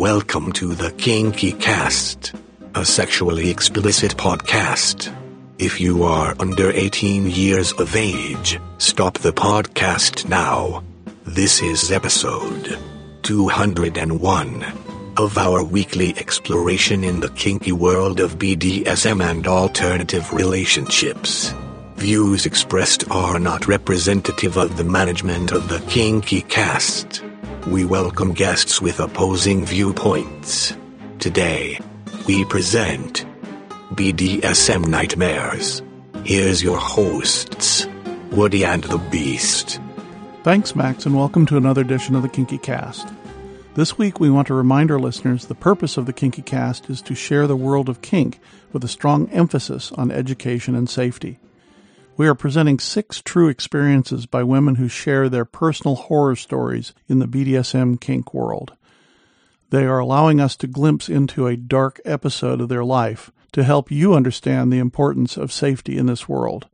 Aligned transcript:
Welcome 0.00 0.52
to 0.52 0.72
the 0.72 0.92
Kinky 0.92 1.52
Cast, 1.52 2.32
a 2.74 2.86
sexually 2.86 3.50
explicit 3.50 4.16
podcast. 4.16 5.14
If 5.58 5.78
you 5.78 6.04
are 6.04 6.34
under 6.38 6.70
18 6.70 7.28
years 7.28 7.72
of 7.72 7.94
age, 7.94 8.58
stop 8.78 9.18
the 9.18 9.34
podcast 9.34 10.26
now. 10.26 10.82
This 11.26 11.60
is 11.60 11.92
episode 11.92 12.78
201 13.24 14.64
of 15.18 15.36
our 15.36 15.62
weekly 15.62 16.16
exploration 16.16 17.04
in 17.04 17.20
the 17.20 17.28
kinky 17.28 17.72
world 17.72 18.20
of 18.20 18.38
BDSM 18.38 19.22
and 19.22 19.46
alternative 19.46 20.32
relationships. 20.32 21.52
Views 21.96 22.46
expressed 22.46 23.10
are 23.10 23.38
not 23.38 23.68
representative 23.68 24.56
of 24.56 24.78
the 24.78 24.84
management 24.84 25.52
of 25.52 25.68
the 25.68 25.80
Kinky 25.90 26.40
Cast. 26.40 27.22
We 27.66 27.84
welcome 27.84 28.32
guests 28.32 28.80
with 28.80 29.00
opposing 29.00 29.66
viewpoints. 29.66 30.74
Today, 31.18 31.78
we 32.26 32.44
present 32.46 33.26
BDSM 33.92 34.86
Nightmares. 34.88 35.82
Here's 36.24 36.62
your 36.62 36.78
hosts, 36.78 37.86
Woody 38.32 38.64
and 38.64 38.82
the 38.84 38.96
Beast. 38.96 39.78
Thanks, 40.42 40.74
Max, 40.74 41.04
and 41.04 41.14
welcome 41.14 41.44
to 41.46 41.58
another 41.58 41.82
edition 41.82 42.16
of 42.16 42.22
the 42.22 42.30
Kinky 42.30 42.56
Cast. 42.56 43.06
This 43.74 43.98
week, 43.98 44.18
we 44.18 44.30
want 44.30 44.46
to 44.48 44.54
remind 44.54 44.90
our 44.90 44.98
listeners 44.98 45.44
the 45.44 45.54
purpose 45.54 45.98
of 45.98 46.06
the 46.06 46.14
Kinky 46.14 46.42
Cast 46.42 46.88
is 46.88 47.02
to 47.02 47.14
share 47.14 47.46
the 47.46 47.56
world 47.56 47.90
of 47.90 48.00
kink 48.00 48.40
with 48.72 48.82
a 48.84 48.88
strong 48.88 49.28
emphasis 49.30 49.92
on 49.92 50.10
education 50.10 50.74
and 50.74 50.88
safety. 50.88 51.38
We 52.20 52.28
are 52.28 52.34
presenting 52.34 52.78
six 52.78 53.22
true 53.22 53.48
experiences 53.48 54.26
by 54.26 54.42
women 54.42 54.74
who 54.74 54.88
share 54.88 55.30
their 55.30 55.46
personal 55.46 55.94
horror 55.94 56.36
stories 56.36 56.92
in 57.08 57.18
the 57.18 57.26
BDSM 57.26 57.98
kink 57.98 58.34
world. 58.34 58.74
They 59.70 59.86
are 59.86 59.98
allowing 59.98 60.38
us 60.38 60.54
to 60.56 60.66
glimpse 60.66 61.08
into 61.08 61.46
a 61.46 61.56
dark 61.56 61.98
episode 62.04 62.60
of 62.60 62.68
their 62.68 62.84
life 62.84 63.30
to 63.52 63.64
help 63.64 63.90
you 63.90 64.12
understand 64.12 64.70
the 64.70 64.80
importance 64.80 65.38
of 65.38 65.50
safety 65.50 65.96
in 65.96 66.04
this 66.04 66.28
world. 66.28 66.68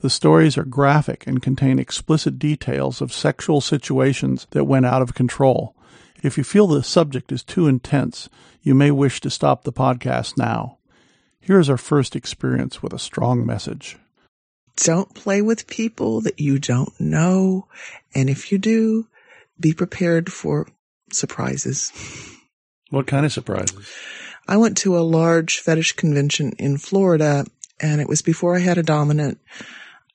The 0.00 0.08
stories 0.08 0.56
are 0.56 0.64
graphic 0.64 1.26
and 1.26 1.42
contain 1.42 1.78
explicit 1.78 2.38
details 2.38 3.02
of 3.02 3.12
sexual 3.12 3.60
situations 3.60 4.46
that 4.52 4.64
went 4.64 4.86
out 4.86 5.02
of 5.02 5.12
control. 5.12 5.76
If 6.22 6.38
you 6.38 6.42
feel 6.42 6.68
the 6.68 6.82
subject 6.82 7.32
is 7.32 7.42
too 7.42 7.66
intense, 7.66 8.30
you 8.62 8.74
may 8.74 8.92
wish 8.92 9.20
to 9.20 9.28
stop 9.28 9.64
the 9.64 9.74
podcast 9.74 10.38
now. 10.38 10.78
Here 11.38 11.60
is 11.60 11.68
our 11.68 11.76
first 11.76 12.16
experience 12.16 12.82
with 12.82 12.94
a 12.94 12.98
strong 12.98 13.44
message 13.44 13.98
don't 14.84 15.14
play 15.14 15.42
with 15.42 15.66
people 15.66 16.20
that 16.22 16.40
you 16.40 16.58
don't 16.58 16.98
know. 17.00 17.66
And 18.14 18.30
if 18.30 18.52
you 18.52 18.58
do, 18.58 19.06
be 19.58 19.72
prepared 19.72 20.32
for 20.32 20.68
surprises. 21.12 21.92
What 22.90 23.06
kind 23.06 23.26
of 23.26 23.32
surprises? 23.32 23.90
I 24.46 24.56
went 24.56 24.78
to 24.78 24.96
a 24.96 25.00
large 25.00 25.58
fetish 25.58 25.92
convention 25.92 26.52
in 26.58 26.78
Florida 26.78 27.44
and 27.80 28.00
it 28.00 28.08
was 28.08 28.22
before 28.22 28.56
I 28.56 28.60
had 28.60 28.78
a 28.78 28.82
dominant. 28.82 29.38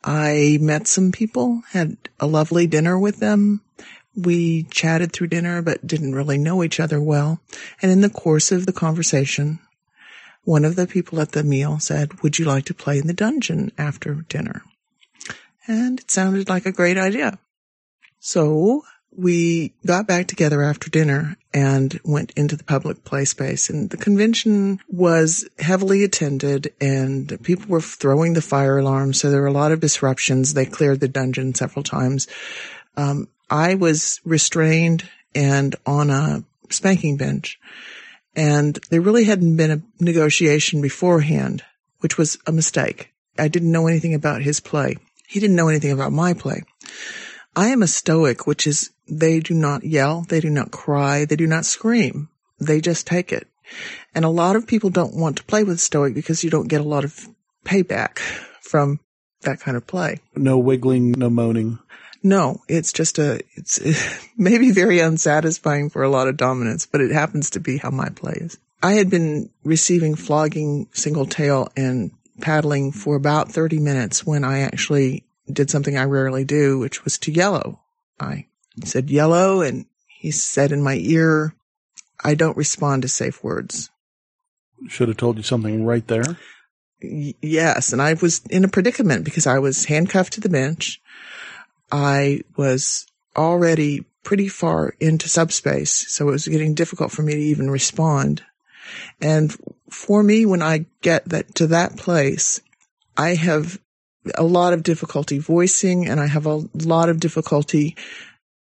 I 0.03 0.57
met 0.59 0.87
some 0.87 1.11
people, 1.11 1.61
had 1.71 1.97
a 2.19 2.27
lovely 2.27 2.67
dinner 2.67 2.99
with 2.99 3.17
them. 3.17 3.61
We 4.15 4.63
chatted 4.63 5.11
through 5.11 5.27
dinner, 5.27 5.61
but 5.61 5.87
didn't 5.87 6.15
really 6.15 6.37
know 6.37 6.63
each 6.63 6.79
other 6.79 7.01
well. 7.01 7.39
And 7.81 7.91
in 7.91 8.01
the 8.01 8.09
course 8.09 8.51
of 8.51 8.65
the 8.65 8.73
conversation, 8.73 9.59
one 10.43 10.65
of 10.65 10.75
the 10.75 10.87
people 10.87 11.19
at 11.21 11.31
the 11.31 11.43
meal 11.43 11.79
said, 11.79 12.21
would 12.21 12.37
you 12.37 12.45
like 12.45 12.65
to 12.65 12.73
play 12.73 12.97
in 12.97 13.07
the 13.07 13.13
dungeon 13.13 13.71
after 13.77 14.13
dinner? 14.27 14.63
And 15.67 15.99
it 15.99 16.11
sounded 16.11 16.49
like 16.49 16.65
a 16.65 16.71
great 16.71 16.97
idea. 16.97 17.39
So 18.19 18.83
we 19.15 19.73
got 19.85 20.07
back 20.07 20.27
together 20.27 20.61
after 20.61 20.89
dinner 20.89 21.37
and 21.53 21.99
went 22.03 22.31
into 22.31 22.55
the 22.55 22.63
public 22.63 23.03
play 23.03 23.25
space 23.25 23.69
and 23.69 23.89
the 23.89 23.97
convention 23.97 24.79
was 24.87 25.47
heavily 25.59 26.03
attended 26.03 26.73
and 26.81 27.39
people 27.43 27.67
were 27.67 27.81
throwing 27.81 28.33
the 28.33 28.41
fire 28.41 28.77
alarm. 28.77 29.13
So 29.13 29.29
there 29.29 29.41
were 29.41 29.47
a 29.47 29.53
lot 29.53 29.71
of 29.71 29.79
disruptions. 29.79 30.53
They 30.53 30.65
cleared 30.65 30.99
the 30.99 31.07
dungeon 31.07 31.53
several 31.53 31.83
times. 31.83 32.27
Um, 32.97 33.27
I 33.49 33.75
was 33.75 34.19
restrained 34.25 35.09
and 35.35 35.75
on 35.85 36.09
a 36.09 36.43
spanking 36.69 37.17
bench 37.17 37.59
and 38.35 38.79
there 38.89 39.01
really 39.01 39.25
hadn't 39.25 39.55
been 39.55 39.71
a 39.71 39.81
negotiation 40.03 40.81
beforehand, 40.81 41.63
which 41.99 42.17
was 42.17 42.37
a 42.47 42.51
mistake. 42.51 43.13
I 43.37 43.47
didn't 43.47 43.71
know 43.71 43.87
anything 43.87 44.13
about 44.13 44.41
his 44.41 44.59
play. 44.59 44.97
He 45.27 45.39
didn't 45.39 45.55
know 45.55 45.67
anything 45.67 45.91
about 45.91 46.11
my 46.11 46.33
play. 46.33 46.63
I 47.55 47.67
am 47.67 47.83
a 47.83 47.87
stoic, 47.87 48.47
which 48.47 48.65
is 48.65 48.91
they 49.07 49.39
do 49.39 49.53
not 49.53 49.83
yell, 49.83 50.25
they 50.29 50.39
do 50.39 50.49
not 50.49 50.71
cry, 50.71 51.25
they 51.25 51.35
do 51.35 51.47
not 51.47 51.65
scream. 51.65 52.29
They 52.59 52.81
just 52.81 53.05
take 53.05 53.31
it. 53.31 53.47
And 54.15 54.25
a 54.25 54.29
lot 54.29 54.55
of 54.55 54.67
people 54.67 54.89
don't 54.89 55.15
want 55.15 55.37
to 55.37 55.43
play 55.43 55.63
with 55.63 55.79
stoic 55.79 56.13
because 56.13 56.43
you 56.43 56.49
don't 56.49 56.67
get 56.67 56.81
a 56.81 56.87
lot 56.87 57.03
of 57.03 57.27
payback 57.65 58.19
from 58.61 58.99
that 59.41 59.59
kind 59.59 59.77
of 59.77 59.87
play. 59.87 60.19
No 60.35 60.57
wiggling, 60.57 61.11
no 61.11 61.29
moaning. 61.29 61.79
No, 62.23 62.61
it's 62.69 62.93
just 62.93 63.19
a, 63.19 63.41
it's 63.55 63.77
it 63.79 63.97
maybe 64.37 64.71
very 64.71 64.99
unsatisfying 64.99 65.89
for 65.89 66.03
a 66.03 66.09
lot 66.09 66.27
of 66.27 66.37
dominants, 66.37 66.85
but 66.85 67.01
it 67.01 67.11
happens 67.11 67.49
to 67.51 67.59
be 67.59 67.77
how 67.77 67.89
my 67.89 68.09
play 68.09 68.33
is. 68.37 68.57
I 68.81 68.93
had 68.93 69.09
been 69.09 69.49
receiving 69.63 70.15
flogging 70.15 70.87
single 70.93 71.25
tail 71.25 71.69
and 71.75 72.11
paddling 72.41 72.91
for 72.91 73.15
about 73.15 73.51
30 73.51 73.79
minutes 73.79 74.25
when 74.25 74.43
I 74.43 74.59
actually 74.59 75.23
did 75.51 75.69
something 75.69 75.97
I 75.97 76.05
rarely 76.05 76.45
do, 76.45 76.79
which 76.79 77.03
was 77.03 77.17
to 77.19 77.31
yellow. 77.31 77.79
I 78.19 78.47
said 78.83 79.09
yellow 79.09 79.61
and 79.61 79.85
he 80.07 80.31
said 80.31 80.71
in 80.71 80.81
my 80.81 80.95
ear, 80.95 81.53
I 82.23 82.35
don't 82.35 82.57
respond 82.57 83.01
to 83.01 83.07
safe 83.07 83.43
words. 83.43 83.89
Should 84.87 85.09
have 85.09 85.17
told 85.17 85.37
you 85.37 85.43
something 85.43 85.85
right 85.85 86.07
there. 86.07 86.37
Y- 87.01 87.35
yes. 87.41 87.93
And 87.93 88.01
I 88.01 88.13
was 88.13 88.41
in 88.49 88.63
a 88.63 88.69
predicament 88.69 89.25
because 89.25 89.47
I 89.47 89.59
was 89.59 89.85
handcuffed 89.85 90.33
to 90.33 90.41
the 90.41 90.49
bench. 90.49 91.01
I 91.93 92.41
was 92.57 93.05
already 93.37 94.05
pretty 94.23 94.47
far 94.47 94.95
into 94.99 95.29
subspace, 95.29 95.91
so 96.11 96.27
it 96.27 96.31
was 96.31 96.47
getting 96.47 96.73
difficult 96.73 97.11
for 97.11 97.21
me 97.21 97.33
to 97.33 97.39
even 97.39 97.69
respond. 97.69 98.41
And 99.21 99.55
for 99.91 100.23
me, 100.23 100.47
when 100.47 100.63
I 100.63 100.87
get 101.01 101.29
that 101.29 101.53
to 101.55 101.67
that 101.67 101.95
place, 101.95 102.59
I 103.15 103.35
have 103.35 103.79
a 104.33 104.43
lot 104.43 104.73
of 104.73 104.81
difficulty 104.81 105.37
voicing 105.37 106.07
and 106.07 106.19
I 106.19 106.25
have 106.25 106.47
a 106.47 106.63
lot 106.73 107.09
of 107.09 107.19
difficulty 107.19 107.95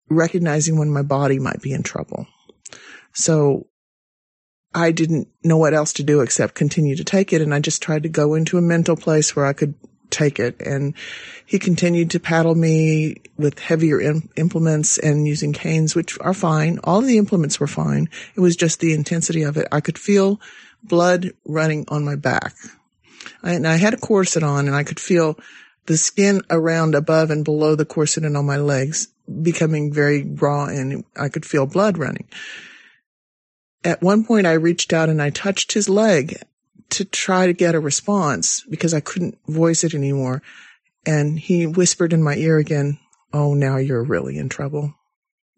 recognizing 0.08 0.78
when 0.78 0.94
my 0.94 1.02
body 1.02 1.40
might 1.40 1.64
be 1.64 1.74
in 1.74 1.82
trouble. 1.82 2.28
So 3.14 3.66
I 4.72 4.92
didn't 4.92 5.30
know 5.44 5.58
what 5.58 5.74
else 5.74 5.94
to 5.94 6.04
do 6.04 6.22
except 6.22 6.54
continue 6.54 6.96
to 6.96 7.04
take 7.04 7.34
it. 7.34 7.42
And 7.42 7.56
I 7.56 7.60
just 7.60 7.82
tried 7.82 8.04
to 8.04 8.10
go 8.10 8.36
into 8.36 8.60
a 8.60 8.62
mental 8.62 8.96
place 8.96 9.36
where 9.36 9.48
I 9.48 9.54
could 9.54 9.74
take 10.16 10.40
it. 10.40 10.60
And 10.62 10.96
he 11.46 11.60
continued 11.60 12.12
to 12.12 12.20
paddle 12.20 12.56
me 12.56 13.18
with 13.38 13.60
heavier 13.60 14.02
Im- 14.02 14.30
implements 14.36 14.98
and 14.98 15.28
using 15.28 15.54
canes, 15.54 15.94
which 15.94 16.18
are 16.22 16.34
fine. 16.34 16.80
All 16.84 17.00
of 17.00 17.08
the 17.08 17.18
implements 17.18 17.60
were 17.60 17.68
fine. 17.68 18.10
It 18.36 18.40
was 18.40 18.56
just 18.56 18.80
the 18.80 18.94
intensity 18.94 19.44
of 19.44 19.58
it. 19.58 19.68
I 19.72 19.82
could 19.82 20.00
feel 20.00 20.40
blood 20.84 21.32
running 21.46 21.86
on 21.90 22.06
my 22.06 22.16
back. 22.16 22.54
I, 23.44 23.54
and 23.54 23.68
I 23.68 23.76
had 23.76 23.94
a 23.94 23.98
corset 23.98 24.44
on 24.44 24.68
and 24.68 24.76
I 24.76 24.84
could 24.84 25.00
feel 25.00 25.38
the 25.86 25.98
skin 25.98 26.42
around 26.50 26.96
above 26.96 27.30
and 27.30 27.44
below 27.44 27.76
the 27.76 27.86
corset 27.86 28.24
and 28.24 28.36
on 28.38 28.46
my 28.46 28.58
legs 28.58 29.08
becoming 29.42 29.92
very 29.92 30.24
raw 30.24 30.66
and 30.66 31.04
I 31.16 31.30
could 31.30 31.46
feel 31.46 31.66
blood 31.66 31.98
running. 31.98 32.28
At 33.84 34.02
one 34.02 34.26
point 34.26 34.48
I 34.48 34.54
reached 34.54 34.94
out 34.94 35.10
and 35.10 35.22
I 35.22 35.30
touched 35.30 35.74
his 35.74 35.90
leg 35.90 36.42
to 36.92 37.06
try 37.06 37.48
to 37.48 37.54
get 37.54 37.76
a 37.76 37.80
response 37.80 38.64
because 38.70 38.94
I 38.94 39.00
couldn't 39.00 39.38
voice 39.48 39.84
it 39.84 39.94
anymore. 39.94 40.42
And 41.06 41.40
he 41.40 41.68
whispered 41.68 42.14
in 42.14 42.24
my 42.24 42.36
ear 42.36 42.58
again, 42.58 43.00
Oh, 43.34 43.54
now 43.54 43.78
you're 43.78 44.04
really 44.04 44.38
in 44.38 44.50
trouble. 44.50 44.94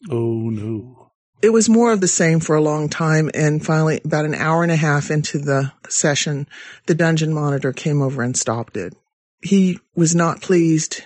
Oh 0.09 0.50
no. 0.50 1.12
It 1.41 1.51
was 1.51 1.69
more 1.69 1.91
of 1.91 2.01
the 2.01 2.07
same 2.07 2.39
for 2.39 2.56
a 2.56 2.62
long 2.62 2.89
time. 2.89 3.29
And 3.33 3.63
finally, 3.63 4.01
about 4.03 4.25
an 4.25 4.33
hour 4.33 4.63
and 4.63 4.71
a 4.71 4.75
half 4.75 5.12
into 5.12 5.38
the 5.38 5.71
session, 5.88 6.47
the 6.88 6.95
dungeon 6.95 7.33
monitor 7.33 7.71
came 7.71 8.01
over 8.01 8.23
and 8.23 8.35
stopped 8.35 8.75
it. 8.75 8.95
He 9.44 9.80
was 9.95 10.15
not 10.15 10.41
pleased. 10.41 11.03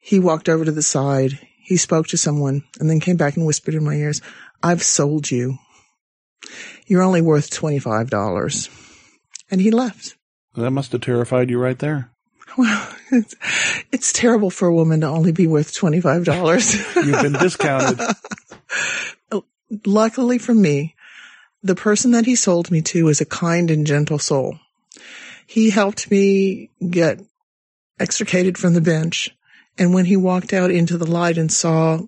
He 0.00 0.18
walked 0.18 0.48
over 0.48 0.64
to 0.64 0.72
the 0.72 0.82
side. 0.82 1.38
He 1.62 1.76
spoke 1.76 2.08
to 2.08 2.16
someone 2.16 2.64
and 2.80 2.90
then 2.90 2.98
came 2.98 3.16
back 3.16 3.36
and 3.36 3.46
whispered 3.46 3.74
in 3.74 3.84
my 3.84 3.94
ears, 3.94 4.20
I've 4.62 4.82
sold 4.82 5.30
you. 5.30 5.58
You're 6.86 7.02
only 7.02 7.22
worth 7.22 7.50
$25 7.50 8.68
and 9.54 9.62
he 9.62 9.70
left. 9.70 10.16
That 10.56 10.72
must 10.72 10.90
have 10.90 11.00
terrified 11.00 11.48
you 11.48 11.60
right 11.60 11.78
there. 11.78 12.10
Well, 12.58 12.92
it's, 13.12 13.36
it's 13.92 14.12
terrible 14.12 14.50
for 14.50 14.66
a 14.66 14.74
woman 14.74 15.02
to 15.02 15.06
only 15.06 15.30
be 15.30 15.46
worth 15.46 15.72
$25. 15.72 17.06
You've 17.06 17.22
been 17.22 17.40
discounted. 17.40 18.00
Luckily 19.86 20.38
for 20.38 20.52
me, 20.52 20.96
the 21.62 21.76
person 21.76 22.10
that 22.10 22.26
he 22.26 22.34
sold 22.34 22.72
me 22.72 22.82
to 22.82 23.06
is 23.06 23.20
a 23.20 23.24
kind 23.24 23.70
and 23.70 23.86
gentle 23.86 24.18
soul. 24.18 24.58
He 25.46 25.70
helped 25.70 26.10
me 26.10 26.70
get 26.90 27.20
extricated 28.00 28.58
from 28.58 28.74
the 28.74 28.80
bench. 28.80 29.30
And 29.78 29.94
when 29.94 30.06
he 30.06 30.16
walked 30.16 30.52
out 30.52 30.72
into 30.72 30.98
the 30.98 31.08
light 31.08 31.38
and 31.38 31.52
saw 31.52 32.00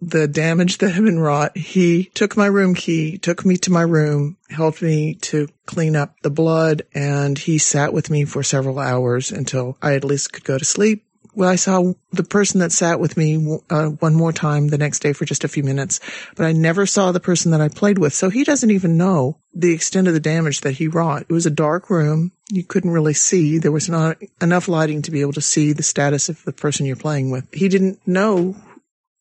the 0.00 0.26
damage 0.26 0.78
that 0.78 0.92
had 0.92 1.04
been 1.04 1.18
wrought. 1.18 1.56
He 1.56 2.04
took 2.14 2.36
my 2.36 2.46
room 2.46 2.74
key, 2.74 3.18
took 3.18 3.44
me 3.44 3.56
to 3.58 3.72
my 3.72 3.82
room, 3.82 4.36
helped 4.48 4.82
me 4.82 5.14
to 5.14 5.48
clean 5.66 5.96
up 5.96 6.14
the 6.22 6.30
blood, 6.30 6.82
and 6.94 7.38
he 7.38 7.58
sat 7.58 7.92
with 7.92 8.10
me 8.10 8.24
for 8.24 8.42
several 8.42 8.78
hours 8.78 9.30
until 9.30 9.76
I 9.82 9.94
at 9.94 10.04
least 10.04 10.32
could 10.32 10.44
go 10.44 10.58
to 10.58 10.64
sleep. 10.64 11.04
Well, 11.32 11.48
I 11.48 11.56
saw 11.56 11.92
the 12.10 12.24
person 12.24 12.58
that 12.58 12.72
sat 12.72 12.98
with 12.98 13.16
me 13.16 13.60
uh, 13.70 13.86
one 13.86 14.14
more 14.14 14.32
time 14.32 14.68
the 14.68 14.78
next 14.78 14.98
day 14.98 15.12
for 15.12 15.24
just 15.24 15.44
a 15.44 15.48
few 15.48 15.62
minutes, 15.62 16.00
but 16.34 16.44
I 16.44 16.52
never 16.52 16.86
saw 16.86 17.12
the 17.12 17.20
person 17.20 17.52
that 17.52 17.60
I 17.60 17.68
played 17.68 17.98
with. 17.98 18.12
So 18.12 18.30
he 18.30 18.42
doesn't 18.42 18.70
even 18.70 18.96
know 18.96 19.38
the 19.54 19.72
extent 19.72 20.08
of 20.08 20.14
the 20.14 20.20
damage 20.20 20.62
that 20.62 20.72
he 20.72 20.88
wrought. 20.88 21.26
It 21.28 21.32
was 21.32 21.46
a 21.46 21.50
dark 21.50 21.88
room. 21.88 22.32
You 22.50 22.64
couldn't 22.64 22.90
really 22.90 23.14
see. 23.14 23.58
There 23.58 23.70
was 23.70 23.88
not 23.88 24.18
enough 24.40 24.66
lighting 24.66 25.02
to 25.02 25.12
be 25.12 25.20
able 25.20 25.34
to 25.34 25.40
see 25.40 25.72
the 25.72 25.84
status 25.84 26.28
of 26.28 26.42
the 26.44 26.52
person 26.52 26.84
you're 26.84 26.96
playing 26.96 27.30
with. 27.30 27.46
He 27.54 27.68
didn't 27.68 28.06
know 28.08 28.56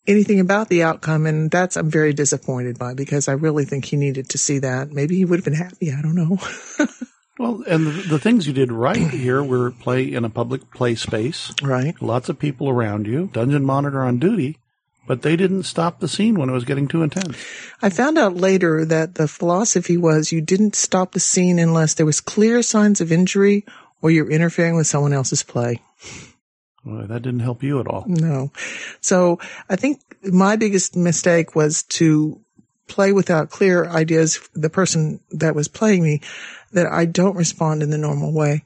anything 0.08 0.40
about 0.40 0.70
the 0.70 0.84
outcome. 0.84 1.26
And 1.26 1.52
that's, 1.52 1.76
I'm 1.76 1.90
very 1.90 2.14
disappointed 2.14 2.80
by 2.80 2.94
because 2.94 3.28
I 3.28 3.34
really 3.34 3.66
think 3.66 3.86
he 3.86 3.98
needed 3.98 4.30
to 4.30 4.38
see 4.38 4.60
that. 4.60 4.92
Maybe 4.92 5.16
he 5.16 5.26
would 5.26 5.40
have 5.40 5.46
been 5.46 5.54
happy. 5.54 5.92
I 5.92 6.02
don't 6.02 6.16
know. 6.16 6.38
Well, 7.40 7.64
and 7.70 7.88
the, 7.88 7.92
the, 7.92 8.20
things 8.20 8.48
you 8.48 8.54
did 8.54 8.70
right 8.70 8.98
here 8.98 9.42
were 9.42 9.72
play 9.72 10.04
in 10.14 10.26
a 10.26 10.30
public 10.30 10.74
play 10.74 10.96
space. 10.96 11.54
Right. 11.64 11.96
Lots 12.02 12.28
of 12.28 12.38
people 12.38 12.68
around 12.68 13.08
you, 13.08 13.30
dungeon 13.32 13.64
monitor 13.64 14.02
on 14.02 14.20
duty, 14.20 14.58
but 15.08 15.22
they 15.22 15.38
didn't 15.38 15.64
stop 15.64 16.02
the 16.02 16.10
scene 16.10 16.36
when 16.36 16.50
it 16.50 16.54
was 16.54 16.66
getting 16.66 16.90
too 16.90 17.02
intense. 17.02 17.38
I 17.82 17.92
found 17.92 18.18
out 18.18 18.36
later 18.36 18.84
that 18.84 19.16
the 19.16 19.30
philosophy 19.30 19.96
was 19.96 20.34
you 20.34 20.42
didn't 20.42 20.76
stop 20.76 21.14
the 21.14 21.22
scene 21.22 21.60
unless 21.60 21.94
there 21.94 22.06
was 22.06 22.20
clear 22.20 22.62
signs 22.62 23.00
of 23.00 23.10
injury 23.10 23.66
or 24.02 24.12
you're 24.12 24.30
interfering 24.30 24.76
with 24.76 24.88
someone 24.88 25.14
else's 25.14 25.42
play. 25.42 25.82
That 27.08 27.22
didn't 27.22 27.40
help 27.40 27.64
you 27.64 27.80
at 27.80 27.88
all. 27.88 28.06
No. 28.08 28.52
So 29.02 29.40
I 29.70 29.76
think 29.76 30.02
my 30.24 30.56
biggest 30.56 30.96
mistake 30.96 31.56
was 31.56 31.84
to 31.84 32.40
play 32.88 33.12
without 33.14 33.50
clear 33.50 33.86
ideas. 33.86 34.40
The 34.54 34.70
person 34.70 35.20
that 35.32 35.56
was 35.56 35.68
playing 35.68 36.04
me 36.04 36.22
that 36.72 36.88
I 36.88 37.06
don't 37.06 37.36
respond 37.36 37.84
in 37.84 37.90
the 37.90 37.98
normal 37.98 38.34
way. 38.34 38.66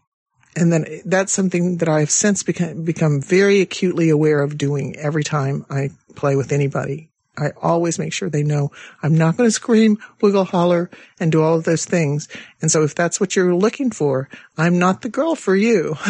And 0.56 0.72
then 0.72 0.86
that's 1.06 1.34
something 1.34 1.78
that 1.78 1.90
I've 1.90 2.12
since 2.12 2.44
become, 2.44 2.84
become 2.84 3.22
very 3.22 3.62
acutely 3.62 4.10
aware 4.10 4.42
of 4.42 4.58
doing 4.58 4.96
every 4.98 5.24
time 5.24 5.66
I 5.70 5.90
play 6.16 6.36
with 6.36 6.52
anybody. 6.52 7.10
I 7.38 7.52
always 7.62 7.98
make 7.98 8.14
sure 8.14 8.30
they 8.30 8.44
know 8.44 8.72
I'm 9.02 9.18
not 9.18 9.38
going 9.38 9.48
to 9.48 9.52
scream, 9.52 9.98
wiggle, 10.22 10.46
holler, 10.46 10.92
and 11.20 11.32
do 11.32 11.42
all 11.42 11.56
of 11.56 11.64
those 11.64 11.86
things. 11.86 12.28
And 12.62 12.70
so 12.70 12.84
if 12.84 12.94
that's 12.94 13.20
what 13.20 13.36
you're 13.36 13.56
looking 13.56 13.90
for, 13.90 14.30
I'm 14.58 14.78
not 14.78 15.02
the 15.02 15.10
girl 15.10 15.34
for 15.36 15.56
you. 15.56 15.96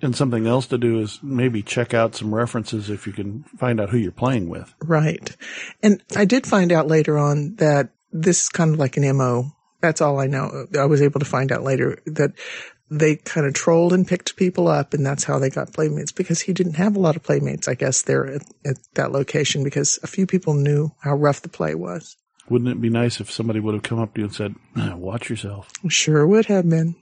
and 0.00 0.16
something 0.16 0.46
else 0.46 0.66
to 0.68 0.78
do 0.78 1.00
is 1.00 1.18
maybe 1.22 1.62
check 1.62 1.94
out 1.94 2.14
some 2.14 2.34
references 2.34 2.90
if 2.90 3.06
you 3.06 3.12
can 3.12 3.44
find 3.58 3.80
out 3.80 3.90
who 3.90 3.98
you're 3.98 4.12
playing 4.12 4.48
with. 4.48 4.74
Right. 4.82 5.34
And 5.82 6.02
I 6.16 6.24
did 6.24 6.46
find 6.46 6.72
out 6.72 6.86
later 6.86 7.18
on 7.18 7.56
that 7.56 7.90
this 8.12 8.42
is 8.42 8.48
kind 8.48 8.72
of 8.72 8.78
like 8.78 8.96
an 8.96 9.16
MO 9.16 9.56
that's 9.80 10.00
all 10.00 10.18
I 10.18 10.26
know. 10.26 10.66
I 10.78 10.86
was 10.86 11.02
able 11.02 11.20
to 11.20 11.26
find 11.26 11.52
out 11.52 11.62
later 11.62 11.98
that 12.06 12.32
they 12.90 13.16
kind 13.16 13.46
of 13.46 13.54
trolled 13.54 13.92
and 13.92 14.06
picked 14.06 14.36
people 14.36 14.68
up 14.68 14.94
and 14.94 15.04
that's 15.04 15.24
how 15.24 15.38
they 15.38 15.50
got 15.50 15.72
playmates 15.72 16.12
because 16.12 16.40
he 16.40 16.52
didn't 16.52 16.74
have 16.74 16.96
a 16.96 17.00
lot 17.00 17.16
of 17.16 17.22
playmates, 17.22 17.68
I 17.68 17.74
guess, 17.74 18.02
there 18.02 18.26
at, 18.26 18.42
at, 18.64 18.76
that 18.94 19.12
location 19.12 19.64
because 19.64 19.98
a 20.02 20.06
few 20.06 20.26
people 20.26 20.54
knew 20.54 20.92
how 21.00 21.16
rough 21.16 21.42
the 21.42 21.48
play 21.48 21.74
was. 21.74 22.16
Wouldn't 22.48 22.70
it 22.70 22.80
be 22.80 22.90
nice 22.90 23.20
if 23.20 23.30
somebody 23.30 23.58
would 23.58 23.74
have 23.74 23.82
come 23.82 23.98
up 23.98 24.14
to 24.14 24.20
you 24.20 24.26
and 24.26 24.34
said, 24.34 24.54
watch 24.76 25.28
yourself? 25.28 25.68
Sure 25.88 26.24
would 26.26 26.46
have 26.46 26.68
been. 26.68 26.94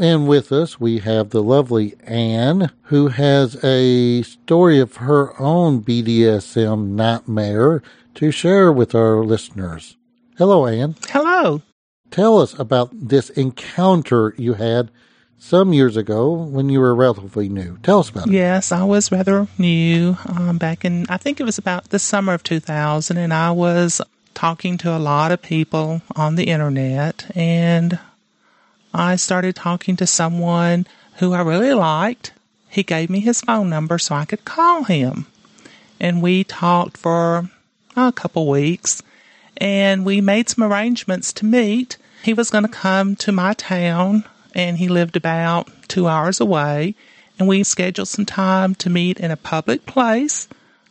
And 0.00 0.26
with 0.26 0.52
us, 0.52 0.80
we 0.80 1.00
have 1.00 1.30
the 1.30 1.42
lovely 1.42 1.94
Anne, 2.04 2.70
who 2.84 3.08
has 3.08 3.62
a 3.62 4.22
story 4.22 4.80
of 4.80 4.96
her 4.96 5.38
own 5.40 5.82
BDSM 5.82 6.88
nightmare 6.88 7.82
to 8.14 8.30
share 8.30 8.72
with 8.72 8.94
our 8.94 9.22
listeners. 9.24 9.96
Hello, 10.38 10.66
Anne. 10.66 10.96
Hello 11.10 11.62
tell 12.12 12.38
us 12.38 12.56
about 12.58 12.90
this 12.92 13.30
encounter 13.30 14.34
you 14.36 14.54
had 14.54 14.90
some 15.38 15.72
years 15.72 15.96
ago 15.96 16.30
when 16.32 16.68
you 16.68 16.78
were 16.78 16.94
relatively 16.94 17.48
new. 17.48 17.78
Tell 17.82 17.98
us 17.98 18.10
about 18.10 18.28
it. 18.28 18.32
Yes, 18.32 18.70
I 18.70 18.84
was 18.84 19.10
rather 19.10 19.48
new 19.58 20.16
um, 20.26 20.58
back 20.58 20.84
in, 20.84 21.06
I 21.08 21.16
think 21.16 21.40
it 21.40 21.44
was 21.44 21.58
about 21.58 21.88
the 21.88 21.98
summer 21.98 22.34
of 22.34 22.44
2000, 22.44 23.16
and 23.16 23.34
I 23.34 23.50
was 23.50 24.00
talking 24.34 24.78
to 24.78 24.96
a 24.96 25.00
lot 25.00 25.32
of 25.32 25.42
people 25.42 26.00
on 26.14 26.36
the 26.36 26.44
internet, 26.44 27.26
and 27.34 27.98
I 28.94 29.16
started 29.16 29.56
talking 29.56 29.96
to 29.96 30.06
someone 30.06 30.86
who 31.16 31.32
I 31.32 31.40
really 31.42 31.72
liked. 31.72 32.32
He 32.68 32.82
gave 32.82 33.10
me 33.10 33.20
his 33.20 33.40
phone 33.40 33.68
number 33.70 33.98
so 33.98 34.14
I 34.14 34.24
could 34.24 34.44
call 34.44 34.84
him. 34.84 35.26
And 36.00 36.22
we 36.22 36.44
talked 36.44 36.96
for 36.96 37.50
a 37.96 38.12
couple 38.12 38.48
weeks, 38.48 39.02
and 39.56 40.04
we 40.04 40.20
made 40.20 40.48
some 40.48 40.64
arrangements 40.64 41.32
to 41.34 41.44
meet 41.44 41.96
he 42.22 42.34
was 42.34 42.50
going 42.50 42.64
to 42.64 42.70
come 42.70 43.16
to 43.16 43.32
my 43.32 43.52
town, 43.54 44.24
and 44.54 44.78
he 44.78 44.88
lived 44.88 45.16
about 45.16 45.68
two 45.88 46.06
hours 46.06 46.40
away. 46.40 46.94
And 47.38 47.48
we 47.48 47.64
scheduled 47.64 48.08
some 48.08 48.26
time 48.26 48.76
to 48.76 48.90
meet 48.90 49.18
in 49.18 49.32
a 49.32 49.36
public 49.36 49.86
place. 49.86 50.46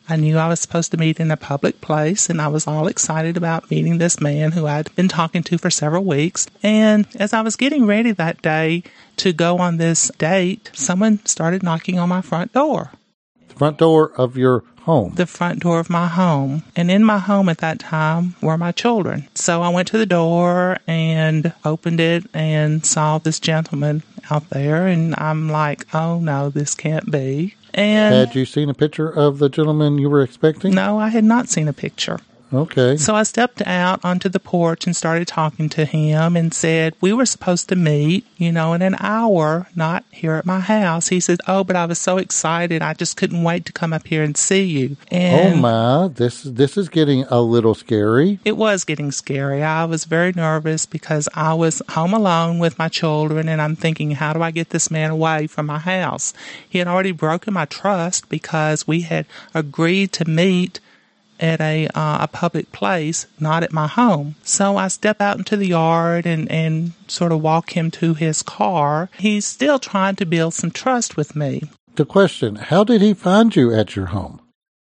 I 0.10 0.16
knew 0.16 0.38
I 0.38 0.48
was 0.48 0.60
supposed 0.60 0.92
to 0.92 0.98
meet 0.98 1.20
in 1.20 1.32
a 1.32 1.38
public 1.38 1.80
place, 1.82 2.30
and 2.30 2.42
I 2.42 2.48
was 2.48 2.68
all 2.68 2.88
excited 2.88 3.38
about 3.38 3.72
meeting 3.72 3.98
this 3.98 4.20
man 4.20 4.52
who 4.52 4.68
I'd 4.68 4.94
been 4.96 5.08
talking 5.08 5.44
to 5.44 5.58
for 5.58 5.70
several 5.70 6.04
weeks. 6.04 6.48
And 6.64 7.08
as 7.16 7.34
I 7.34 7.42
was 7.42 7.56
getting 7.56 7.86
ready 7.86 8.12
that 8.12 8.42
day 8.42 8.84
to 9.18 9.34
go 9.34 9.60
on 9.60 9.78
this 9.78 10.12
date, 10.18 10.72
someone 10.74 11.26
started 11.26 11.64
knocking 11.64 12.00
on 12.00 12.10
my 12.10 12.22
front 12.22 12.54
door. 12.54 12.92
The 13.48 13.56
front 13.56 13.78
door 13.78 14.12
of 14.18 14.38
your 14.38 14.64
home? 14.82 15.14
The 15.16 15.26
front 15.26 15.62
door 15.62 15.80
of 15.80 15.90
my 15.90 16.08
home. 16.08 16.64
And 16.76 16.92
in 16.92 17.04
my 17.04 17.20
home 17.20 17.50
at 17.50 17.60
that 17.60 17.80
time 17.80 18.36
were 18.42 18.58
my 18.58 18.72
children. 18.72 19.28
So 19.36 19.62
I 19.62 19.70
went 19.70 19.88
to 19.90 19.98
the 19.98 20.06
door 20.06 20.78
and 20.88 21.54
opened 21.64 22.00
it 22.00 22.26
and 22.34 22.86
saw 22.86 23.18
this 23.18 23.40
gentleman 23.40 24.04
out 24.30 24.50
there. 24.50 24.88
And 24.88 25.16
I'm 25.18 25.50
like, 25.50 25.86
oh 25.94 26.20
no, 26.20 26.50
this 26.50 26.76
can't 26.76 27.10
be. 27.12 27.56
And 27.74 28.14
had 28.14 28.36
you 28.36 28.46
seen 28.46 28.70
a 28.70 28.74
picture 28.74 29.10
of 29.10 29.40
the 29.40 29.50
gentleman 29.50 29.98
you 29.98 30.10
were 30.10 30.22
expecting? 30.22 30.74
No, 30.74 31.00
I 31.00 31.10
had 31.10 31.24
not 31.24 31.50
seen 31.50 31.68
a 31.68 31.74
picture. 31.74 32.20
Okay. 32.54 32.98
So 32.98 33.16
I 33.16 33.24
stepped 33.24 33.62
out 33.66 34.04
onto 34.04 34.28
the 34.28 34.40
porch 34.40 34.86
and 34.86 34.96
started 34.96 35.28
talking 35.28 35.70
to 35.70 35.86
him 35.86 36.36
and 36.36 36.54
said, 36.54 36.96
We 37.00 37.14
were 37.14 37.26
supposed 37.26 37.70
to 37.70 37.76
meet, 37.76 38.26
you 38.38 38.52
know, 38.52 38.74
in 38.74 38.82
an 38.82 38.96
hour, 39.00 39.68
not 39.76 40.04
here 40.12 40.34
at 40.36 40.46
my 40.46 40.60
house. 40.60 41.08
He 41.08 41.20
said, 41.20 41.40
Oh, 41.48 41.64
but 41.64 41.76
I 41.76 41.86
was 41.86 42.00
so 42.00 42.18
excited. 42.18 42.82
I 42.82 42.94
just 42.94 43.16
couldn't 43.16 43.44
wait 43.44 43.66
to 43.66 43.72
come 43.72 43.94
up 43.94 44.06
here 44.06 44.24
and 44.24 44.36
see 44.36 44.64
you. 44.64 44.98
Oh, 45.12 45.16
and 45.16 45.54
oh, 45.56 45.58
my. 45.58 46.08
This, 46.10 46.44
this 46.44 46.78
is 46.78 46.90
getting 46.90 47.24
a 47.26 47.42
little 47.42 47.74
scary. 47.74 48.40
It 48.44 48.58
was 48.58 48.84
getting 48.84 49.12
scary. 49.12 49.64
I 49.64 49.86
was 49.86 50.06
very 50.06 50.34
nervous 50.34 50.86
because 50.86 51.30
I 51.34 51.54
was 51.54 51.82
home 51.90 52.14
alone 52.14 52.60
with 52.60 52.78
my 52.78 52.90
children 52.90 53.48
and 53.48 53.62
I'm 53.62 53.76
thinking, 53.76 54.12
How 54.12 54.34
do 54.34 54.42
I 54.42 54.52
get 54.52 54.72
this 54.72 54.92
man 54.92 55.12
away 55.12 55.48
from 55.48 55.68
my 55.68 55.80
house? 55.80 56.34
He 56.68 56.80
had 56.80 56.88
already 56.88 57.12
broken 57.12 57.54
my 57.54 57.66
trust 57.66 58.28
because 58.28 58.88
we 58.88 59.02
had 59.02 59.26
agreed 59.54 60.12
to 60.14 60.30
meet 60.30 60.80
at 61.42 61.60
a 61.60 61.88
uh, 61.88 62.20
a 62.22 62.28
public 62.28 62.72
place, 62.72 63.26
not 63.40 63.64
at 63.64 63.74
my 63.74 63.88
home. 63.88 64.36
So 64.44 64.78
I 64.78 64.88
step 64.88 65.20
out 65.20 65.38
into 65.38 65.58
the 65.58 65.68
yard 65.68 66.26
and 66.26 66.50
and 66.52 66.94
sort 67.08 67.32
of 67.32 67.42
walk 67.42 67.76
him 67.76 67.92
to 67.92 68.14
his 68.14 68.42
car. 68.42 69.10
He's 69.18 69.46
still 69.46 69.80
trying 69.80 70.16
to 70.18 70.26
build 70.26 70.54
some 70.54 70.72
trust 70.72 71.18
with 71.18 71.36
me. 71.36 71.70
The 71.96 72.06
question: 72.06 72.56
How 72.56 72.84
did 72.84 73.02
he 73.02 73.14
find 73.14 73.56
you 73.56 73.74
at 73.74 73.96
your 73.96 74.08
home? 74.08 74.40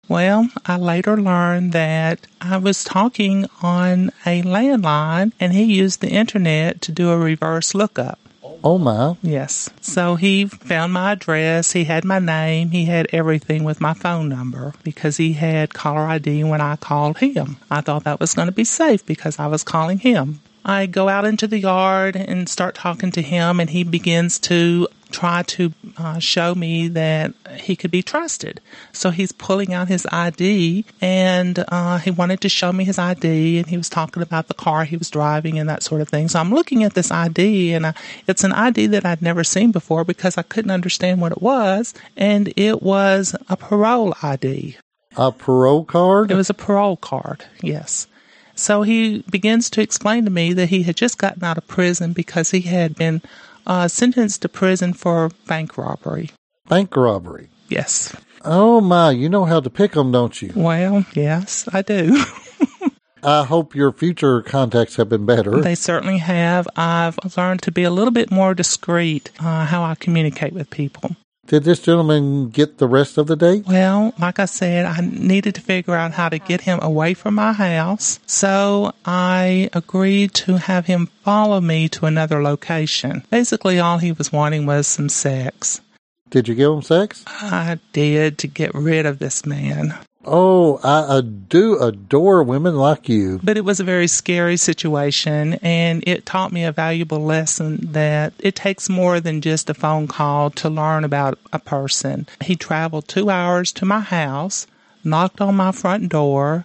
Well, 0.09 0.51
I 0.67 0.77
later 0.77 1.17
learned 1.17 1.73
that 1.73 2.27
I 2.41 2.59
was 2.59 2.85
talking 2.85 3.47
on 3.63 4.11
a 4.27 4.43
landline 4.43 5.33
and 5.41 5.55
he 5.55 5.65
used 5.65 6.01
the 6.01 6.11
internet 6.11 6.83
to 6.83 6.93
do 6.93 7.11
a 7.11 7.17
reverse 7.17 7.75
lookup. 7.75 8.19
Oh 8.65 8.79
my. 8.79 9.15
Yes. 9.23 9.69
So 9.83 10.15
he 10.15 10.47
found 10.47 10.95
my 10.95 11.13
address. 11.13 11.73
He 11.73 11.85
had 11.85 12.03
my 12.03 12.19
name. 12.19 12.71
He 12.71 12.87
had 12.87 13.07
everything 13.13 13.63
with 13.63 13.79
my 13.79 13.93
phone 13.93 14.31
number 14.31 14.73
because 14.83 15.19
he 15.19 15.35
had 15.35 15.75
caller 15.75 16.01
ID 16.01 16.45
when 16.45 16.63
I 16.63 16.77
called 16.77 17.19
him. 17.19 17.59
I 17.71 17.83
thought 17.83 18.05
that 18.05 18.21
was 18.21 18.33
going 18.33 18.47
to 18.47 18.53
be 18.53 18.65
safe 18.65 19.05
because 19.05 19.39
I 19.39 19.49
was 19.49 19.65
calling 19.65 19.99
him. 19.99 20.41
I 20.65 20.87
go 20.87 21.09
out 21.09 21.25
into 21.25 21.47
the 21.47 21.59
yard 21.59 22.17
and 22.17 22.49
start 22.49 22.75
talking 22.75 23.11
to 23.13 23.23
him, 23.23 23.61
and 23.61 23.69
he 23.69 23.85
begins 23.85 24.39
to 24.41 24.89
try 25.15 25.43
to 25.43 25.73
uh, 25.97 26.19
show 26.19 26.55
me 26.55 26.89
that 26.89 27.33
he 27.57 27.77
could 27.77 27.91
be 27.91 28.03
trusted. 28.03 28.61
So 28.93 29.11
he's 29.11 29.31
pulling 29.31 29.73
out 29.73 29.87
his 29.87 30.07
ID 30.11 30.85
and 31.01 31.65
uh, 31.69 31.99
he 31.99 32.11
wanted 32.11 32.41
to 32.41 32.49
show 32.49 32.73
me 32.73 32.85
his 32.85 32.99
ID 32.99 33.59
and 33.59 33.69
he 33.69 33.77
was 33.77 33.89
talking 33.89 34.25
about 34.25 34.49
the 34.49 34.55
car 34.55 34.85
he 34.85 34.97
was 34.97 35.11
driving 35.11 35.57
and 35.57 35.69
that 35.69 35.85
sort 35.85 36.01
of 36.01 36.09
thing. 36.09 36.27
So 36.27 36.41
I'm 36.41 36.53
looking 36.53 36.83
at 36.83 36.95
this 36.95 37.13
ID 37.13 37.75
and 37.75 37.87
I, 37.87 37.95
it's 38.27 38.43
an 38.43 38.53
ID 38.53 38.89
that 38.89 39.07
I'd 39.07 39.23
never 39.23 39.45
seen 39.45 39.71
before 39.71 40.05
because 40.05 40.37
I 40.37 40.43
couldn't 40.43 40.73
understand 40.73 41.21
what 41.21 41.31
it 41.31 41.41
was. 41.41 41.95
And 42.17 42.53
it 42.57 42.83
was 42.83 43.37
a 43.49 43.57
parole 43.57 44.15
ID. 44.21 44.77
A 45.17 45.31
parole 45.31 45.85
card? 45.85 46.33
It 46.33 46.35
was 46.35 46.51
a 46.51 46.55
parole 46.55 46.97
card, 46.97 47.45
yes. 47.63 48.09
So 48.55 48.83
he 48.83 49.25
begins 49.31 49.69
to 49.71 49.81
explain 49.81 50.25
to 50.25 50.31
me 50.31 50.53
that 50.53 50.69
he 50.69 50.83
had 50.85 50.97
just 50.97 51.19
gotten 51.19 51.45
out 51.45 51.59
of 51.59 51.67
prison 51.67 52.13
because 52.13 52.51
he 52.51 52.63
had 52.63 52.95
been 52.95 53.23
uh, 53.67 53.89
sentenced 53.89 54.43
to 54.43 54.49
prison 54.49 54.93
for 54.93 55.31
bank 55.47 55.77
robbery. 55.77 56.31
Bank 56.69 56.97
robbery? 56.97 57.49
Yes. 57.69 58.15
Oh 58.45 58.81
my, 58.81 59.11
you 59.11 59.29
know 59.29 59.45
how 59.47 59.61
to 59.61 59.71
pick 59.71 59.97
'em, 59.97 60.13
don't 60.13 60.41
you? 60.43 60.53
Well, 60.55 61.05
yes, 61.15 61.69
I 61.73 61.83
do. 61.83 62.23
I 63.23 63.45
hope 63.45 63.75
your 63.75 63.91
future 63.91 64.43
contacts 64.43 64.97
have 64.97 65.09
been 65.09 65.25
better. 65.25 65.63
They 65.63 65.75
certainly 65.75 66.19
have. 66.19 66.69
I've 66.77 67.19
learned 67.39 67.63
to 67.63 67.73
be 67.73 67.83
a 67.83 67.91
little 67.91 68.11
bit 68.13 68.31
more 68.31 68.53
discreet 68.53 69.31
uh, 69.41 69.65
how 69.65 69.83
I 69.83 69.95
communicate 69.95 70.53
with 70.53 70.69
people. 70.69 71.17
Did 71.47 71.65
this 71.65 71.81
gentleman 71.81 72.49
get 72.49 72.79
the 72.79 72.89
rest 72.89 73.19
of 73.19 73.27
the 73.27 73.37
date? 73.37 73.67
Well, 73.67 74.15
like 74.19 74.39
I 74.39 74.47
said, 74.47 74.87
I 74.87 75.01
needed 75.01 75.55
to 75.57 75.61
figure 75.61 75.95
out 75.95 76.13
how 76.13 76.31
to 76.31 76.39
get 76.39 76.63
him 76.63 76.79
away 76.81 77.13
from 77.13 77.35
my 77.35 77.53
house. 77.53 78.19
So 78.27 78.93
I 79.05 79.69
agreed 79.75 80.33
to 80.35 80.57
have 80.57 80.87
him 80.87 81.07
follow 81.23 81.61
me 81.61 81.89
to 81.91 82.07
another 82.07 82.43
location. 82.43 83.25
Basically, 83.31 83.79
all 83.79 83.99
he 83.99 84.13
was 84.13 84.33
wanting 84.33 84.65
was 84.65 84.87
some 84.87 85.11
sex. 85.11 85.83
Did 86.31 86.49
you 86.49 86.55
give 86.55 86.73
him 86.73 86.83
sex? 86.83 87.23
I 87.27 87.79
did 87.93 88.39
to 88.39 88.47
get 88.47 88.75
rid 88.75 89.05
of 89.05 89.19
this 89.19 89.45
man. 89.45 89.95
Oh, 90.27 90.81
I, 90.83 91.21
do 91.21 91.79
adore 91.79 92.43
women 92.43 92.77
like 92.77 93.09
you. 93.09 93.41
But 93.43 93.57
it 93.57 93.65
was 93.65 93.79
a 93.79 93.85
very 93.85 94.07
scary 94.07 94.57
situation, 94.57 95.55
and 95.63 96.03
it 96.07 96.27
taught 96.27 96.53
me 96.53 96.65
a 96.65 96.73
valuable 96.73 97.21
lesson 97.21 97.93
that 97.93 98.33
it 98.39 98.55
takes 98.55 98.89
more 98.89 99.21
than 99.21 99.41
just 99.41 99.71
a 99.71 99.75
phone 99.75 100.09
call 100.09 100.51
to 100.51 100.69
learn 100.69 101.05
about 101.05 101.39
a 101.53 101.59
person. 101.59 102.27
He 102.41 102.57
traveled 102.57 103.07
two 103.07 103.31
hours 103.31 103.73
to 103.73 103.85
my 103.85 104.01
house, 104.01 104.67
knocked 105.05 105.41
on 105.41 105.57
my 105.57 105.73
front 105.73 106.09
door 106.09 106.65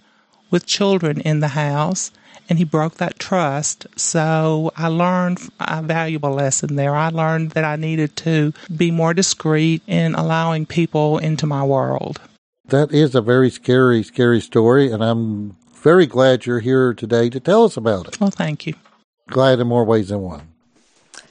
with 0.50 0.66
children 0.66 1.20
in 1.20 1.40
the 1.40 1.48
house, 1.48 2.10
and 2.48 2.58
he 2.58 2.64
broke 2.64 2.94
that 2.96 3.18
trust. 3.18 3.86
So 3.96 4.72
I 4.76 4.88
learned 4.88 5.38
a 5.60 5.82
valuable 5.82 6.32
lesson 6.32 6.74
there. 6.76 6.96
I 6.96 7.10
learned 7.10 7.52
that 7.52 7.64
I 7.64 7.76
needed 7.76 8.16
to 8.16 8.52
be 8.76 8.90
more 8.90 9.14
discreet 9.14 9.82
in 9.86 10.14
allowing 10.14 10.66
people 10.66 11.18
into 11.18 11.46
my 11.46 11.62
world. 11.62 12.20
That 12.70 12.92
is 12.92 13.16
a 13.16 13.20
very 13.20 13.50
scary, 13.50 14.04
scary 14.04 14.40
story, 14.40 14.92
and 14.92 15.02
I'm 15.02 15.56
very 15.74 16.06
glad 16.06 16.46
you're 16.46 16.60
here 16.60 16.94
today 16.94 17.28
to 17.28 17.40
tell 17.40 17.64
us 17.64 17.76
about 17.76 18.06
it. 18.06 18.20
Well, 18.20 18.30
thank 18.30 18.64
you. 18.64 18.74
Glad 19.26 19.58
in 19.58 19.66
more 19.66 19.84
ways 19.84 20.10
than 20.10 20.20
one. 20.20 20.52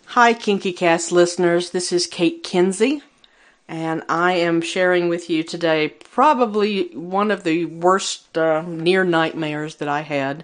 Hi, 0.08 0.34
Kinky 0.34 0.74
Cast 0.74 1.14
listeners. 1.14 1.70
This 1.70 1.94
is 1.94 2.08
Kate 2.08 2.44
Kinsey, 2.44 3.04
and 3.70 4.04
I 4.10 4.34
am 4.34 4.60
sharing 4.60 5.08
with 5.08 5.30
you 5.30 5.44
today 5.44 5.88
probably 5.88 6.94
one 6.94 7.32
of 7.32 7.46
the 7.46 7.64
worst 7.64 8.38
uh, 8.38 8.64
near 8.64 9.06
nightmares 9.06 9.76
that 9.76 9.88
I 9.88 10.02
had 10.02 10.44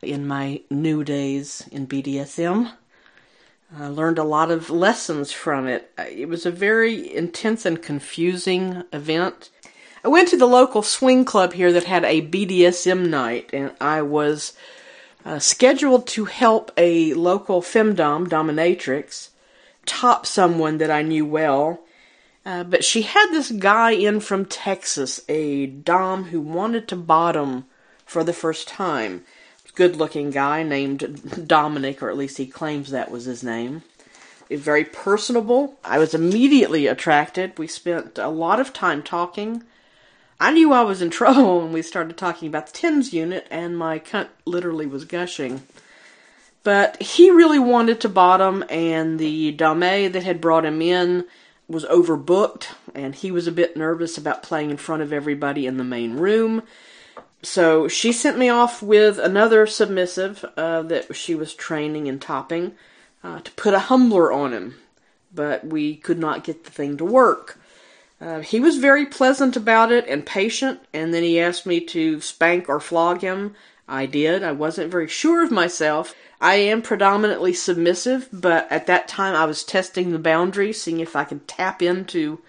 in 0.00 0.28
my 0.28 0.60
new 0.70 1.02
days 1.02 1.68
in 1.72 1.88
BDSM. 1.88 2.70
I 3.76 3.88
learned 3.88 4.18
a 4.18 4.24
lot 4.24 4.52
of 4.52 4.70
lessons 4.70 5.32
from 5.32 5.66
it. 5.66 5.92
It 5.98 6.28
was 6.28 6.46
a 6.46 6.52
very 6.52 7.12
intense 7.16 7.66
and 7.66 7.82
confusing 7.82 8.84
event. 8.92 9.50
I 10.02 10.08
went 10.08 10.28
to 10.28 10.36
the 10.36 10.46
local 10.46 10.82
swing 10.82 11.26
club 11.26 11.52
here 11.52 11.72
that 11.72 11.84
had 11.84 12.04
a 12.04 12.22
BDSM 12.22 13.08
night, 13.08 13.50
and 13.52 13.72
I 13.80 14.00
was 14.00 14.54
uh, 15.26 15.38
scheduled 15.38 16.06
to 16.08 16.24
help 16.24 16.72
a 16.78 17.12
local 17.14 17.60
femdom 17.60 18.26
dominatrix 18.26 19.28
top 19.84 20.24
someone 20.24 20.78
that 20.78 20.90
I 20.90 21.02
knew 21.02 21.26
well. 21.26 21.80
Uh, 22.46 22.64
but 22.64 22.82
she 22.82 23.02
had 23.02 23.30
this 23.30 23.50
guy 23.50 23.90
in 23.90 24.20
from 24.20 24.46
Texas, 24.46 25.20
a 25.28 25.66
dom 25.66 26.24
who 26.24 26.40
wanted 26.40 26.88
to 26.88 26.96
bottom 26.96 27.66
for 28.06 28.24
the 28.24 28.32
first 28.32 28.68
time. 28.68 29.24
Good 29.74 29.96
looking 29.96 30.30
guy 30.30 30.62
named 30.62 31.46
Dominic, 31.46 32.02
or 32.02 32.10
at 32.10 32.16
least 32.16 32.38
he 32.38 32.46
claims 32.46 32.90
that 32.90 33.10
was 33.10 33.24
his 33.24 33.42
name. 33.44 33.82
Very 34.50 34.84
personable. 34.84 35.78
I 35.84 35.98
was 35.98 36.14
immediately 36.14 36.86
attracted. 36.86 37.58
We 37.58 37.66
spent 37.66 38.18
a 38.18 38.28
lot 38.28 38.58
of 38.58 38.72
time 38.72 39.02
talking. 39.02 39.62
I 40.40 40.50
knew 40.50 40.72
I 40.72 40.82
was 40.82 41.02
in 41.02 41.10
trouble 41.10 41.60
when 41.60 41.72
we 41.72 41.82
started 41.82 42.16
talking 42.16 42.48
about 42.48 42.68
the 42.68 42.72
TENS 42.72 43.12
unit, 43.12 43.46
and 43.50 43.76
my 43.76 43.98
cunt 43.98 44.28
literally 44.46 44.86
was 44.86 45.04
gushing. 45.04 45.62
But 46.62 47.00
he 47.00 47.30
really 47.30 47.58
wanted 47.58 48.00
to 48.00 48.08
bottom, 48.08 48.64
and 48.68 49.18
the 49.18 49.52
dame 49.52 50.12
that 50.12 50.22
had 50.22 50.40
brought 50.40 50.64
him 50.64 50.82
in 50.82 51.26
was 51.68 51.84
overbooked, 51.84 52.68
and 52.94 53.14
he 53.14 53.30
was 53.30 53.46
a 53.46 53.52
bit 53.52 53.76
nervous 53.76 54.18
about 54.18 54.42
playing 54.42 54.70
in 54.70 54.76
front 54.76 55.02
of 55.02 55.12
everybody 55.12 55.66
in 55.66 55.76
the 55.76 55.84
main 55.84 56.14
room. 56.14 56.62
So 57.42 57.88
she 57.88 58.12
sent 58.12 58.36
me 58.36 58.48
off 58.48 58.82
with 58.82 59.18
another 59.18 59.66
submissive 59.66 60.44
uh, 60.56 60.82
that 60.82 61.14
she 61.14 61.34
was 61.34 61.54
training 61.54 62.08
and 62.08 62.20
topping 62.20 62.74
uh, 63.24 63.40
to 63.40 63.50
put 63.52 63.72
a 63.72 63.78
humbler 63.78 64.30
on 64.32 64.52
him, 64.52 64.74
but 65.32 65.66
we 65.66 65.96
could 65.96 66.18
not 66.18 66.44
get 66.44 66.64
the 66.64 66.70
thing 66.70 66.96
to 66.98 67.04
work. 67.04 67.58
Uh, 68.20 68.40
he 68.40 68.60
was 68.60 68.76
very 68.76 69.06
pleasant 69.06 69.56
about 69.56 69.90
it 69.90 70.06
and 70.06 70.26
patient, 70.26 70.80
and 70.92 71.14
then 71.14 71.22
he 71.22 71.40
asked 71.40 71.64
me 71.64 71.80
to 71.80 72.20
spank 72.20 72.68
or 72.68 72.78
flog 72.78 73.22
him. 73.22 73.54
I 73.88 74.06
did. 74.06 74.42
I 74.42 74.52
wasn't 74.52 74.90
very 74.90 75.08
sure 75.08 75.42
of 75.42 75.50
myself. 75.50 76.14
I 76.40 76.56
am 76.56 76.82
predominantly 76.82 77.54
submissive, 77.54 78.28
but 78.32 78.70
at 78.70 78.86
that 78.86 79.08
time 79.08 79.34
I 79.34 79.46
was 79.46 79.64
testing 79.64 80.12
the 80.12 80.18
boundaries, 80.18 80.80
seeing 80.80 81.00
if 81.00 81.16
I 81.16 81.24
could 81.24 81.48
tap 81.48 81.80
into 81.80 82.40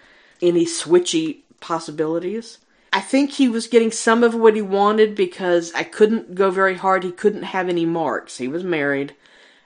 any 0.42 0.66
switchy 0.66 1.40
possibilities. 1.62 2.58
I 2.94 3.00
think 3.00 3.32
he 3.32 3.48
was 3.48 3.68
getting 3.68 3.92
some 3.92 4.24
of 4.24 4.36
what 4.36 4.56
he 4.56 4.62
wanted 4.62 5.16
because 5.16 5.74
I 5.74 5.84
couldn't 5.84 6.36
go 6.36 6.52
very 6.52 6.76
hard. 6.76 7.04
He 7.04 7.12
couldn't 7.12 7.44
have 7.44 7.70
any 7.70 7.86
marks. 7.86 8.38
He 8.38 8.50
was 8.50 8.66
married, 8.66 9.16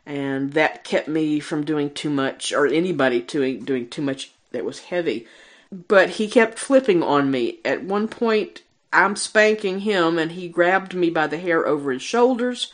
and 0.05 0.53
that 0.53 0.83
kept 0.83 1.07
me 1.07 1.39
from 1.39 1.65
doing 1.65 1.89
too 1.89 2.11
much, 2.11 2.53
or 2.53 2.67
anybody 2.67 3.21
doing 3.21 3.65
doing 3.65 3.89
too 3.89 4.03
much 4.03 4.31
that 4.51 4.63
was 4.63 4.79
heavy 4.79 5.25
but 5.87 6.11
he 6.11 6.27
kept 6.27 6.59
flipping 6.59 7.03
on 7.03 7.31
me. 7.31 7.59
At 7.65 7.83
one 7.83 8.07
point, 8.07 8.63
I'm 8.93 9.15
spanking 9.15 9.79
him, 9.79 10.17
and 10.17 10.31
he 10.31 10.47
grabbed 10.47 10.93
me 10.93 11.09
by 11.09 11.27
the 11.27 11.37
hair 11.37 11.67
over 11.67 11.91
his 11.91 12.01
shoulders, 12.01 12.71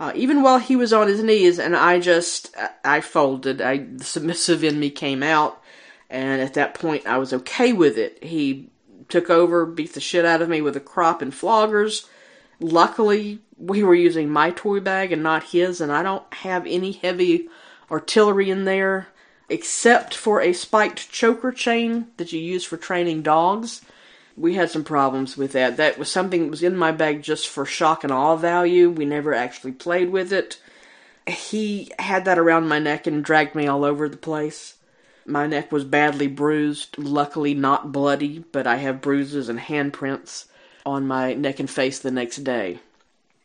uh, 0.00 0.12
even 0.14 0.42
while 0.42 0.58
he 0.58 0.76
was 0.76 0.92
on 0.92 1.08
his 1.08 1.22
knees, 1.22 1.58
and 1.58 1.76
I 1.76 2.00
just, 2.00 2.54
I 2.84 3.00
folded. 3.00 3.60
I, 3.60 3.78
the 3.78 4.04
submissive 4.04 4.64
in 4.64 4.78
me 4.78 4.90
came 4.90 5.22
out, 5.22 5.60
and 6.08 6.40
at 6.40 6.54
that 6.54 6.74
point, 6.74 7.06
I 7.06 7.18
was 7.18 7.32
okay 7.32 7.72
with 7.72 7.98
it. 7.98 8.22
He 8.22 8.70
took 9.08 9.28
over, 9.28 9.66
beat 9.66 9.94
the 9.94 10.00
shit 10.00 10.24
out 10.24 10.42
of 10.42 10.48
me 10.48 10.60
with 10.62 10.76
a 10.76 10.80
crop 10.80 11.20
and 11.20 11.32
floggers. 11.32 12.06
Luckily, 12.60 13.40
we 13.56 13.82
were 13.82 13.94
using 13.94 14.30
my 14.30 14.50
toy 14.52 14.80
bag 14.80 15.12
and 15.12 15.22
not 15.22 15.44
his, 15.44 15.80
and 15.80 15.92
I 15.92 16.02
don't 16.02 16.32
have 16.34 16.66
any 16.66 16.92
heavy 16.92 17.48
artillery 17.90 18.50
in 18.50 18.64
there 18.64 19.08
except 19.48 20.14
for 20.14 20.40
a 20.40 20.52
spiked 20.52 21.10
choker 21.10 21.52
chain 21.52 22.08
that 22.16 22.32
you 22.32 22.40
use 22.40 22.64
for 22.64 22.76
training 22.76 23.22
dogs. 23.22 23.82
We 24.36 24.54
had 24.54 24.70
some 24.70 24.84
problems 24.84 25.36
with 25.36 25.52
that. 25.52 25.76
That 25.76 25.98
was 25.98 26.10
something 26.10 26.44
that 26.44 26.50
was 26.50 26.62
in 26.62 26.76
my 26.76 26.92
bag 26.92 27.22
just 27.22 27.48
for 27.48 27.64
shock 27.66 28.04
and 28.04 28.12
awe 28.12 28.36
value. 28.36 28.90
We 28.90 29.04
never 29.04 29.34
actually 29.34 29.72
played 29.72 30.10
with 30.10 30.32
it. 30.32 30.60
He 31.26 31.90
had 31.98 32.24
that 32.24 32.38
around 32.38 32.68
my 32.68 32.78
neck 32.78 33.06
and 33.06 33.24
dragged 33.24 33.54
me 33.54 33.66
all 33.66 33.84
over 33.84 34.08
the 34.08 34.16
place. 34.16 34.76
My 35.26 35.46
neck 35.46 35.70
was 35.70 35.84
badly 35.84 36.26
bruised, 36.26 36.96
luckily 36.96 37.52
not 37.52 37.92
bloody, 37.92 38.44
but 38.50 38.66
I 38.66 38.76
have 38.76 39.02
bruises 39.02 39.48
and 39.48 39.58
handprints 39.58 40.46
on 40.86 41.06
my 41.06 41.34
neck 41.34 41.60
and 41.60 41.68
face 41.68 41.98
the 41.98 42.10
next 42.10 42.38
day. 42.38 42.78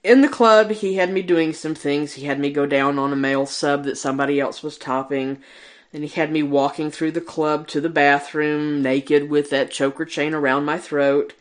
In 0.02 0.22
the 0.22 0.30
club, 0.30 0.72
he 0.72 0.96
had 0.96 1.12
me 1.12 1.22
doing 1.22 1.54
some 1.54 1.76
things. 1.76 2.14
He 2.14 2.26
had 2.26 2.40
me 2.40 2.52
go 2.52 2.66
down 2.66 3.00
on 3.00 3.12
a 3.12 3.18
male 3.18 3.46
sub 3.46 3.84
that 3.84 3.98
somebody 3.98 4.40
else 4.40 4.62
was 4.64 4.78
topping. 4.78 5.42
Then 5.94 6.02
he 6.02 6.08
had 6.10 6.32
me 6.32 6.42
walking 6.42 6.90
through 6.90 7.12
the 7.12 7.22
club 7.22 7.68
to 7.68 7.80
the 7.80 7.88
bathroom, 7.88 8.82
naked 8.82 9.30
with 9.30 9.52
that 9.52 9.70
choker 9.70 10.06
chain 10.06 10.34
around 10.34 10.66
my 10.66 10.80
throat. 10.80 11.34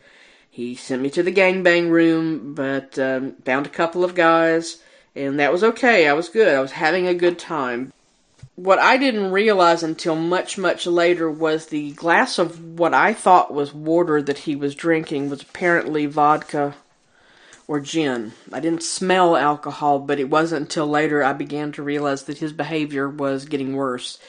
He 0.49 0.75
sent 0.75 1.01
me 1.01 1.09
to 1.09 1.23
the 1.23 1.31
gangbang 1.31 1.89
room, 1.89 2.53
but 2.53 2.97
um, 2.99 3.33
found 3.43 3.65
a 3.65 3.71
couple 3.71 4.03
of 4.03 4.13
guys, 4.13 4.77
and 5.15 5.39
that 5.39 5.51
was 5.51 5.63
okay. 5.63 6.07
I 6.07 6.13
was 6.13 6.29
good. 6.29 6.55
I 6.55 6.61
was 6.61 6.73
having 6.73 7.07
a 7.07 7.15
good 7.15 7.39
time. 7.39 7.91
What 8.55 8.77
I 8.77 8.97
didn't 8.97 9.31
realize 9.31 9.81
until 9.81 10.15
much, 10.15 10.59
much 10.59 10.85
later 10.85 11.31
was 11.31 11.65
the 11.65 11.91
glass 11.93 12.37
of 12.37 12.77
what 12.77 12.93
I 12.93 13.11
thought 13.11 13.51
was 13.51 13.73
water 13.73 14.21
that 14.21 14.37
he 14.37 14.55
was 14.55 14.75
drinking 14.75 15.31
was 15.31 15.41
apparently 15.41 16.05
vodka 16.05 16.75
or 17.73 17.79
gin. 17.79 18.31
I 18.51 18.59
didn't 18.59 18.83
smell 18.83 19.35
alcohol, 19.35 19.97
but 19.97 20.19
it 20.19 20.29
wasn't 20.29 20.61
until 20.61 20.85
later 20.85 21.23
I 21.23 21.33
began 21.33 21.71
to 21.71 21.81
realize 21.81 22.25
that 22.25 22.37
his 22.37 22.53
behavior 22.53 23.09
was 23.09 23.45
getting 23.45 23.75
worse. 23.75 24.19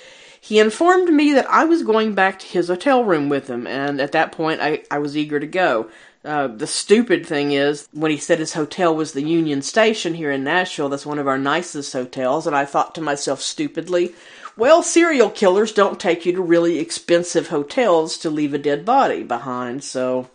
He 0.41 0.59
informed 0.59 1.13
me 1.13 1.35
that 1.35 1.51
I 1.51 1.67
was 1.67 1.83
going 1.83 2.15
back 2.15 2.39
to 2.39 2.47
his 2.47 2.69
hotel 2.69 3.05
room 3.05 3.29
with 3.29 3.49
him, 3.49 3.67
and 3.67 4.01
at 4.01 4.13
that 4.13 4.33
point 4.33 4.63
I, 4.63 4.85
I 4.91 4.99
was 4.99 5.15
eager 5.15 5.39
to 5.39 5.47
go. 5.47 5.91
Uh, 6.25 6.47
the 6.47 6.67
stupid 6.67 7.27
thing 7.27 7.53
is, 7.53 7.87
when 7.93 8.11
he 8.11 8.17
said 8.17 8.39
his 8.39 8.55
hotel 8.55 8.97
was 8.97 9.13
the 9.13 9.23
Union 9.23 9.61
Station 9.61 10.15
here 10.15 10.31
in 10.31 10.43
Nashville, 10.43 10.89
that's 10.89 11.05
one 11.05 11.19
of 11.19 11.29
our 11.29 11.37
nicest 11.37 11.93
hotels, 11.93 12.47
and 12.47 12.57
I 12.57 12.65
thought 12.65 12.95
to 12.95 13.03
myself 13.03 13.43
stupidly, 13.43 14.15
well, 14.57 14.83
serial 14.83 15.29
killers 15.29 15.71
don't 15.71 16.01
take 16.01 16.25
you 16.25 16.33
to 16.33 16.41
really 16.41 16.79
expensive 16.79 17.49
hotels 17.49 18.17
to 18.19 18.31
leave 18.31 18.55
a 18.55 18.59
dead 18.59 18.87
body 18.87 19.23
behind, 19.23 19.85
so. 19.85 20.31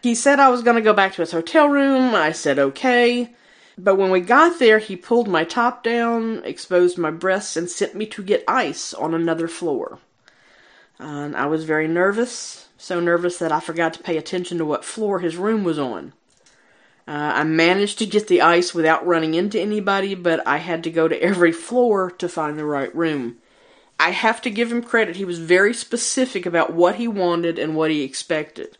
He 0.00 0.14
said 0.14 0.38
I 0.38 0.48
was 0.48 0.62
going 0.62 0.76
to 0.76 0.82
go 0.82 0.92
back 0.92 1.14
to 1.14 1.22
his 1.22 1.32
hotel 1.32 1.68
room. 1.68 2.14
I 2.14 2.32
said 2.32 2.58
okay. 2.58 3.34
But 3.76 3.96
when 3.96 4.10
we 4.10 4.20
got 4.20 4.58
there, 4.58 4.78
he 4.78 4.96
pulled 4.96 5.28
my 5.28 5.44
top 5.44 5.84
down, 5.84 6.42
exposed 6.44 6.98
my 6.98 7.10
breasts, 7.10 7.56
and 7.56 7.70
sent 7.70 7.94
me 7.94 8.06
to 8.06 8.22
get 8.22 8.42
ice 8.48 8.92
on 8.92 9.14
another 9.14 9.46
floor. 9.46 9.98
And 10.98 11.36
I 11.36 11.46
was 11.46 11.64
very 11.64 11.86
nervous, 11.86 12.68
so 12.76 12.98
nervous 12.98 13.38
that 13.38 13.52
I 13.52 13.60
forgot 13.60 13.94
to 13.94 14.02
pay 14.02 14.16
attention 14.16 14.58
to 14.58 14.64
what 14.64 14.84
floor 14.84 15.20
his 15.20 15.36
room 15.36 15.62
was 15.62 15.78
on. 15.78 16.12
Uh, 17.06 17.32
I 17.36 17.44
managed 17.44 17.98
to 18.00 18.06
get 18.06 18.26
the 18.26 18.42
ice 18.42 18.74
without 18.74 19.06
running 19.06 19.34
into 19.34 19.60
anybody, 19.60 20.14
but 20.14 20.46
I 20.46 20.58
had 20.58 20.84
to 20.84 20.90
go 20.90 21.06
to 21.06 21.22
every 21.22 21.52
floor 21.52 22.10
to 22.10 22.28
find 22.28 22.58
the 22.58 22.64
right 22.64 22.94
room. 22.94 23.38
I 23.98 24.10
have 24.10 24.42
to 24.42 24.50
give 24.50 24.70
him 24.70 24.82
credit. 24.82 25.16
He 25.16 25.24
was 25.24 25.38
very 25.38 25.72
specific 25.72 26.46
about 26.46 26.72
what 26.72 26.96
he 26.96 27.08
wanted 27.08 27.58
and 27.58 27.74
what 27.76 27.90
he 27.90 28.02
expected. 28.02 28.76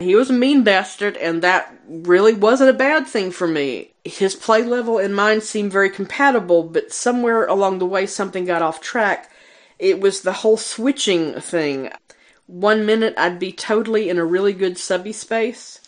He 0.00 0.14
was 0.14 0.30
a 0.30 0.32
mean 0.32 0.64
bastard, 0.64 1.18
and 1.18 1.42
that 1.42 1.72
really 1.86 2.32
wasn't 2.32 2.70
a 2.70 2.74
bad 2.74 3.06
thing 3.06 3.30
for 3.30 3.46
me. 3.46 3.92
His 4.02 4.34
play 4.34 4.62
level 4.62 4.98
and 4.98 5.14
mine 5.14 5.42
seemed 5.42 5.70
very 5.70 5.90
compatible, 5.90 6.62
but 6.62 6.90
somewhere 6.90 7.46
along 7.46 7.78
the 7.78 7.86
way 7.86 8.06
something 8.06 8.46
got 8.46 8.62
off 8.62 8.80
track. 8.80 9.30
It 9.78 10.00
was 10.00 10.22
the 10.22 10.32
whole 10.32 10.56
switching 10.56 11.38
thing. 11.40 11.90
One 12.46 12.86
minute 12.86 13.14
I'd 13.18 13.38
be 13.38 13.52
totally 13.52 14.08
in 14.08 14.16
a 14.16 14.24
really 14.24 14.54
good 14.54 14.78
subby 14.78 15.12
space, 15.12 15.80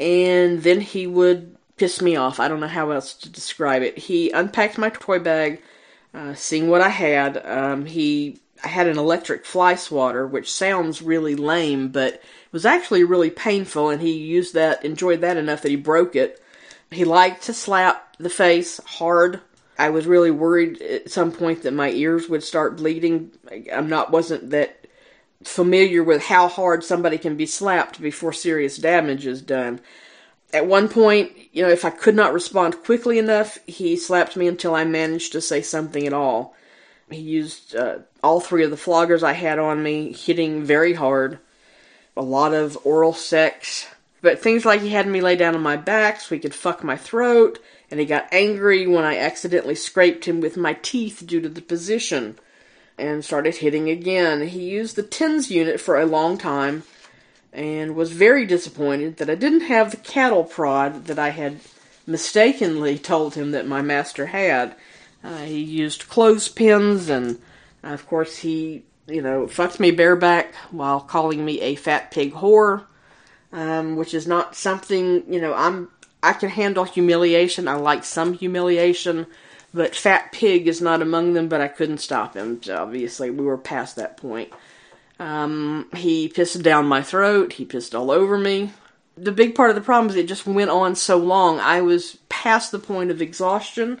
and 0.00 0.64
then 0.64 0.80
he 0.80 1.06
would 1.06 1.56
piss 1.76 2.02
me 2.02 2.16
off. 2.16 2.40
I 2.40 2.48
don't 2.48 2.60
know 2.60 2.66
how 2.66 2.90
else 2.90 3.14
to 3.14 3.28
describe 3.28 3.82
it. 3.82 3.98
He 3.98 4.30
unpacked 4.30 4.78
my 4.78 4.90
toy 4.90 5.20
bag, 5.20 5.62
uh, 6.12 6.34
seeing 6.34 6.68
what 6.68 6.80
I 6.80 6.88
had. 6.88 7.40
Um, 7.46 7.86
he 7.86 8.40
I 8.64 8.68
had 8.68 8.88
an 8.88 8.98
electric 8.98 9.46
fly 9.46 9.76
swatter, 9.76 10.26
which 10.26 10.52
sounds 10.52 11.02
really 11.02 11.36
lame, 11.36 11.88
but 11.88 12.20
was 12.52 12.66
actually 12.66 13.04
really 13.04 13.30
painful, 13.30 13.90
and 13.90 14.00
he 14.00 14.12
used 14.12 14.54
that, 14.54 14.84
enjoyed 14.84 15.20
that 15.20 15.36
enough 15.36 15.62
that 15.62 15.70
he 15.70 15.76
broke 15.76 16.16
it. 16.16 16.42
He 16.90 17.04
liked 17.04 17.42
to 17.44 17.52
slap 17.52 18.16
the 18.18 18.30
face 18.30 18.80
hard. 18.84 19.40
I 19.78 19.90
was 19.90 20.06
really 20.06 20.30
worried 20.30 20.80
at 20.82 21.10
some 21.10 21.30
point 21.30 21.62
that 21.62 21.72
my 21.72 21.90
ears 21.90 22.28
would 22.28 22.42
start 22.42 22.76
bleeding. 22.76 23.30
I'm 23.72 23.88
not 23.88 24.10
wasn't 24.10 24.50
that 24.50 24.86
familiar 25.44 26.02
with 26.02 26.24
how 26.24 26.48
hard 26.48 26.82
somebody 26.82 27.18
can 27.18 27.36
be 27.36 27.46
slapped 27.46 28.00
before 28.00 28.32
serious 28.32 28.76
damage 28.76 29.26
is 29.26 29.40
done. 29.40 29.80
At 30.52 30.66
one 30.66 30.88
point, 30.88 31.32
you 31.52 31.62
know, 31.62 31.68
if 31.68 31.84
I 31.84 31.90
could 31.90 32.16
not 32.16 32.32
respond 32.32 32.82
quickly 32.82 33.18
enough, 33.18 33.58
he 33.66 33.96
slapped 33.96 34.36
me 34.36 34.48
until 34.48 34.74
I 34.74 34.84
managed 34.84 35.32
to 35.32 35.40
say 35.40 35.60
something 35.60 36.06
at 36.06 36.14
all. 36.14 36.56
He 37.10 37.20
used 37.20 37.76
uh, 37.76 37.98
all 38.22 38.40
three 38.40 38.64
of 38.64 38.70
the 38.70 38.76
floggers 38.76 39.22
I 39.22 39.34
had 39.34 39.58
on 39.58 39.82
me, 39.82 40.12
hitting 40.12 40.64
very 40.64 40.94
hard. 40.94 41.38
A 42.18 42.22
lot 42.22 42.52
of 42.52 42.76
oral 42.84 43.14
sex. 43.14 43.86
But 44.20 44.40
things 44.40 44.64
like 44.64 44.80
he 44.80 44.90
had 44.90 45.06
me 45.06 45.20
lay 45.20 45.36
down 45.36 45.54
on 45.54 45.62
my 45.62 45.76
back 45.76 46.20
so 46.20 46.34
he 46.34 46.40
could 46.40 46.54
fuck 46.54 46.82
my 46.82 46.96
throat, 46.96 47.58
and 47.90 48.00
he 48.00 48.06
got 48.06 48.28
angry 48.32 48.86
when 48.86 49.04
I 49.04 49.16
accidentally 49.16 49.76
scraped 49.76 50.26
him 50.26 50.40
with 50.40 50.56
my 50.56 50.74
teeth 50.82 51.22
due 51.24 51.40
to 51.40 51.48
the 51.48 51.62
position 51.62 52.38
and 52.98 53.24
started 53.24 53.56
hitting 53.56 53.88
again. 53.88 54.48
He 54.48 54.68
used 54.68 54.96
the 54.96 55.02
tens 55.02 55.50
unit 55.50 55.80
for 55.80 55.98
a 55.98 56.06
long 56.06 56.36
time 56.36 56.82
and 57.52 57.94
was 57.94 58.12
very 58.12 58.44
disappointed 58.44 59.16
that 59.16 59.30
I 59.30 59.34
didn't 59.34 59.62
have 59.62 59.90
the 59.90 59.96
cattle 59.96 60.44
prod 60.44 61.06
that 61.06 61.18
I 61.18 61.30
had 61.30 61.60
mistakenly 62.06 62.98
told 62.98 63.34
him 63.34 63.52
that 63.52 63.66
my 63.66 63.82
master 63.82 64.26
had. 64.26 64.74
Uh, 65.22 65.38
he 65.38 65.60
used 65.60 66.08
clothespins 66.08 67.08
and, 67.08 67.40
of 67.82 68.06
course, 68.06 68.38
he, 68.38 68.82
you 69.08 69.22
know, 69.22 69.46
fucked 69.46 69.80
me 69.80 69.90
bareback 69.90 70.54
while 70.70 71.00
calling 71.00 71.44
me 71.44 71.60
a 71.60 71.74
fat 71.74 72.10
pig 72.10 72.32
whore, 72.34 72.84
um, 73.52 73.96
which 73.96 74.14
is 74.14 74.26
not 74.26 74.54
something, 74.54 75.24
you 75.32 75.40
know, 75.40 75.54
I'm, 75.54 75.88
I 76.22 76.32
can 76.34 76.50
handle 76.50 76.84
humiliation. 76.84 77.68
I 77.68 77.74
like 77.74 78.04
some 78.04 78.34
humiliation 78.34 79.26
but 79.74 79.94
Fat 79.94 80.32
Pig 80.32 80.66
is 80.66 80.80
not 80.80 81.02
among 81.02 81.34
them, 81.34 81.48
but 81.48 81.60
I 81.60 81.68
couldn't 81.68 81.98
stop 81.98 82.34
him. 82.34 82.62
So 82.62 82.76
obviously, 82.76 83.30
we 83.30 83.44
were 83.44 83.58
past 83.58 83.96
that 83.96 84.16
point. 84.16 84.52
Um, 85.18 85.88
he 85.94 86.28
pissed 86.28 86.62
down 86.62 86.86
my 86.86 87.02
throat. 87.02 87.54
He 87.54 87.64
pissed 87.64 87.94
all 87.94 88.10
over 88.10 88.38
me. 88.38 88.72
The 89.16 89.32
big 89.32 89.54
part 89.54 89.70
of 89.70 89.76
the 89.76 89.82
problem 89.82 90.10
is 90.10 90.16
it 90.16 90.28
just 90.28 90.46
went 90.46 90.70
on 90.70 90.94
so 90.94 91.16
long. 91.18 91.58
I 91.58 91.80
was 91.80 92.18
past 92.28 92.70
the 92.70 92.78
point 92.78 93.10
of 93.10 93.20
exhaustion, 93.20 94.00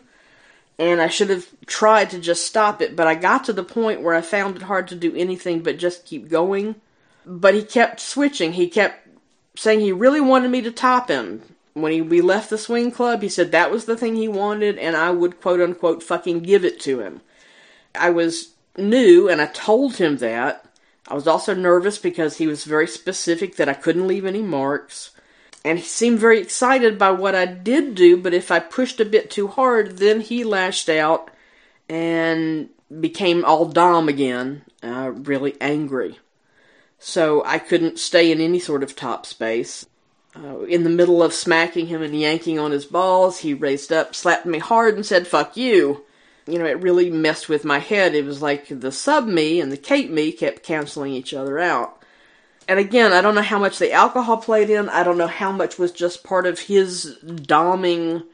and 0.78 1.00
I 1.00 1.08
should 1.08 1.30
have 1.30 1.48
tried 1.66 2.10
to 2.10 2.18
just 2.18 2.46
stop 2.46 2.80
it, 2.80 2.94
but 2.94 3.06
I 3.06 3.14
got 3.14 3.44
to 3.44 3.52
the 3.52 3.64
point 3.64 4.02
where 4.02 4.14
I 4.14 4.20
found 4.20 4.56
it 4.56 4.62
hard 4.62 4.88
to 4.88 4.94
do 4.94 5.14
anything 5.16 5.62
but 5.62 5.78
just 5.78 6.06
keep 6.06 6.28
going. 6.28 6.76
But 7.26 7.54
he 7.54 7.62
kept 7.62 8.00
switching. 8.00 8.52
He 8.54 8.68
kept 8.68 9.06
saying 9.56 9.80
he 9.80 9.92
really 9.92 10.20
wanted 10.20 10.50
me 10.50 10.62
to 10.62 10.70
top 10.70 11.08
him 11.08 11.42
when 11.80 11.92
he, 11.92 12.00
we 12.00 12.20
left 12.20 12.50
the 12.50 12.58
swing 12.58 12.90
club, 12.90 13.22
he 13.22 13.28
said 13.28 13.52
that 13.52 13.70
was 13.70 13.84
the 13.84 13.96
thing 13.96 14.16
he 14.16 14.28
wanted, 14.28 14.78
and 14.78 14.96
I 14.96 15.10
would 15.10 15.40
quote 15.40 15.60
unquote 15.60 16.02
fucking 16.02 16.40
give 16.40 16.64
it 16.64 16.80
to 16.80 17.00
him. 17.00 17.20
I 17.94 18.10
was 18.10 18.54
new, 18.76 19.28
and 19.28 19.40
I 19.40 19.46
told 19.46 19.96
him 19.96 20.18
that. 20.18 20.64
I 21.06 21.14
was 21.14 21.26
also 21.26 21.54
nervous 21.54 21.98
because 21.98 22.36
he 22.36 22.46
was 22.46 22.64
very 22.64 22.86
specific 22.86 23.56
that 23.56 23.68
I 23.68 23.74
couldn't 23.74 24.06
leave 24.06 24.26
any 24.26 24.42
marks. 24.42 25.10
And 25.64 25.78
he 25.78 25.84
seemed 25.84 26.18
very 26.18 26.40
excited 26.40 26.98
by 26.98 27.10
what 27.10 27.34
I 27.34 27.44
did 27.46 27.94
do, 27.94 28.16
but 28.16 28.32
if 28.32 28.50
I 28.50 28.60
pushed 28.60 29.00
a 29.00 29.04
bit 29.04 29.30
too 29.30 29.48
hard, 29.48 29.98
then 29.98 30.20
he 30.20 30.44
lashed 30.44 30.88
out 30.88 31.30
and 31.88 32.68
became 33.00 33.44
all 33.44 33.66
Dom 33.66 34.08
again, 34.08 34.62
uh, 34.82 35.10
really 35.14 35.56
angry. 35.60 36.18
So 36.98 37.42
I 37.44 37.58
couldn't 37.58 37.98
stay 37.98 38.32
in 38.32 38.40
any 38.40 38.58
sort 38.58 38.82
of 38.82 38.96
top 38.96 39.26
space. 39.26 39.86
Uh, 40.36 40.60
in 40.62 40.84
the 40.84 40.90
middle 40.90 41.22
of 41.22 41.32
smacking 41.32 41.86
him 41.86 42.02
and 42.02 42.18
yanking 42.18 42.58
on 42.58 42.70
his 42.70 42.84
balls, 42.84 43.38
he 43.38 43.54
raised 43.54 43.92
up, 43.92 44.14
slapped 44.14 44.46
me 44.46 44.58
hard, 44.58 44.94
and 44.94 45.04
said, 45.04 45.26
Fuck 45.26 45.56
you. 45.56 46.04
You 46.46 46.58
know, 46.58 46.66
it 46.66 46.82
really 46.82 47.10
messed 47.10 47.48
with 47.48 47.64
my 47.64 47.78
head. 47.78 48.14
It 48.14 48.24
was 48.24 48.40
like 48.40 48.66
the 48.68 48.92
sub 48.92 49.26
me 49.26 49.60
and 49.60 49.70
the 49.70 49.76
cape 49.76 50.10
me 50.10 50.32
kept 50.32 50.62
canceling 50.62 51.12
each 51.12 51.34
other 51.34 51.58
out. 51.58 51.97
And 52.68 52.78
again, 52.78 53.14
I 53.14 53.22
don't 53.22 53.34
know 53.34 53.40
how 53.40 53.58
much 53.58 53.78
the 53.78 53.92
alcohol 53.92 54.36
played 54.36 54.68
in. 54.68 54.90
I 54.90 55.02
don't 55.02 55.16
know 55.16 55.26
how 55.26 55.50
much 55.50 55.78
was 55.78 55.90
just 55.90 56.22
part 56.22 56.46
of 56.46 56.58
his 56.58 57.16
doming 57.24 58.24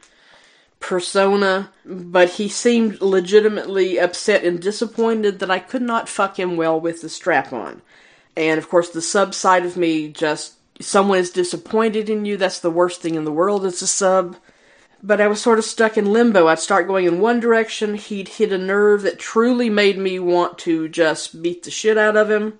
persona, 0.80 1.70
but 1.86 2.30
he 2.30 2.48
seemed 2.48 3.00
legitimately 3.00 3.98
upset 3.98 4.44
and 4.44 4.60
disappointed 4.60 5.38
that 5.38 5.52
I 5.52 5.60
could 5.60 5.82
not 5.82 6.08
fuck 6.08 6.36
him 6.36 6.56
well 6.56 6.78
with 6.80 7.00
the 7.00 7.08
strap 7.08 7.52
on. 7.52 7.80
And 8.36 8.58
of 8.58 8.68
course, 8.68 8.90
the 8.90 9.00
sub 9.00 9.34
side 9.34 9.64
of 9.64 9.76
me 9.76 10.08
just 10.08 10.54
someone 10.80 11.18
is 11.18 11.30
disappointed 11.30 12.10
in 12.10 12.24
you, 12.24 12.36
that's 12.36 12.58
the 12.58 12.70
worst 12.70 13.00
thing 13.00 13.14
in 13.14 13.24
the 13.24 13.32
world 13.32 13.64
as 13.64 13.80
a 13.82 13.86
sub. 13.86 14.36
But 15.00 15.20
I 15.20 15.28
was 15.28 15.40
sort 15.40 15.60
of 15.60 15.64
stuck 15.64 15.96
in 15.96 16.12
limbo. 16.12 16.48
I'd 16.48 16.58
start 16.58 16.88
going 16.88 17.06
in 17.06 17.20
one 17.20 17.38
direction, 17.38 17.94
he'd 17.94 18.28
hit 18.28 18.52
a 18.52 18.58
nerve 18.58 19.02
that 19.02 19.20
truly 19.20 19.70
made 19.70 19.96
me 19.96 20.18
want 20.18 20.58
to 20.58 20.88
just 20.88 21.40
beat 21.40 21.62
the 21.62 21.70
shit 21.70 21.96
out 21.96 22.16
of 22.16 22.30
him. 22.30 22.58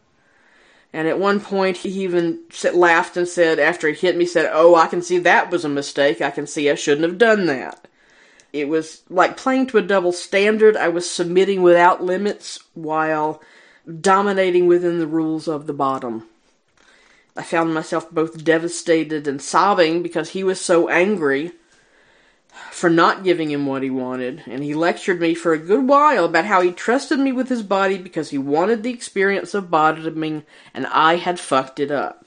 And 0.95 1.09
at 1.09 1.19
one 1.19 1.41
point, 1.41 1.79
he 1.79 1.89
even 2.05 2.39
laughed 2.73 3.17
and 3.17 3.27
said, 3.27 3.59
after 3.59 3.89
he 3.89 4.07
hit 4.07 4.17
me, 4.17 4.25
said, 4.25 4.49
Oh, 4.53 4.77
I 4.77 4.87
can 4.87 5.03
see 5.03 5.19
that 5.19 5.51
was 5.51 5.65
a 5.65 5.69
mistake. 5.69 6.23
I 6.23 6.31
can 6.31 6.47
see 6.47 6.71
I 6.71 6.77
shouldn't 6.77 7.03
have 7.03 7.19
done 7.19 7.47
that. 7.47 7.89
It 8.53 8.69
was 8.69 9.03
like 9.11 9.37
playing 9.37 9.67
to 9.67 9.79
a 9.79 9.83
double 9.83 10.13
standard. 10.13 10.77
I 10.77 10.87
was 10.87 11.11
submitting 11.11 11.63
without 11.63 12.05
limits 12.05 12.61
while 12.75 13.43
dominating 14.01 14.69
within 14.69 15.01
the 15.01 15.09
rules 15.09 15.49
of 15.49 15.67
the 15.67 15.73
bottom. 15.73 16.29
I 17.37 17.43
found 17.43 17.75
myself 17.75 18.09
both 18.13 18.45
devastated 18.45 19.27
and 19.27 19.43
sobbing 19.43 20.01
because 20.01 20.31
he 20.31 20.45
was 20.45 20.61
so 20.61 20.89
angry 20.89 21.51
for 22.75 22.91
not 22.91 23.23
giving 23.23 23.53
him 23.53 23.67
what 23.67 23.85
he 23.85 23.89
wanted, 23.89 24.43
and 24.47 24.65
he 24.65 24.75
lectured 24.75 25.21
me 25.21 25.33
for 25.33 25.53
a 25.53 25.59
good 25.59 25.87
while 25.87 26.25
about 26.25 26.45
how 26.45 26.61
he 26.61 26.73
trusted 26.73 27.21
me 27.21 27.31
with 27.31 27.49
his 27.49 27.63
body 27.63 27.97
because 27.97 28.31
he 28.31 28.37
wanted 28.37 28.83
the 28.83 28.91
experience 28.91 29.55
of 29.55 29.71
bottoming, 29.71 30.43
and 30.75 30.85
I 30.89 31.15
had 31.15 31.39
fucked 31.39 31.79
it 31.79 31.93
up. 31.93 32.27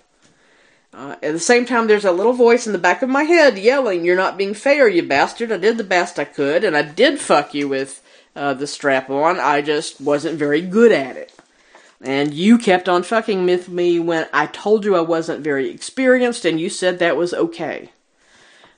Uh, 0.94 1.18
at 1.22 1.34
the 1.34 1.40
same 1.40 1.66
time, 1.66 1.88
there's 1.88 2.06
a 2.06 2.14
little 2.14 2.32
voice 2.32 2.66
in 2.66 2.72
the 2.72 2.80
back 2.80 3.02
of 3.02 3.10
my 3.10 3.24
head 3.24 3.58
yelling, 3.58 4.06
You're 4.06 4.16
not 4.16 4.38
being 4.38 4.54
fair, 4.54 4.88
you 4.88 5.04
bastard. 5.04 5.52
I 5.52 5.58
did 5.58 5.78
the 5.78 5.84
best 5.84 6.18
I 6.18 6.24
could, 6.24 6.64
and 6.64 6.78
I 6.78 6.82
did 6.82 7.20
fuck 7.20 7.54
you 7.54 7.68
with 7.68 8.02
uh, 8.34 8.54
the 8.54 8.68
strap 8.68 9.10
on. 9.10 9.42
I 9.42 9.62
just 9.62 10.00
wasn't 10.00 10.40
very 10.40 10.62
good 10.62 10.94
at 10.94 11.18
it. 11.18 11.38
And 12.00 12.34
you 12.34 12.58
kept 12.58 12.88
on 12.88 13.04
fucking 13.04 13.46
with 13.46 13.68
me 13.68 14.00
when 14.00 14.28
I 14.32 14.46
told 14.46 14.86
you 14.86 14.96
I 14.96 15.02
wasn't 15.02 15.44
very 15.44 15.70
experienced, 15.70 16.46
and 16.46 16.58
you 16.58 16.70
said 16.70 17.00
that 17.00 17.18
was 17.18 17.34
okay. 17.34 17.92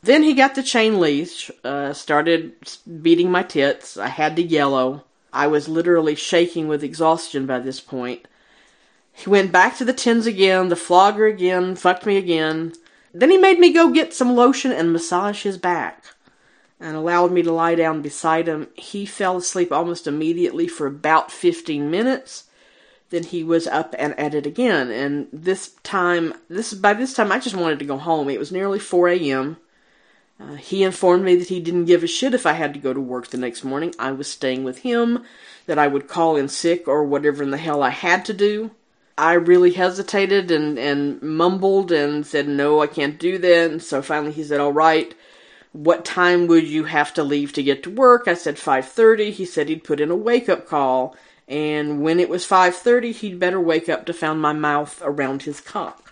Then 0.01 0.23
he 0.23 0.33
got 0.33 0.55
the 0.55 0.63
chain 0.63 0.99
leash, 0.99 1.51
uh, 1.63 1.93
started 1.93 2.53
beating 3.01 3.31
my 3.31 3.43
tits. 3.43 3.97
I 3.97 4.07
had 4.07 4.35
to 4.37 4.41
yellow. 4.41 5.03
I 5.33 5.47
was 5.47 5.67
literally 5.67 6.15
shaking 6.15 6.67
with 6.67 6.83
exhaustion 6.83 7.45
by 7.45 7.59
this 7.59 7.79
point. 7.79 8.27
He 9.11 9.29
went 9.29 9.51
back 9.51 9.75
to 9.77 9.85
the 9.85 9.93
TENS 9.93 10.25
again, 10.25 10.69
the 10.69 10.75
flogger 10.75 11.25
again, 11.25 11.75
fucked 11.75 12.05
me 12.05 12.15
again. 12.17 12.73
Then 13.13 13.29
he 13.29 13.37
made 13.37 13.59
me 13.59 13.73
go 13.73 13.91
get 13.91 14.13
some 14.13 14.35
lotion 14.35 14.71
and 14.71 14.93
massage 14.93 15.43
his 15.43 15.57
back, 15.57 16.05
and 16.79 16.95
allowed 16.95 17.31
me 17.31 17.41
to 17.41 17.51
lie 17.51 17.75
down 17.75 18.01
beside 18.01 18.47
him. 18.47 18.67
He 18.75 19.05
fell 19.05 19.37
asleep 19.37 19.71
almost 19.71 20.07
immediately 20.07 20.67
for 20.67 20.87
about 20.87 21.31
15 21.31 21.91
minutes 21.91 22.45
then 23.09 23.23
he 23.23 23.43
was 23.43 23.67
up 23.67 23.95
and 23.97 24.17
at 24.19 24.35
it 24.35 24.45
again. 24.45 24.91
And 24.91 25.27
this 25.33 25.71
time, 25.83 26.33
this 26.47 26.73
by 26.73 26.93
this 26.93 27.13
time, 27.13 27.31
I 27.31 27.39
just 27.39 27.55
wanted 27.55 27.79
to 27.79 27.85
go 27.85 27.97
home. 27.97 28.29
It 28.29 28.39
was 28.39 28.51
nearly 28.51 28.79
4 28.79 29.09
a.m. 29.09 29.57
Uh, 30.39 30.55
he 30.55 30.83
informed 30.83 31.25
me 31.25 31.35
that 31.35 31.49
he 31.49 31.59
didn't 31.59 31.85
give 31.85 32.03
a 32.03 32.07
shit 32.07 32.33
if 32.33 32.45
I 32.45 32.53
had 32.53 32.73
to 32.73 32.79
go 32.79 32.93
to 32.93 33.01
work 33.01 33.27
the 33.27 33.37
next 33.37 33.63
morning. 33.63 33.93
I 33.99 34.11
was 34.11 34.31
staying 34.31 34.63
with 34.63 34.79
him, 34.79 35.23
that 35.65 35.77
I 35.77 35.87
would 35.87 36.07
call 36.07 36.37
in 36.37 36.47
sick 36.47 36.87
or 36.87 37.03
whatever 37.03 37.43
in 37.43 37.51
the 37.51 37.57
hell 37.57 37.83
I 37.83 37.89
had 37.89 38.23
to 38.25 38.33
do. 38.33 38.71
I 39.17 39.33
really 39.33 39.71
hesitated 39.71 40.49
and, 40.49 40.79
and 40.79 41.21
mumbled 41.21 41.91
and 41.91 42.25
said, 42.25 42.47
no, 42.47 42.81
I 42.81 42.87
can't 42.87 43.19
do 43.19 43.37
that. 43.37 43.69
And 43.69 43.83
so 43.83 44.01
finally 44.01 44.31
he 44.31 44.45
said, 44.45 44.61
all 44.61 44.71
right, 44.71 45.13
what 45.73 46.05
time 46.05 46.47
would 46.47 46.67
you 46.67 46.85
have 46.85 47.13
to 47.15 47.23
leave 47.23 47.51
to 47.53 47.63
get 47.63 47.83
to 47.83 47.89
work? 47.89 48.27
I 48.27 48.33
said 48.33 48.55
5.30. 48.55 49.31
He 49.31 49.43
said 49.43 49.67
he'd 49.67 49.83
put 49.83 49.99
in 49.99 50.09
a 50.09 50.15
wake-up 50.15 50.67
call. 50.67 51.17
And 51.49 52.01
when 52.01 52.19
it 52.19 52.29
was 52.29 52.47
5.30, 52.47 53.13
he'd 53.15 53.39
better 53.39 53.59
wake 53.59 53.89
up 53.89 54.05
to 54.05 54.13
find 54.13 54.41
my 54.41 54.53
mouth 54.53 55.01
around 55.03 55.43
his 55.43 55.59
cock. 55.59 56.08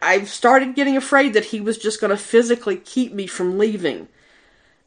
I 0.00 0.24
started 0.24 0.74
getting 0.74 0.96
afraid 0.96 1.34
that 1.34 1.46
he 1.46 1.60
was 1.60 1.78
just 1.78 2.00
going 2.00 2.10
to 2.10 2.16
physically 2.16 2.76
keep 2.76 3.12
me 3.12 3.26
from 3.26 3.58
leaving. 3.58 4.08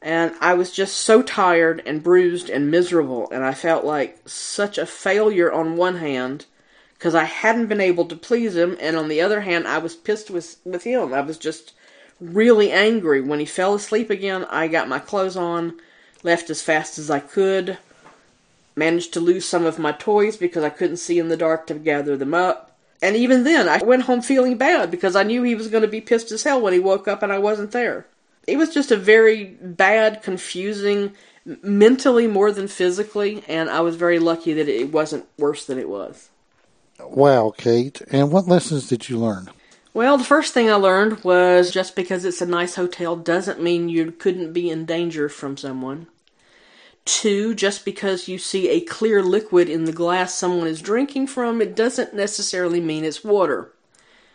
And 0.00 0.34
I 0.40 0.54
was 0.54 0.72
just 0.72 0.96
so 0.96 1.22
tired 1.22 1.82
and 1.86 2.02
bruised 2.02 2.50
and 2.50 2.70
miserable, 2.70 3.30
and 3.30 3.44
I 3.44 3.54
felt 3.54 3.84
like 3.84 4.28
such 4.28 4.76
a 4.76 4.86
failure 4.86 5.52
on 5.52 5.76
one 5.76 5.96
hand 5.96 6.46
because 6.94 7.14
I 7.14 7.24
hadn't 7.24 7.66
been 7.66 7.80
able 7.80 8.04
to 8.06 8.16
please 8.16 8.56
him, 8.56 8.76
and 8.80 8.96
on 8.96 9.08
the 9.08 9.20
other 9.20 9.40
hand, 9.40 9.66
I 9.66 9.78
was 9.78 9.96
pissed 9.96 10.30
with 10.30 10.56
with 10.64 10.84
him. 10.84 11.12
I 11.12 11.20
was 11.20 11.36
just 11.36 11.72
really 12.20 12.70
angry. 12.70 13.20
When 13.20 13.40
he 13.40 13.44
fell 13.44 13.74
asleep 13.74 14.08
again, 14.08 14.44
I 14.44 14.68
got 14.68 14.88
my 14.88 15.00
clothes 15.00 15.36
on, 15.36 15.80
left 16.22 16.48
as 16.48 16.62
fast 16.62 16.98
as 16.98 17.10
I 17.10 17.18
could, 17.20 17.78
managed 18.76 19.12
to 19.14 19.20
lose 19.20 19.44
some 19.44 19.66
of 19.66 19.78
my 19.78 19.92
toys 19.92 20.36
because 20.36 20.62
I 20.62 20.70
couldn't 20.70 20.98
see 20.98 21.18
in 21.18 21.28
the 21.28 21.36
dark 21.36 21.66
to 21.68 21.74
gather 21.74 22.16
them 22.16 22.34
up. 22.34 22.71
And 23.02 23.16
even 23.16 23.42
then, 23.42 23.68
I 23.68 23.78
went 23.78 24.04
home 24.04 24.22
feeling 24.22 24.56
bad 24.56 24.90
because 24.90 25.16
I 25.16 25.24
knew 25.24 25.42
he 25.42 25.56
was 25.56 25.66
going 25.66 25.82
to 25.82 25.88
be 25.88 26.00
pissed 26.00 26.30
as 26.30 26.44
hell 26.44 26.60
when 26.60 26.72
he 26.72 26.78
woke 26.78 27.08
up 27.08 27.22
and 27.22 27.32
I 27.32 27.38
wasn't 27.38 27.72
there. 27.72 28.06
It 28.46 28.56
was 28.56 28.72
just 28.72 28.92
a 28.92 28.96
very 28.96 29.44
bad, 29.60 30.22
confusing, 30.22 31.12
mentally 31.44 32.28
more 32.28 32.52
than 32.52 32.68
physically, 32.68 33.42
and 33.48 33.68
I 33.68 33.80
was 33.80 33.96
very 33.96 34.20
lucky 34.20 34.52
that 34.54 34.68
it 34.68 34.92
wasn't 34.92 35.26
worse 35.36 35.64
than 35.64 35.78
it 35.78 35.88
was. 35.88 36.30
Wow, 37.00 37.52
Kate. 37.56 38.00
And 38.10 38.30
what 38.30 38.46
lessons 38.46 38.88
did 38.88 39.08
you 39.08 39.18
learn? 39.18 39.50
Well, 39.94 40.16
the 40.16 40.24
first 40.24 40.54
thing 40.54 40.70
I 40.70 40.74
learned 40.74 41.22
was 41.24 41.70
just 41.70 41.94
because 41.96 42.24
it's 42.24 42.40
a 42.40 42.46
nice 42.46 42.76
hotel 42.76 43.16
doesn't 43.16 43.60
mean 43.60 43.88
you 43.88 44.12
couldn't 44.12 44.52
be 44.52 44.70
in 44.70 44.86
danger 44.86 45.28
from 45.28 45.56
someone. 45.56 46.06
Two, 47.04 47.54
just 47.54 47.84
because 47.84 48.28
you 48.28 48.38
see 48.38 48.68
a 48.68 48.80
clear 48.80 49.22
liquid 49.22 49.68
in 49.68 49.84
the 49.84 49.92
glass 49.92 50.34
someone 50.34 50.68
is 50.68 50.80
drinking 50.80 51.26
from, 51.26 51.60
it 51.60 51.74
doesn't 51.74 52.14
necessarily 52.14 52.80
mean 52.80 53.04
it's 53.04 53.24
water. 53.24 53.72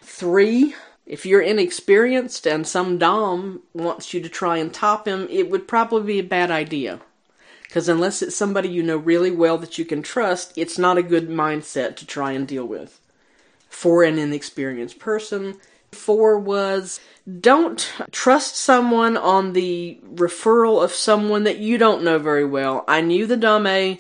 Three, 0.01 0.75
if 1.06 1.25
you're 1.25 1.41
inexperienced 1.41 2.45
and 2.45 2.67
some 2.67 2.97
Dom 2.97 3.62
wants 3.73 4.13
you 4.13 4.21
to 4.21 4.27
try 4.27 4.58
and 4.58 4.73
top 4.73 5.08
him, 5.08 5.27
it 5.30 5.49
would 5.49 5.67
probably 5.67 6.15
be 6.15 6.19
a 6.19 6.23
bad 6.23 6.51
idea. 6.51 6.99
Because 7.63 7.88
unless 7.88 8.21
it's 8.21 8.36
somebody 8.36 8.67
you 8.67 8.84
know 8.84 8.97
really 8.97 9.32
well 9.32 9.58
that 9.58 9.77
you 9.77 9.86
can 9.86 10.01
trust, 10.01 10.53
it's 10.58 10.77
not 10.77 10.97
a 10.97 11.03
good 11.03 11.30
mindset 11.30 11.95
to 11.97 12.06
try 12.06 12.34
and 12.34 12.47
deal 12.47 12.65
with. 12.65 12.99
For 13.69 14.03
an 14.03 14.17
inexperienced 14.17 14.99
person. 14.99 15.56
Four 15.97 16.39
was 16.39 16.99
don't 17.41 17.91
trust 18.12 18.55
someone 18.55 19.17
on 19.17 19.53
the 19.53 19.99
referral 20.13 20.81
of 20.81 20.93
someone 20.93 21.43
that 21.43 21.57
you 21.57 21.77
don't 21.77 22.03
know 22.03 22.19
very 22.19 22.45
well. 22.45 22.86
I 22.88 23.01
knew 23.01 23.25
the 23.25 23.36
dame 23.36 23.99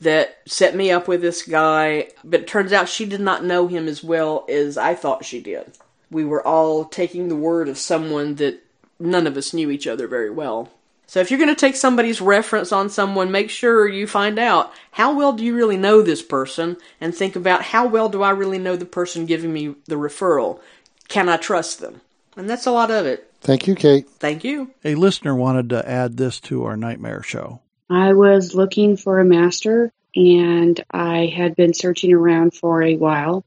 that 0.00 0.38
set 0.46 0.76
me 0.76 0.90
up 0.92 1.08
with 1.08 1.20
this 1.20 1.42
guy, 1.42 2.08
but 2.22 2.42
it 2.42 2.46
turns 2.46 2.72
out 2.72 2.88
she 2.88 3.04
did 3.04 3.20
not 3.20 3.44
know 3.44 3.66
him 3.66 3.88
as 3.88 4.04
well 4.04 4.44
as 4.48 4.78
I 4.78 4.94
thought 4.94 5.24
she 5.24 5.40
did. 5.40 5.72
We 6.10 6.24
were 6.24 6.46
all 6.46 6.84
taking 6.84 7.28
the 7.28 7.36
word 7.36 7.68
of 7.68 7.78
someone 7.78 8.36
that 8.36 8.62
none 9.00 9.26
of 9.26 9.36
us 9.36 9.52
knew 9.52 9.70
each 9.70 9.86
other 9.86 10.06
very 10.06 10.30
well. 10.30 10.70
So 11.08 11.20
if 11.20 11.30
you're 11.30 11.40
going 11.40 11.54
to 11.54 11.58
take 11.58 11.74
somebody's 11.74 12.20
reference 12.20 12.70
on 12.70 12.90
someone, 12.90 13.32
make 13.32 13.48
sure 13.48 13.88
you 13.88 14.06
find 14.06 14.38
out 14.38 14.72
how 14.90 15.16
well 15.16 15.32
do 15.32 15.42
you 15.42 15.56
really 15.56 15.78
know 15.78 16.02
this 16.02 16.22
person 16.22 16.76
and 17.00 17.14
think 17.14 17.34
about 17.34 17.62
how 17.62 17.86
well 17.86 18.10
do 18.10 18.22
I 18.22 18.30
really 18.30 18.58
know 18.58 18.76
the 18.76 18.84
person 18.84 19.24
giving 19.24 19.50
me 19.50 19.74
the 19.86 19.94
referral. 19.94 20.60
Can 21.08 21.28
I 21.28 21.36
trust 21.36 21.80
them? 21.80 22.00
And 22.36 22.48
that's 22.48 22.66
a 22.66 22.70
lot 22.70 22.90
of 22.90 23.06
it. 23.06 23.30
Thank 23.40 23.66
you, 23.66 23.74
Kate. 23.74 24.08
Thank 24.08 24.44
you. 24.44 24.70
A 24.84 24.94
listener 24.94 25.34
wanted 25.34 25.70
to 25.70 25.88
add 25.88 26.16
this 26.16 26.40
to 26.40 26.64
our 26.64 26.76
nightmare 26.76 27.22
show. 27.22 27.60
I 27.90 28.12
was 28.12 28.54
looking 28.54 28.96
for 28.96 29.18
a 29.18 29.24
master 29.24 29.92
and 30.14 30.82
I 30.90 31.26
had 31.26 31.56
been 31.56 31.74
searching 31.74 32.12
around 32.12 32.54
for 32.54 32.82
a 32.82 32.96
while. 32.96 33.44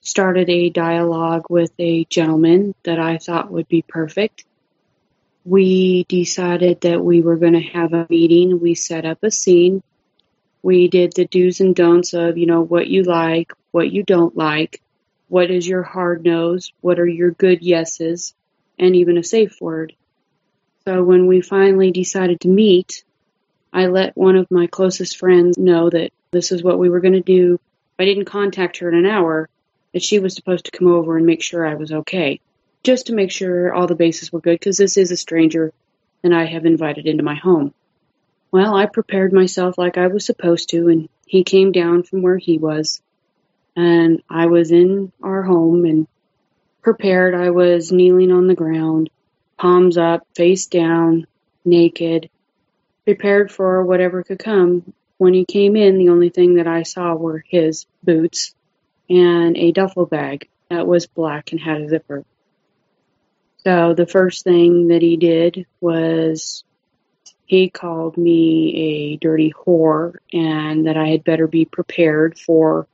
Started 0.00 0.48
a 0.50 0.70
dialogue 0.70 1.46
with 1.48 1.72
a 1.78 2.04
gentleman 2.04 2.74
that 2.84 2.98
I 2.98 3.18
thought 3.18 3.50
would 3.50 3.68
be 3.68 3.82
perfect. 3.82 4.44
We 5.44 6.04
decided 6.08 6.82
that 6.82 7.02
we 7.02 7.20
were 7.20 7.36
going 7.36 7.54
to 7.54 7.60
have 7.60 7.92
a 7.92 8.06
meeting. 8.08 8.60
We 8.60 8.74
set 8.74 9.04
up 9.04 9.22
a 9.22 9.30
scene. 9.30 9.82
We 10.62 10.88
did 10.88 11.12
the 11.14 11.26
do's 11.26 11.60
and 11.60 11.74
don'ts 11.76 12.14
of, 12.14 12.38
you 12.38 12.46
know, 12.46 12.62
what 12.62 12.86
you 12.86 13.02
like, 13.02 13.52
what 13.70 13.90
you 13.90 14.02
don't 14.02 14.36
like. 14.36 14.80
What 15.28 15.50
is 15.50 15.66
your 15.66 15.82
hard 15.82 16.24
no's? 16.24 16.72
What 16.80 16.98
are 16.98 17.06
your 17.06 17.30
good 17.30 17.62
yeses? 17.62 18.34
And 18.78 18.96
even 18.96 19.18
a 19.18 19.24
safe 19.24 19.60
word. 19.60 19.94
So 20.86 21.02
when 21.02 21.26
we 21.26 21.40
finally 21.40 21.90
decided 21.90 22.40
to 22.40 22.48
meet, 22.48 23.04
I 23.72 23.86
let 23.86 24.16
one 24.16 24.36
of 24.36 24.50
my 24.50 24.66
closest 24.66 25.16
friends 25.16 25.56
know 25.56 25.88
that 25.88 26.12
this 26.30 26.52
is 26.52 26.62
what 26.62 26.78
we 26.78 26.88
were 26.88 27.00
going 27.00 27.14
to 27.14 27.20
do. 27.20 27.58
I 27.98 28.04
didn't 28.04 28.26
contact 28.26 28.78
her 28.78 28.88
in 28.88 28.94
an 28.94 29.06
hour, 29.06 29.48
that 29.92 30.02
she 30.02 30.18
was 30.18 30.34
supposed 30.34 30.66
to 30.66 30.76
come 30.76 30.88
over 30.88 31.16
and 31.16 31.24
make 31.24 31.42
sure 31.42 31.66
I 31.66 31.76
was 31.76 31.92
okay. 31.92 32.40
Just 32.82 33.06
to 33.06 33.14
make 33.14 33.30
sure 33.30 33.72
all 33.72 33.86
the 33.86 33.94
bases 33.94 34.32
were 34.32 34.40
good, 34.40 34.58
because 34.58 34.76
this 34.76 34.96
is 34.96 35.10
a 35.10 35.16
stranger 35.16 35.72
that 36.22 36.32
I 36.32 36.44
have 36.44 36.66
invited 36.66 37.06
into 37.06 37.22
my 37.22 37.36
home. 37.36 37.72
Well, 38.50 38.74
I 38.74 38.86
prepared 38.86 39.32
myself 39.32 39.78
like 39.78 39.96
I 39.96 40.08
was 40.08 40.26
supposed 40.26 40.70
to, 40.70 40.88
and 40.88 41.08
he 41.26 41.44
came 41.44 41.72
down 41.72 42.02
from 42.02 42.22
where 42.22 42.36
he 42.36 42.58
was 42.58 43.00
and 43.76 44.22
I 44.30 44.46
was 44.46 44.70
in 44.70 45.12
our 45.22 45.42
home 45.42 45.84
and 45.84 46.06
prepared. 46.82 47.34
I 47.34 47.50
was 47.50 47.92
kneeling 47.92 48.30
on 48.30 48.46
the 48.46 48.54
ground, 48.54 49.10
palms 49.58 49.96
up, 49.96 50.26
face 50.34 50.66
down, 50.66 51.26
naked, 51.64 52.30
prepared 53.04 53.50
for 53.50 53.84
whatever 53.84 54.22
could 54.22 54.38
come. 54.38 54.92
When 55.18 55.34
he 55.34 55.44
came 55.44 55.76
in, 55.76 55.98
the 55.98 56.10
only 56.10 56.28
thing 56.28 56.54
that 56.54 56.66
I 56.66 56.82
saw 56.82 57.14
were 57.14 57.44
his 57.48 57.86
boots 58.02 58.54
and 59.08 59.56
a 59.56 59.72
duffel 59.72 60.06
bag 60.06 60.48
that 60.70 60.86
was 60.86 61.06
black 61.06 61.52
and 61.52 61.60
had 61.60 61.82
a 61.82 61.88
zipper. 61.88 62.24
So 63.58 63.94
the 63.94 64.06
first 64.06 64.44
thing 64.44 64.88
that 64.88 65.02
he 65.02 65.16
did 65.16 65.66
was 65.80 66.64
he 67.46 67.70
called 67.70 68.16
me 68.16 68.74
a 68.76 69.16
dirty 69.16 69.52
whore 69.52 70.16
and 70.32 70.86
that 70.86 70.96
I 70.96 71.08
had 71.08 71.24
better 71.24 71.46
be 71.46 71.64
prepared 71.64 72.38
for 72.38 72.86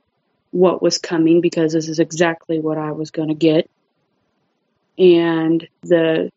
what 0.51 0.81
was 0.81 0.97
coming 0.97 1.41
because 1.41 1.73
this 1.73 1.89
is 1.89 1.99
exactly 1.99 2.59
what 2.59 2.77
I 2.77 2.91
was 2.91 3.11
going 3.11 3.29
to 3.29 3.33
get. 3.33 3.69
And 4.97 5.67
the 5.81 6.31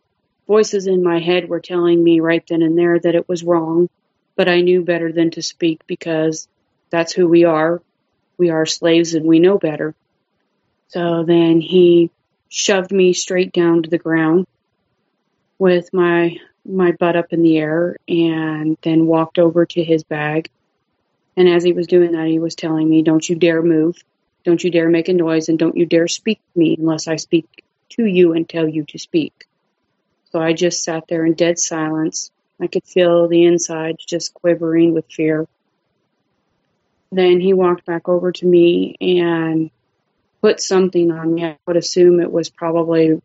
voices 0.47 0.87
in 0.87 1.03
my 1.03 1.21
head 1.21 1.49
were 1.49 1.61
telling 1.61 2.03
me 2.03 2.21
right 2.21 2.45
then 2.49 2.63
and 2.63 2.79
there 2.79 2.99
that 2.99 3.15
it 3.15 3.29
was 3.29 3.45
wrong, 3.45 3.89
but 4.37 4.49
I 4.49 4.61
knew 4.61 4.83
better 4.83 5.13
than 5.13 5.31
to 5.33 5.43
speak 5.43 5.81
because 5.87 6.49
that's 6.91 7.13
who 7.13 7.27
we 7.29 7.45
are. 7.45 7.83
We 8.39 8.51
are 8.51 8.67
slaves 8.67 9.15
and 9.15 9.27
we 9.27 9.41
know 9.41 9.59
better. 9.59 9.95
So 10.89 11.25
then 11.25 11.61
he 11.61 12.11
shoved 12.49 12.93
me 12.93 13.13
straight 13.13 13.53
down 13.53 13.83
to 13.83 13.91
the 13.91 13.99
ground 13.99 14.47
with 15.59 15.93
my 15.93 16.37
my 16.67 16.93
butt 16.93 17.17
up 17.17 17.33
in 17.33 17.43
the 17.43 17.59
air 17.59 17.97
and 18.09 18.79
then 18.83 19.07
walked 19.07 19.39
over 19.39 19.67
to 19.67 19.85
his 19.85 20.03
bag 20.05 20.49
and 21.37 21.49
as 21.49 21.65
he 21.65 21.73
was 21.73 21.87
doing 21.87 22.13
that, 22.13 22.29
he 22.29 22.39
was 22.39 22.55
telling 22.55 22.89
me, 22.89 23.03
Don't 23.03 23.29
you 23.29 23.37
dare 23.37 23.63
move. 23.63 23.97
Don't 24.45 24.63
you 24.63 24.71
dare 24.71 24.89
make 24.89 25.09
a 25.09 25.13
noise. 25.13 25.49
And 25.49 25.59
don't 25.59 25.77
you 25.77 25.87
dare 25.87 26.09
speak 26.09 26.39
to 26.39 26.59
me 26.59 26.77
unless 26.79 27.09
I 27.09 27.17
speak 27.17 27.65
to 27.91 28.05
you 28.05 28.35
and 28.35 28.49
tell 28.49 28.69
you 28.69 28.85
to 28.85 28.99
speak. 28.99 29.47
So 30.31 30.41
I 30.41 30.53
just 30.53 30.85
sat 30.85 31.05
there 31.09 31.25
in 31.25 31.35
dead 31.35 31.59
silence. 31.59 32.31
I 32.61 32.67
could 32.67 32.85
feel 32.85 33.29
the 33.29 33.45
insides 33.45 34.05
just 34.05 34.35
quivering 34.35 34.95
with 34.95 35.11
fear. 35.11 35.47
Then 37.11 37.41
he 37.41 37.53
walked 37.53 37.87
back 37.87 38.09
over 38.09 38.33
to 38.33 38.47
me 38.47 38.97
and 39.01 39.71
put 40.41 40.61
something 40.61 41.11
on 41.11 41.35
me. 41.35 41.45
I 41.45 41.59
would 41.67 41.77
assume 41.77 42.21
it 42.21 42.31
was 42.31 42.51
probably 42.51 43.21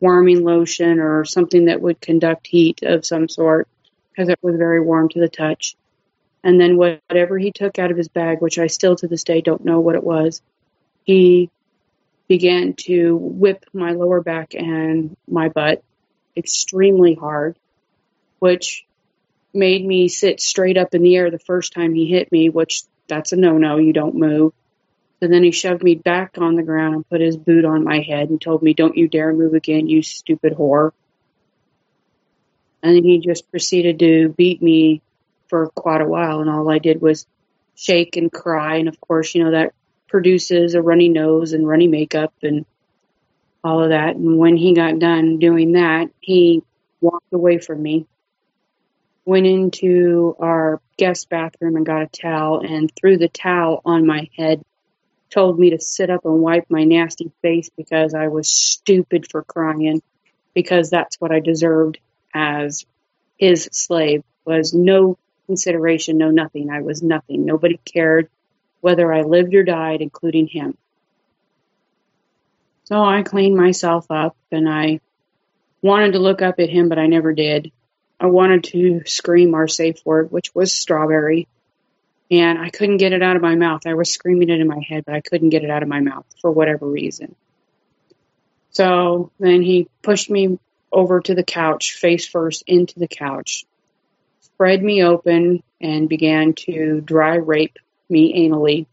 warming 0.00 0.44
lotion 0.44 1.00
or 1.00 1.24
something 1.24 1.66
that 1.66 1.80
would 1.80 2.00
conduct 2.00 2.46
heat 2.46 2.82
of 2.82 3.06
some 3.06 3.28
sort 3.28 3.68
because 4.10 4.28
it 4.28 4.38
was 4.42 4.56
very 4.56 4.80
warm 4.80 5.08
to 5.10 5.20
the 5.20 5.28
touch. 5.28 5.76
And 6.44 6.60
then 6.60 6.76
whatever 6.76 7.38
he 7.38 7.52
took 7.52 7.78
out 7.78 7.90
of 7.90 7.96
his 7.96 8.08
bag, 8.08 8.40
which 8.40 8.58
I 8.58 8.68
still 8.68 8.96
to 8.96 9.08
this 9.08 9.24
day 9.24 9.40
don't 9.40 9.64
know 9.64 9.80
what 9.80 9.96
it 9.96 10.04
was, 10.04 10.40
he 11.04 11.50
began 12.28 12.74
to 12.74 13.16
whip 13.16 13.64
my 13.72 13.92
lower 13.92 14.20
back 14.20 14.54
and 14.54 15.16
my 15.26 15.48
butt 15.48 15.82
extremely 16.36 17.14
hard, 17.14 17.56
which 18.38 18.86
made 19.52 19.84
me 19.84 20.08
sit 20.08 20.40
straight 20.40 20.76
up 20.76 20.94
in 20.94 21.02
the 21.02 21.16
air 21.16 21.30
the 21.30 21.38
first 21.38 21.72
time 21.72 21.94
he 21.94 22.06
hit 22.06 22.30
me, 22.30 22.48
which 22.48 22.82
that's 23.08 23.32
a 23.32 23.36
no 23.36 23.58
no, 23.58 23.78
you 23.78 23.92
don't 23.92 24.14
move. 24.14 24.52
So 25.20 25.26
then 25.26 25.42
he 25.42 25.50
shoved 25.50 25.82
me 25.82 25.96
back 25.96 26.36
on 26.38 26.54
the 26.54 26.62
ground 26.62 26.94
and 26.94 27.08
put 27.08 27.20
his 27.20 27.36
boot 27.36 27.64
on 27.64 27.82
my 27.82 28.00
head 28.00 28.30
and 28.30 28.40
told 28.40 28.62
me, 28.62 28.72
Don't 28.72 28.96
you 28.96 29.08
dare 29.08 29.32
move 29.32 29.54
again, 29.54 29.88
you 29.88 30.02
stupid 30.02 30.52
whore. 30.52 30.92
And 32.82 32.94
then 32.94 33.02
he 33.02 33.18
just 33.18 33.50
proceeded 33.50 33.98
to 33.98 34.28
beat 34.28 34.62
me 34.62 35.02
for 35.48 35.68
quite 35.68 36.00
a 36.00 36.06
while, 36.06 36.40
and 36.40 36.50
all 36.50 36.70
I 36.70 36.78
did 36.78 37.00
was 37.00 37.26
shake 37.74 38.16
and 38.16 38.32
cry. 38.32 38.76
And 38.76 38.88
of 38.88 39.00
course, 39.00 39.34
you 39.34 39.44
know, 39.44 39.52
that 39.52 39.72
produces 40.08 40.74
a 40.74 40.82
runny 40.82 41.08
nose 41.08 41.52
and 41.52 41.66
runny 41.66 41.86
makeup 41.86 42.32
and 42.42 42.64
all 43.62 43.82
of 43.82 43.90
that. 43.90 44.16
And 44.16 44.38
when 44.38 44.56
he 44.56 44.74
got 44.74 44.98
done 44.98 45.38
doing 45.38 45.72
that, 45.72 46.10
he 46.20 46.62
walked 47.00 47.32
away 47.32 47.58
from 47.58 47.82
me, 47.82 48.06
went 49.24 49.46
into 49.46 50.36
our 50.40 50.80
guest 50.96 51.28
bathroom 51.28 51.76
and 51.76 51.86
got 51.86 52.02
a 52.02 52.06
towel 52.06 52.60
and 52.60 52.90
threw 52.94 53.18
the 53.18 53.28
towel 53.28 53.80
on 53.84 54.06
my 54.06 54.28
head, 54.36 54.62
told 55.30 55.58
me 55.58 55.70
to 55.70 55.80
sit 55.80 56.10
up 56.10 56.24
and 56.24 56.40
wipe 56.40 56.66
my 56.70 56.84
nasty 56.84 57.30
face 57.42 57.70
because 57.76 58.14
I 58.14 58.28
was 58.28 58.48
stupid 58.48 59.30
for 59.30 59.42
crying 59.42 60.02
because 60.54 60.90
that's 60.90 61.20
what 61.20 61.30
I 61.30 61.40
deserved 61.40 61.98
as 62.34 62.84
his 63.36 63.68
slave 63.70 64.24
was 64.44 64.74
no 64.74 65.18
consideration, 65.48 66.18
no 66.18 66.30
nothing. 66.30 66.70
I 66.70 66.82
was 66.82 67.02
nothing. 67.02 67.44
Nobody 67.44 67.80
cared 67.84 68.28
whether 68.80 69.12
I 69.12 69.22
lived 69.22 69.54
or 69.54 69.64
died, 69.64 70.02
including 70.02 70.46
him. 70.46 70.76
So 72.84 73.02
I 73.02 73.22
cleaned 73.22 73.56
myself 73.56 74.06
up 74.10 74.36
and 74.52 74.68
I 74.68 75.00
wanted 75.82 76.12
to 76.12 76.18
look 76.20 76.42
up 76.42 76.60
at 76.60 76.70
him, 76.70 76.88
but 76.88 76.98
I 76.98 77.06
never 77.06 77.32
did. 77.32 77.72
I 78.20 78.26
wanted 78.26 78.64
to 78.64 79.02
scream 79.06 79.54
our 79.54 79.68
safe 79.68 80.04
word, 80.04 80.30
which 80.30 80.54
was 80.54 80.72
strawberry, 80.72 81.48
and 82.30 82.58
I 82.58 82.70
couldn't 82.70 82.96
get 82.98 83.12
it 83.12 83.22
out 83.22 83.36
of 83.36 83.42
my 83.42 83.54
mouth. 83.54 83.86
I 83.86 83.94
was 83.94 84.10
screaming 84.10 84.50
it 84.50 84.60
in 84.60 84.66
my 84.66 84.80
head, 84.86 85.04
but 85.06 85.14
I 85.14 85.20
couldn't 85.20 85.50
get 85.50 85.64
it 85.64 85.70
out 85.70 85.82
of 85.82 85.88
my 85.88 86.00
mouth 86.00 86.26
for 86.40 86.50
whatever 86.50 86.86
reason. 86.86 87.34
So 88.70 89.30
then 89.38 89.62
he 89.62 89.88
pushed 90.02 90.30
me 90.30 90.58
over 90.90 91.20
to 91.20 91.34
the 91.34 91.44
couch, 91.44 91.92
face 91.92 92.26
first 92.26 92.64
into 92.66 92.98
the 92.98 93.08
couch, 93.08 93.64
spread 94.58 94.82
me 94.82 95.04
open, 95.04 95.62
and 95.80 96.08
began 96.08 96.52
to 96.52 97.00
dry 97.00 97.36
rape 97.36 97.78
me 98.08 98.48
anally, 98.48 98.86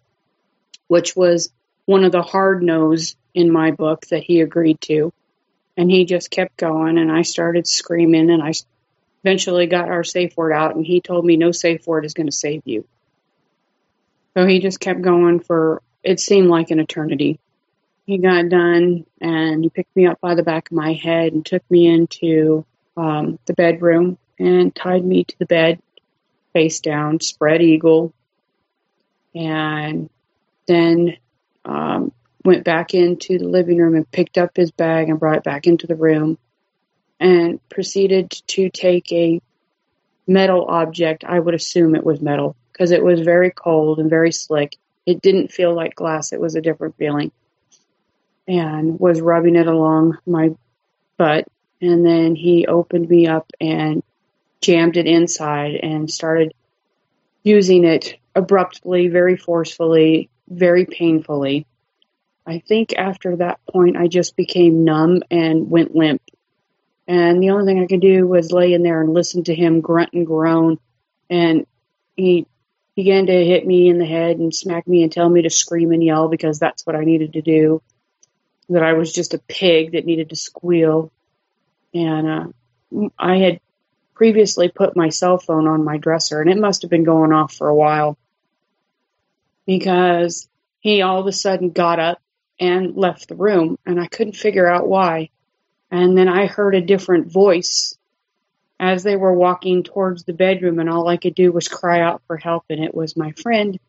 which 0.88 1.16
was 1.16 1.52
one 1.86 2.04
of 2.04 2.12
the 2.12 2.22
hard 2.22 2.62
no's 2.62 3.16
in 3.34 3.52
my 3.52 3.72
book 3.72 4.06
that 4.12 4.22
he 4.22 4.42
agreed 4.42 4.80
to. 4.80 5.12
And 5.76 5.90
he 5.90 6.06
just 6.06 6.30
kept 6.30 6.56
going, 6.56 7.00
and 7.00 7.12
I 7.12 7.24
started 7.24 7.66
screaming, 7.66 8.30
and 8.30 8.44
I 8.44 8.54
eventually 9.24 9.66
got 9.66 9.90
our 9.90 10.04
safe 10.04 10.38
word 10.38 10.54
out, 10.54 10.76
and 10.76 10.86
he 10.86 11.02
told 11.02 11.26
me 11.26 11.36
no 11.36 11.52
safe 11.52 11.88
word 11.88 12.06
is 12.06 12.14
going 12.14 12.28
to 12.28 12.32
save 12.32 12.62
you. 12.66 12.86
So 14.38 14.46
he 14.46 14.60
just 14.60 14.80
kept 14.80 15.02
going 15.02 15.40
for 15.40 15.82
it 16.04 16.20
seemed 16.20 16.48
like 16.48 16.70
an 16.70 16.80
eternity. 16.80 17.40
He 18.06 18.20
got 18.20 18.50
done, 18.50 19.08
and 19.20 19.64
he 19.64 19.70
picked 19.72 19.96
me 19.96 20.06
up 20.06 20.22
by 20.22 20.36
the 20.36 20.44
back 20.44 20.70
of 20.70 20.78
my 20.78 20.94
head 20.94 21.34
and 21.34 21.44
took 21.44 21.64
me 21.72 21.88
into 21.88 22.68
um, 22.96 23.40
the 23.48 23.56
bedroom 23.56 24.20
and 24.40 24.76
tied 24.76 25.04
me 25.04 25.24
to 25.24 25.40
the 25.40 25.46
bed, 25.46 25.82
face 26.54 26.80
down, 26.80 27.20
spread 27.20 27.62
eagle, 27.62 28.14
and 29.34 30.10
then 30.68 31.18
um, 31.64 32.12
went 32.44 32.64
back 32.64 32.94
into 32.94 33.38
the 33.38 33.48
living 33.48 33.78
room 33.78 33.96
and 33.96 34.10
picked 34.10 34.38
up 34.38 34.56
his 34.56 34.72
bag 34.72 35.10
and 35.10 35.20
brought 35.20 35.38
it 35.38 35.44
back 35.44 35.68
into 35.68 35.88
the 35.88 35.96
room 35.96 36.38
and 37.20 37.60
proceeded 37.70 38.30
to 38.48 38.70
take 38.70 39.12
a 39.12 39.42
metal 40.28 40.66
object. 40.66 41.24
I 41.24 41.40
would 41.40 41.56
assume 41.56 41.96
it 41.96 42.04
was 42.04 42.22
metal 42.22 42.56
because 42.72 42.92
it 42.92 43.04
was 43.04 43.22
very 43.22 43.52
cold 43.52 44.00
and 44.00 44.10
very 44.10 44.32
slick. 44.32 44.76
It 45.06 45.22
didn't 45.22 45.52
feel 45.52 45.74
like 45.74 45.96
glass. 45.96 46.34
It 46.34 46.42
was 46.42 46.56
a 46.56 46.62
different 46.62 46.98
feeling. 46.98 47.32
And 48.48 49.00
was 49.00 49.22
rubbing 49.22 49.56
it 49.56 49.68
along 49.68 50.18
my 50.26 50.52
butt. 51.18 51.48
And 51.82 52.06
then 52.06 52.36
he 52.36 52.68
opened 52.68 53.10
me 53.10 53.28
up 53.28 53.52
and 53.60 54.04
jammed 54.66 54.98
it 54.98 55.06
inside 55.06 55.76
and 55.76 56.10
started 56.10 56.54
using 57.44 57.86
it 57.86 58.18
abruptly, 58.34 59.08
very 59.08 59.38
forcefully, 59.38 60.30
very 60.48 60.86
painfully. 60.86 61.68
I 62.48 62.64
think 62.68 62.94
after 62.98 63.36
that 63.36 63.60
point, 63.72 63.96
I 63.96 64.08
just 64.08 64.36
became 64.36 64.84
numb 64.84 65.22
and 65.30 65.70
went 65.70 65.96
limp. 65.96 66.22
And 67.08 67.42
the 67.42 67.52
only 67.52 67.66
thing 67.66 67.84
I 67.84 67.86
could 67.86 68.02
do 68.02 68.28
was 68.28 68.52
lay 68.52 68.74
in 68.74 68.82
there 68.82 69.02
and 69.02 69.14
listen 69.14 69.44
to 69.44 69.54
him 69.54 69.82
grunt 69.82 70.14
and 70.14 70.26
groan. 70.26 70.80
And 71.30 71.68
he 72.16 72.48
began 72.96 73.28
to 73.28 73.46
hit 73.46 73.68
me 73.68 73.88
in 73.88 74.00
the 74.00 74.06
head 74.06 74.38
and 74.38 74.54
smack 74.54 74.88
me 74.88 75.04
and 75.04 75.12
tell 75.12 75.30
me 75.30 75.44
to 75.44 75.50
scream 75.52 75.92
and 75.92 76.04
yell 76.04 76.28
because 76.28 76.58
that's 76.58 76.86
what 76.88 76.96
I 76.96 77.04
needed 77.04 77.34
to 77.34 77.42
do. 77.44 77.84
That 78.70 78.82
I 78.82 78.94
was 78.94 79.14
just 79.14 79.36
a 79.36 79.40
pig 79.40 79.92
that 79.92 80.06
needed 80.06 80.30
to 80.30 80.36
squeal. 80.36 81.12
And 81.94 82.28
uh, 82.28 83.10
I 83.20 83.38
had 83.38 83.60
previously 84.16 84.70
put 84.70 84.96
my 84.96 85.10
cell 85.10 85.38
phone 85.38 85.68
on 85.68 85.84
my 85.84 85.98
dresser, 85.98 86.42
and 86.42 86.50
it 86.50 86.58
must 86.58 86.82
have 86.82 86.92
been 86.92 87.04
going 87.04 87.32
off 87.32 87.54
for 87.54 87.68
a 87.68 87.76
while 87.76 88.18
because 89.66 90.48
he 90.80 91.02
all 91.02 91.20
of 91.20 91.28
a 91.28 91.32
sudden 91.32 91.70
got 91.72 92.00
up 92.00 92.22
and 92.60 92.96
left 92.96 93.28
the 93.28 93.36
room, 93.36 93.78
and 93.86 94.00
I 94.00 94.08
couldn't 94.08 94.36
figure 94.36 94.68
out 94.68 94.88
why. 94.88 95.30
And 95.92 96.18
then 96.18 96.28
I 96.28 96.48
heard 96.48 96.76
a 96.76 96.82
different 96.82 97.32
voice 97.32 97.98
as 98.80 99.04
they 99.04 99.16
were 99.16 99.34
walking 99.34 99.84
towards 99.84 100.24
the 100.24 100.34
bedroom, 100.34 100.80
and 100.80 100.90
all 100.90 101.08
I 101.08 101.18
could 101.18 101.36
do 101.36 101.52
was 101.52 101.68
cry 101.68 102.02
out 102.02 102.22
for 102.28 102.38
help, 102.38 102.66
and 102.70 102.84
it 102.84 102.96
was 102.96 103.18
my 103.18 103.32
friend. 103.34 103.80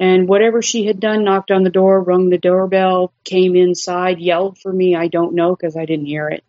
And 0.00 0.28
whatever 0.28 0.62
she 0.62 0.86
had 0.86 1.00
done, 1.00 1.24
knocked 1.24 1.50
on 1.50 1.64
the 1.64 1.70
door, 1.70 2.00
rung 2.00 2.28
the 2.28 2.38
doorbell, 2.38 3.12
came 3.24 3.56
inside, 3.56 4.20
yelled 4.20 4.58
for 4.58 4.72
me. 4.72 4.94
I 4.94 5.08
don't 5.08 5.34
know 5.34 5.56
because 5.56 5.76
I 5.76 5.86
didn't 5.86 6.06
hear 6.06 6.28
it. 6.28 6.44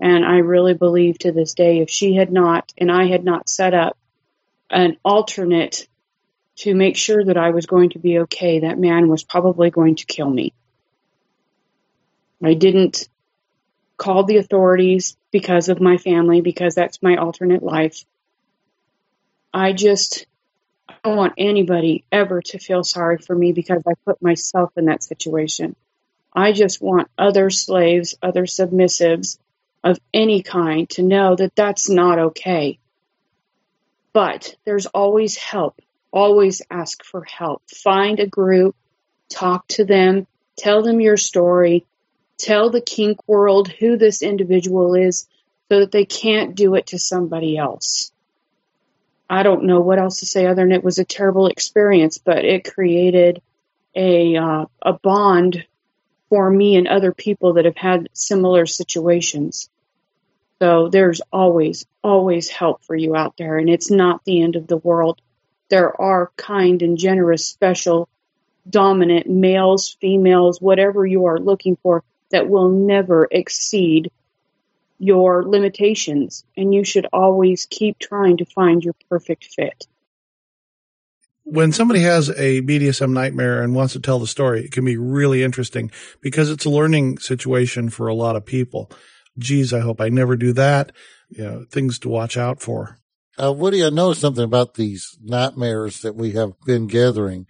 And 0.00 0.24
I 0.24 0.38
really 0.38 0.74
believe 0.74 1.18
to 1.18 1.32
this 1.32 1.54
day, 1.54 1.80
if 1.80 1.90
she 1.90 2.14
had 2.14 2.32
not, 2.32 2.72
and 2.78 2.90
I 2.90 3.06
had 3.06 3.22
not 3.22 3.50
set 3.50 3.74
up 3.74 3.98
an 4.70 4.96
alternate 5.04 5.86
to 6.56 6.74
make 6.74 6.96
sure 6.96 7.22
that 7.24 7.36
I 7.36 7.50
was 7.50 7.66
going 7.66 7.90
to 7.90 7.98
be 7.98 8.20
okay, 8.20 8.60
that 8.60 8.78
man 8.78 9.08
was 9.08 9.22
probably 9.22 9.70
going 9.70 9.96
to 9.96 10.06
kill 10.06 10.30
me. 10.30 10.54
I 12.42 12.54
didn't 12.54 13.08
call 13.98 14.24
the 14.24 14.38
authorities 14.38 15.16
because 15.30 15.68
of 15.68 15.80
my 15.80 15.98
family, 15.98 16.40
because 16.40 16.74
that's 16.74 17.02
my 17.02 17.16
alternate 17.16 17.62
life. 17.62 18.04
I 19.52 19.74
just 19.74 20.26
I 20.88 20.94
don't 21.04 21.16
want 21.16 21.34
anybody 21.38 22.04
ever 22.10 22.40
to 22.42 22.58
feel 22.58 22.82
sorry 22.82 23.18
for 23.18 23.34
me 23.34 23.52
because 23.52 23.82
I 23.86 23.92
put 24.04 24.20
myself 24.22 24.72
in 24.76 24.86
that 24.86 25.02
situation. 25.02 25.76
I 26.34 26.52
just 26.52 26.80
want 26.80 27.08
other 27.18 27.50
slaves, 27.50 28.16
other 28.22 28.44
submissives 28.44 29.38
of 29.82 29.98
any 30.12 30.42
kind 30.42 30.88
to 30.90 31.02
know 31.02 31.34
that 31.36 31.54
that's 31.56 31.88
not 31.88 32.18
okay. 32.18 32.78
But 34.12 34.54
there's 34.64 34.86
always 34.86 35.36
help. 35.36 35.80
Always 36.12 36.62
ask 36.70 37.04
for 37.04 37.24
help. 37.24 37.62
Find 37.70 38.18
a 38.18 38.26
group, 38.26 38.76
talk 39.28 39.66
to 39.68 39.84
them, 39.84 40.26
tell 40.56 40.82
them 40.82 41.00
your 41.00 41.16
story, 41.16 41.86
tell 42.36 42.70
the 42.70 42.80
kink 42.80 43.18
world 43.28 43.68
who 43.68 43.96
this 43.96 44.22
individual 44.22 44.94
is 44.94 45.28
so 45.70 45.80
that 45.80 45.92
they 45.92 46.04
can't 46.04 46.56
do 46.56 46.74
it 46.74 46.88
to 46.88 46.98
somebody 46.98 47.56
else. 47.56 48.10
I 49.28 49.44
don't 49.44 49.64
know 49.64 49.80
what 49.80 50.00
else 50.00 50.18
to 50.20 50.26
say 50.26 50.46
other 50.46 50.62
than 50.62 50.72
it 50.72 50.82
was 50.82 50.98
a 50.98 51.04
terrible 51.04 51.46
experience, 51.46 52.18
but 52.18 52.44
it 52.44 52.74
created 52.74 53.40
a 53.94 54.36
uh, 54.36 54.64
a 54.82 54.92
bond 54.94 55.64
for 56.28 56.50
me 56.50 56.76
and 56.76 56.88
other 56.88 57.12
people 57.12 57.54
that 57.54 57.64
have 57.64 57.76
had 57.76 58.08
similar 58.12 58.66
situations. 58.66 59.69
So 60.60 60.88
there's 60.88 61.22
always 61.32 61.86
always 62.04 62.48
help 62.48 62.84
for 62.84 62.94
you 62.94 63.16
out 63.16 63.34
there, 63.38 63.56
and 63.56 63.70
it's 63.70 63.90
not 63.90 64.24
the 64.24 64.42
end 64.42 64.56
of 64.56 64.66
the 64.66 64.76
world. 64.76 65.20
There 65.70 65.98
are 66.00 66.32
kind 66.36 66.82
and 66.82 66.98
generous, 66.98 67.46
special, 67.46 68.08
dominant 68.68 69.28
males, 69.28 69.96
females, 70.00 70.60
whatever 70.60 71.06
you 71.06 71.26
are 71.26 71.38
looking 71.38 71.76
for 71.82 72.04
that 72.30 72.48
will 72.48 72.68
never 72.68 73.26
exceed 73.30 74.10
your 74.98 75.44
limitations, 75.44 76.44
and 76.56 76.74
you 76.74 76.84
should 76.84 77.06
always 77.12 77.66
keep 77.66 77.98
trying 77.98 78.36
to 78.36 78.44
find 78.44 78.84
your 78.84 78.94
perfect 79.08 79.44
fit. 79.44 79.86
When 81.44 81.72
somebody 81.72 82.00
has 82.00 82.28
a 82.28 82.60
BDSM 82.60 83.12
nightmare 83.12 83.62
and 83.62 83.74
wants 83.74 83.94
to 83.94 84.00
tell 84.00 84.18
the 84.18 84.26
story, 84.26 84.64
it 84.64 84.72
can 84.72 84.84
be 84.84 84.98
really 84.98 85.42
interesting 85.42 85.90
because 86.20 86.50
it's 86.50 86.66
a 86.66 86.70
learning 86.70 87.18
situation 87.18 87.88
for 87.88 88.08
a 88.08 88.14
lot 88.14 88.36
of 88.36 88.44
people. 88.44 88.90
Geez, 89.40 89.72
I 89.72 89.80
hope 89.80 90.00
I 90.00 90.08
never 90.08 90.36
do 90.36 90.52
that. 90.52 90.92
You 91.28 91.44
know, 91.44 91.64
things 91.68 91.98
to 92.00 92.08
watch 92.08 92.36
out 92.36 92.60
for. 92.60 92.98
Uh, 93.42 93.52
Woody, 93.52 93.84
I 93.84 93.90
know 93.90 94.12
something 94.12 94.44
about 94.44 94.74
these 94.74 95.16
nightmares 95.22 96.00
that 96.02 96.14
we 96.14 96.32
have 96.32 96.52
been 96.66 96.86
gathering 96.86 97.46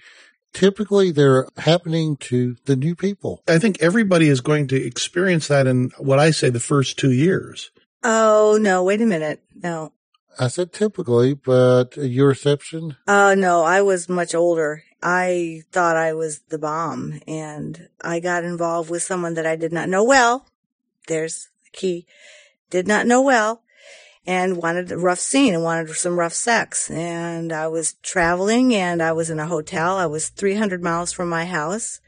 typically 0.53 1.11
they're 1.11 1.47
happening 1.57 2.17
to 2.17 2.57
the 2.65 2.77
new 2.77 2.95
people. 2.95 3.43
I 3.49 3.59
think 3.59 3.81
everybody 3.81 4.29
is 4.29 4.41
going 4.41 4.69
to 4.69 4.77
experience 4.77 5.49
that 5.49 5.67
in 5.67 5.91
what 5.99 6.19
I 6.19 6.31
say 6.31 6.51
the 6.51 6.61
first 6.61 6.99
two 6.99 7.13
years. 7.13 7.71
Oh, 8.03 8.59
no, 8.61 8.83
wait 8.83 9.03
a 9.03 9.07
minute. 9.07 9.43
No. 9.55 9.93
I 10.39 10.49
said 10.49 10.73
typically, 10.73 11.35
but 11.35 11.97
your 11.97 12.29
reception? 12.29 12.97
Oh, 13.07 13.31
uh, 13.31 13.35
no, 13.35 13.63
I 13.63 13.83
was 13.83 14.09
much 14.09 14.35
older. 14.35 14.85
I 15.03 15.63
thought 15.73 15.97
I 15.97 16.15
was 16.15 16.41
the 16.49 16.59
bomb 16.59 17.21
and 17.27 17.89
I 18.01 18.21
got 18.21 18.45
involved 18.45 18.91
with 18.91 19.03
someone 19.03 19.35
that 19.35 19.47
I 19.47 19.57
did 19.57 19.73
not 19.73 19.89
know 19.89 20.05
well. 20.05 20.47
There's 21.09 21.49
key. 21.73 22.07
Did 22.71 22.87
not 22.87 23.07
know 23.07 23.21
well. 23.21 23.63
and 24.27 24.59
wanted 24.59 24.93
a 24.93 24.99
rough 24.99 25.19
scene 25.19 25.55
and 25.55 25.63
wanted 25.63 25.89
some 25.95 26.19
rough 26.19 26.35
sex. 26.35 26.91
And 26.91 27.53
I 27.53 27.69
was 27.69 27.95
traveling 28.03 28.75
and 28.75 29.03
I 29.03 29.13
was 29.13 29.31
in 29.31 29.41
a 29.41 29.47
hotel. 29.47 29.97
I 29.97 30.07
was 30.07 30.29
300 30.29 30.83
miles 30.83 31.11
from 31.11 31.29
my 31.29 31.47
house. 31.47 32.01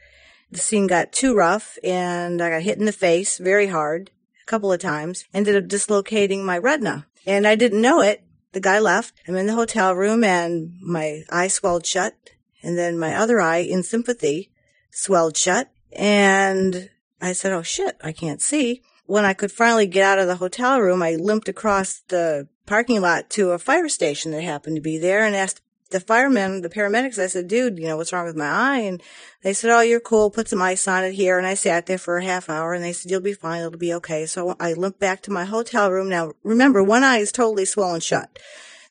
The 0.50 0.58
scene 0.58 0.86
got 0.86 1.12
too 1.12 1.34
rough 1.34 1.78
and 1.82 2.42
I 2.42 2.50
got 2.50 2.62
hit 2.62 2.78
in 2.78 2.84
the 2.84 2.92
face 2.92 3.38
very 3.38 3.68
hard 3.68 4.10
a 4.42 4.46
couple 4.46 4.70
of 4.70 4.80
times. 4.80 5.24
Ended 5.32 5.56
up 5.56 5.68
dislocating 5.68 6.44
my 6.44 6.58
retina 6.58 7.06
and 7.26 7.46
I 7.46 7.54
didn't 7.54 7.80
know 7.80 8.02
it. 8.02 8.22
The 8.52 8.60
guy 8.60 8.78
left. 8.78 9.14
I'm 9.26 9.36
in 9.36 9.46
the 9.46 9.54
hotel 9.54 9.94
room 9.94 10.22
and 10.22 10.74
my 10.82 11.22
eye 11.30 11.48
swelled 11.48 11.86
shut 11.86 12.14
and 12.62 12.76
then 12.76 12.98
my 12.98 13.16
other 13.16 13.40
eye 13.40 13.58
in 13.58 13.82
sympathy 13.82 14.50
swelled 14.90 15.38
shut 15.38 15.72
and 15.92 16.90
I 17.22 17.32
said, 17.32 17.52
Oh 17.52 17.62
shit, 17.62 17.96
I 18.04 18.12
can't 18.12 18.42
see 18.42 18.82
when 19.06 19.24
I 19.24 19.34
could 19.34 19.52
finally 19.52 19.86
get 19.86 20.04
out 20.04 20.18
of 20.18 20.26
the 20.26 20.36
hotel 20.36 20.80
room, 20.80 21.02
I 21.02 21.16
limped 21.16 21.48
across 21.48 22.00
the 22.08 22.48
parking 22.66 23.00
lot 23.00 23.30
to 23.30 23.50
a 23.50 23.58
fire 23.58 23.88
station 23.88 24.32
that 24.32 24.42
happened 24.42 24.76
to 24.76 24.82
be 24.82 24.98
there 24.98 25.24
and 25.24 25.34
asked 25.34 25.60
the 25.92 26.00
firemen, 26.00 26.62
the 26.62 26.68
paramedics, 26.68 27.18
I 27.18 27.26
said, 27.26 27.46
dude, 27.46 27.78
you 27.78 27.86
know, 27.86 27.96
what's 27.96 28.12
wrong 28.12 28.26
with 28.26 28.36
my 28.36 28.48
eye? 28.48 28.78
And 28.78 29.02
they 29.42 29.52
said, 29.52 29.70
oh, 29.70 29.80
you're 29.80 30.00
cool. 30.00 30.30
Put 30.30 30.48
some 30.48 30.62
ice 30.62 30.88
on 30.88 31.04
it 31.04 31.12
here. 31.12 31.38
And 31.38 31.46
I 31.46 31.54
sat 31.54 31.86
there 31.86 31.98
for 31.98 32.16
a 32.16 32.24
half 32.24 32.48
hour 32.48 32.72
and 32.72 32.82
they 32.82 32.92
said, 32.92 33.10
you'll 33.10 33.20
be 33.20 33.34
fine. 33.34 33.60
It'll 33.60 33.78
be 33.78 33.94
okay. 33.94 34.26
So 34.26 34.56
I 34.58 34.72
limped 34.72 34.98
back 34.98 35.22
to 35.22 35.30
my 35.30 35.44
hotel 35.44 35.90
room. 35.90 36.08
Now, 36.08 36.32
remember, 36.42 36.82
one 36.82 37.04
eye 37.04 37.18
is 37.18 37.30
totally 37.30 37.66
swollen 37.66 38.00
shut. 38.00 38.38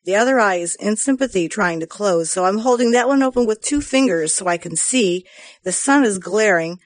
The 0.04 0.16
other 0.16 0.40
eye 0.40 0.56
is 0.56 0.76
in 0.76 0.96
sympathy 0.96 1.48
trying 1.48 1.80
to 1.82 1.88
close. 1.88 2.32
So 2.32 2.46
I'm 2.46 2.60
holding 2.60 2.92
that 2.92 3.08
one 3.08 3.22
open 3.22 3.46
with 3.46 3.62
two 3.62 3.82
fingers 3.82 4.34
so 4.34 4.48
I 4.48 4.58
can 4.58 4.76
see. 4.76 5.26
The 5.64 5.72
sun 5.72 6.04
is 6.04 6.18
glaring. 6.18 6.80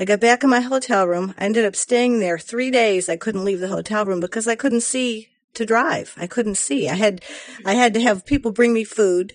I 0.00 0.06
got 0.06 0.18
back 0.18 0.42
in 0.42 0.48
my 0.48 0.60
hotel 0.60 1.06
room. 1.06 1.34
I 1.36 1.44
ended 1.44 1.66
up 1.66 1.76
staying 1.76 2.20
there 2.20 2.38
three 2.38 2.70
days. 2.70 3.10
I 3.10 3.18
couldn't 3.18 3.44
leave 3.44 3.60
the 3.60 3.68
hotel 3.68 4.06
room 4.06 4.18
because 4.18 4.48
I 4.48 4.54
couldn't 4.54 4.80
see 4.80 5.28
to 5.52 5.66
drive. 5.66 6.14
I 6.16 6.26
couldn't 6.26 6.54
see. 6.54 6.88
I 6.88 6.94
had, 6.94 7.22
I 7.66 7.74
had 7.74 7.92
to 7.92 8.00
have 8.00 8.24
people 8.24 8.50
bring 8.50 8.72
me 8.72 8.82
food. 8.82 9.34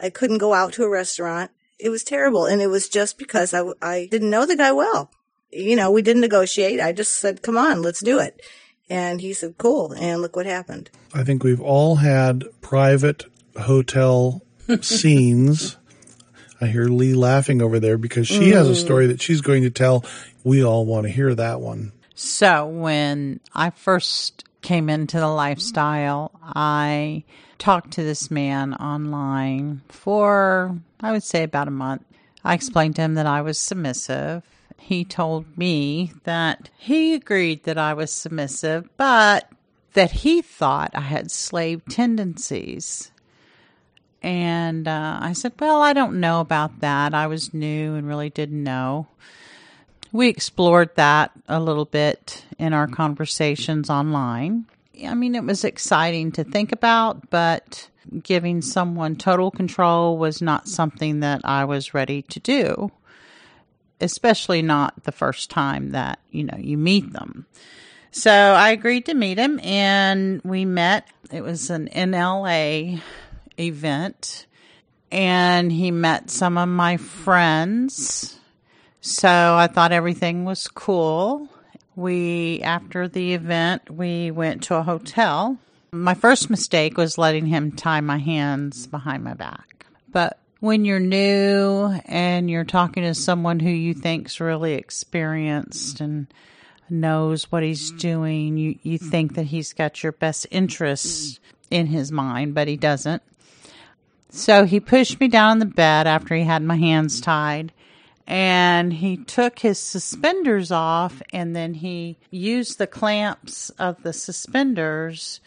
I 0.00 0.10
couldn't 0.10 0.38
go 0.38 0.52
out 0.52 0.72
to 0.72 0.82
a 0.82 0.88
restaurant. 0.90 1.52
It 1.78 1.90
was 1.90 2.02
terrible. 2.02 2.44
And 2.44 2.60
it 2.60 2.66
was 2.66 2.88
just 2.88 3.18
because 3.18 3.54
I, 3.54 3.62
I 3.80 4.08
didn't 4.10 4.30
know 4.30 4.44
the 4.44 4.56
guy 4.56 4.72
well. 4.72 5.12
You 5.52 5.76
know, 5.76 5.92
we 5.92 6.02
didn't 6.02 6.22
negotiate. 6.22 6.80
I 6.80 6.90
just 6.90 7.14
said, 7.14 7.42
come 7.42 7.56
on, 7.56 7.80
let's 7.80 8.00
do 8.00 8.18
it. 8.18 8.42
And 8.90 9.20
he 9.20 9.32
said, 9.32 9.58
cool. 9.58 9.92
And 9.92 10.20
look 10.20 10.34
what 10.34 10.46
happened. 10.46 10.90
I 11.14 11.22
think 11.22 11.44
we've 11.44 11.60
all 11.60 11.96
had 11.96 12.42
private 12.60 13.26
hotel 13.56 14.42
scenes 14.80 15.76
I 16.64 16.68
hear 16.68 16.84
Lee 16.84 17.14
laughing 17.14 17.60
over 17.60 17.78
there 17.78 17.98
because 17.98 18.26
she 18.26 18.50
mm. 18.50 18.52
has 18.54 18.68
a 18.70 18.74
story 18.74 19.08
that 19.08 19.20
she's 19.20 19.42
going 19.42 19.64
to 19.64 19.70
tell. 19.70 20.04
We 20.44 20.64
all 20.64 20.86
want 20.86 21.06
to 21.06 21.12
hear 21.12 21.34
that 21.34 21.60
one. 21.60 21.92
So, 22.14 22.66
when 22.66 23.40
I 23.54 23.68
first 23.70 24.44
came 24.62 24.88
into 24.88 25.18
the 25.20 25.28
lifestyle, 25.28 26.32
I 26.42 27.24
talked 27.58 27.92
to 27.92 28.02
this 28.02 28.30
man 28.30 28.72
online 28.74 29.82
for, 29.88 30.78
I 31.00 31.12
would 31.12 31.22
say, 31.22 31.42
about 31.42 31.68
a 31.68 31.72
month. 31.72 32.02
I 32.42 32.54
explained 32.54 32.96
to 32.96 33.02
him 33.02 33.14
that 33.14 33.26
I 33.26 33.42
was 33.42 33.58
submissive. 33.58 34.42
He 34.78 35.04
told 35.04 35.58
me 35.58 36.12
that 36.24 36.70
he 36.78 37.14
agreed 37.14 37.64
that 37.64 37.76
I 37.76 37.92
was 37.92 38.10
submissive, 38.10 38.88
but 38.96 39.50
that 39.92 40.10
he 40.10 40.40
thought 40.40 40.92
I 40.94 41.00
had 41.00 41.30
slave 41.30 41.82
tendencies. 41.90 43.10
And 44.24 44.88
uh, 44.88 45.18
I 45.20 45.34
said, 45.34 45.52
Well, 45.60 45.82
I 45.82 45.92
don't 45.92 46.18
know 46.18 46.40
about 46.40 46.80
that. 46.80 47.12
I 47.12 47.26
was 47.26 47.52
new 47.52 47.94
and 47.94 48.08
really 48.08 48.30
didn't 48.30 48.64
know. 48.64 49.06
We 50.12 50.28
explored 50.28 50.96
that 50.96 51.32
a 51.46 51.60
little 51.60 51.84
bit 51.84 52.42
in 52.58 52.72
our 52.72 52.86
conversations 52.86 53.90
online. 53.90 54.64
I 55.06 55.12
mean, 55.12 55.34
it 55.34 55.44
was 55.44 55.62
exciting 55.62 56.32
to 56.32 56.44
think 56.44 56.72
about, 56.72 57.28
but 57.28 57.90
giving 58.22 58.62
someone 58.62 59.16
total 59.16 59.50
control 59.50 60.16
was 60.16 60.40
not 60.40 60.68
something 60.68 61.20
that 61.20 61.42
I 61.44 61.66
was 61.66 61.92
ready 61.92 62.22
to 62.22 62.40
do, 62.40 62.92
especially 64.00 64.62
not 64.62 65.02
the 65.02 65.12
first 65.12 65.50
time 65.50 65.90
that, 65.90 66.18
you 66.30 66.44
know, 66.44 66.56
you 66.56 66.78
meet 66.78 67.12
them. 67.12 67.44
So 68.10 68.30
I 68.30 68.70
agreed 68.70 69.04
to 69.06 69.14
meet 69.14 69.36
him 69.36 69.60
and 69.62 70.40
we 70.44 70.64
met. 70.64 71.08
It 71.30 71.42
was 71.42 71.68
an 71.68 71.88
NLA 71.88 73.02
event 73.58 74.46
and 75.14 75.70
he 75.70 75.90
met 75.92 76.28
some 76.28 76.58
of 76.58 76.68
my 76.68 76.96
friends. 76.96 78.38
So 79.00 79.28
I 79.28 79.68
thought 79.68 79.92
everything 79.92 80.44
was 80.44 80.66
cool. 80.66 81.48
We, 81.94 82.60
after 82.62 83.06
the 83.06 83.34
event, 83.34 83.90
we 83.90 84.32
went 84.32 84.64
to 84.64 84.74
a 84.74 84.82
hotel. 84.82 85.58
My 85.92 86.14
first 86.14 86.50
mistake 86.50 86.96
was 86.96 87.16
letting 87.16 87.46
him 87.46 87.70
tie 87.70 88.00
my 88.00 88.18
hands 88.18 88.88
behind 88.88 89.22
my 89.22 89.34
back. 89.34 89.86
But 90.10 90.40
when 90.58 90.84
you're 90.84 90.98
new 90.98 91.94
and 92.06 92.50
you're 92.50 92.64
talking 92.64 93.04
to 93.04 93.14
someone 93.14 93.60
who 93.60 93.70
you 93.70 93.94
think's 93.94 94.40
really 94.40 94.74
experienced 94.74 96.00
and 96.00 96.26
knows 96.90 97.44
what 97.52 97.62
he's 97.62 97.92
doing, 97.92 98.56
you, 98.56 98.78
you 98.82 98.98
think 98.98 99.34
that 99.34 99.44
he's 99.44 99.72
got 99.72 100.02
your 100.02 100.12
best 100.12 100.48
interests 100.50 101.38
in 101.70 101.86
his 101.86 102.10
mind, 102.10 102.54
but 102.54 102.66
he 102.66 102.76
doesn't. 102.76 103.22
So 104.34 104.64
he 104.64 104.80
pushed 104.80 105.20
me 105.20 105.28
down 105.28 105.50
on 105.50 105.58
the 105.60 105.64
bed 105.64 106.08
after 106.08 106.34
he 106.34 106.42
had 106.42 106.60
my 106.60 106.74
hands 106.74 107.20
tied 107.20 107.72
and 108.26 108.92
he 108.92 109.16
took 109.16 109.60
his 109.60 109.78
suspenders 109.78 110.72
off 110.72 111.22
and 111.32 111.54
then 111.54 111.72
he 111.72 112.18
used 112.32 112.78
the 112.78 112.88
clamps 112.88 113.70
of 113.78 114.02
the 114.02 114.12
suspenders 114.12 115.38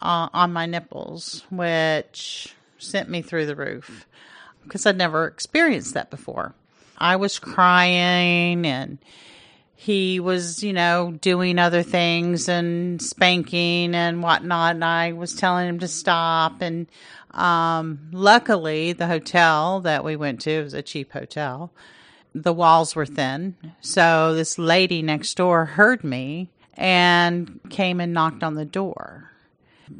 uh, 0.00 0.28
on 0.32 0.52
my 0.52 0.66
nipples, 0.66 1.42
which 1.50 2.54
sent 2.78 3.08
me 3.08 3.22
through 3.22 3.46
the 3.46 3.56
roof 3.56 4.06
because 4.62 4.86
I'd 4.86 4.96
never 4.96 5.26
experienced 5.26 5.94
that 5.94 6.08
before. 6.08 6.54
I 6.96 7.16
was 7.16 7.40
crying 7.40 8.64
and 8.64 8.98
he 9.80 10.18
was, 10.18 10.64
you 10.64 10.72
know, 10.72 11.16
doing 11.20 11.56
other 11.60 11.84
things 11.84 12.48
and 12.48 13.00
spanking 13.00 13.94
and 13.94 14.24
whatnot. 14.24 14.74
And 14.74 14.84
I 14.84 15.12
was 15.12 15.36
telling 15.36 15.68
him 15.68 15.78
to 15.78 15.86
stop. 15.86 16.60
And 16.60 16.88
um, 17.30 18.10
luckily, 18.10 18.92
the 18.92 19.06
hotel 19.06 19.78
that 19.82 20.02
we 20.02 20.16
went 20.16 20.40
to 20.40 20.64
was 20.64 20.74
a 20.74 20.82
cheap 20.82 21.12
hotel. 21.12 21.70
The 22.34 22.52
walls 22.52 22.96
were 22.96 23.06
thin. 23.06 23.54
So 23.80 24.34
this 24.34 24.58
lady 24.58 25.00
next 25.00 25.36
door 25.36 25.64
heard 25.64 26.02
me 26.02 26.50
and 26.74 27.60
came 27.70 28.00
and 28.00 28.12
knocked 28.12 28.42
on 28.42 28.56
the 28.56 28.64
door. 28.64 29.30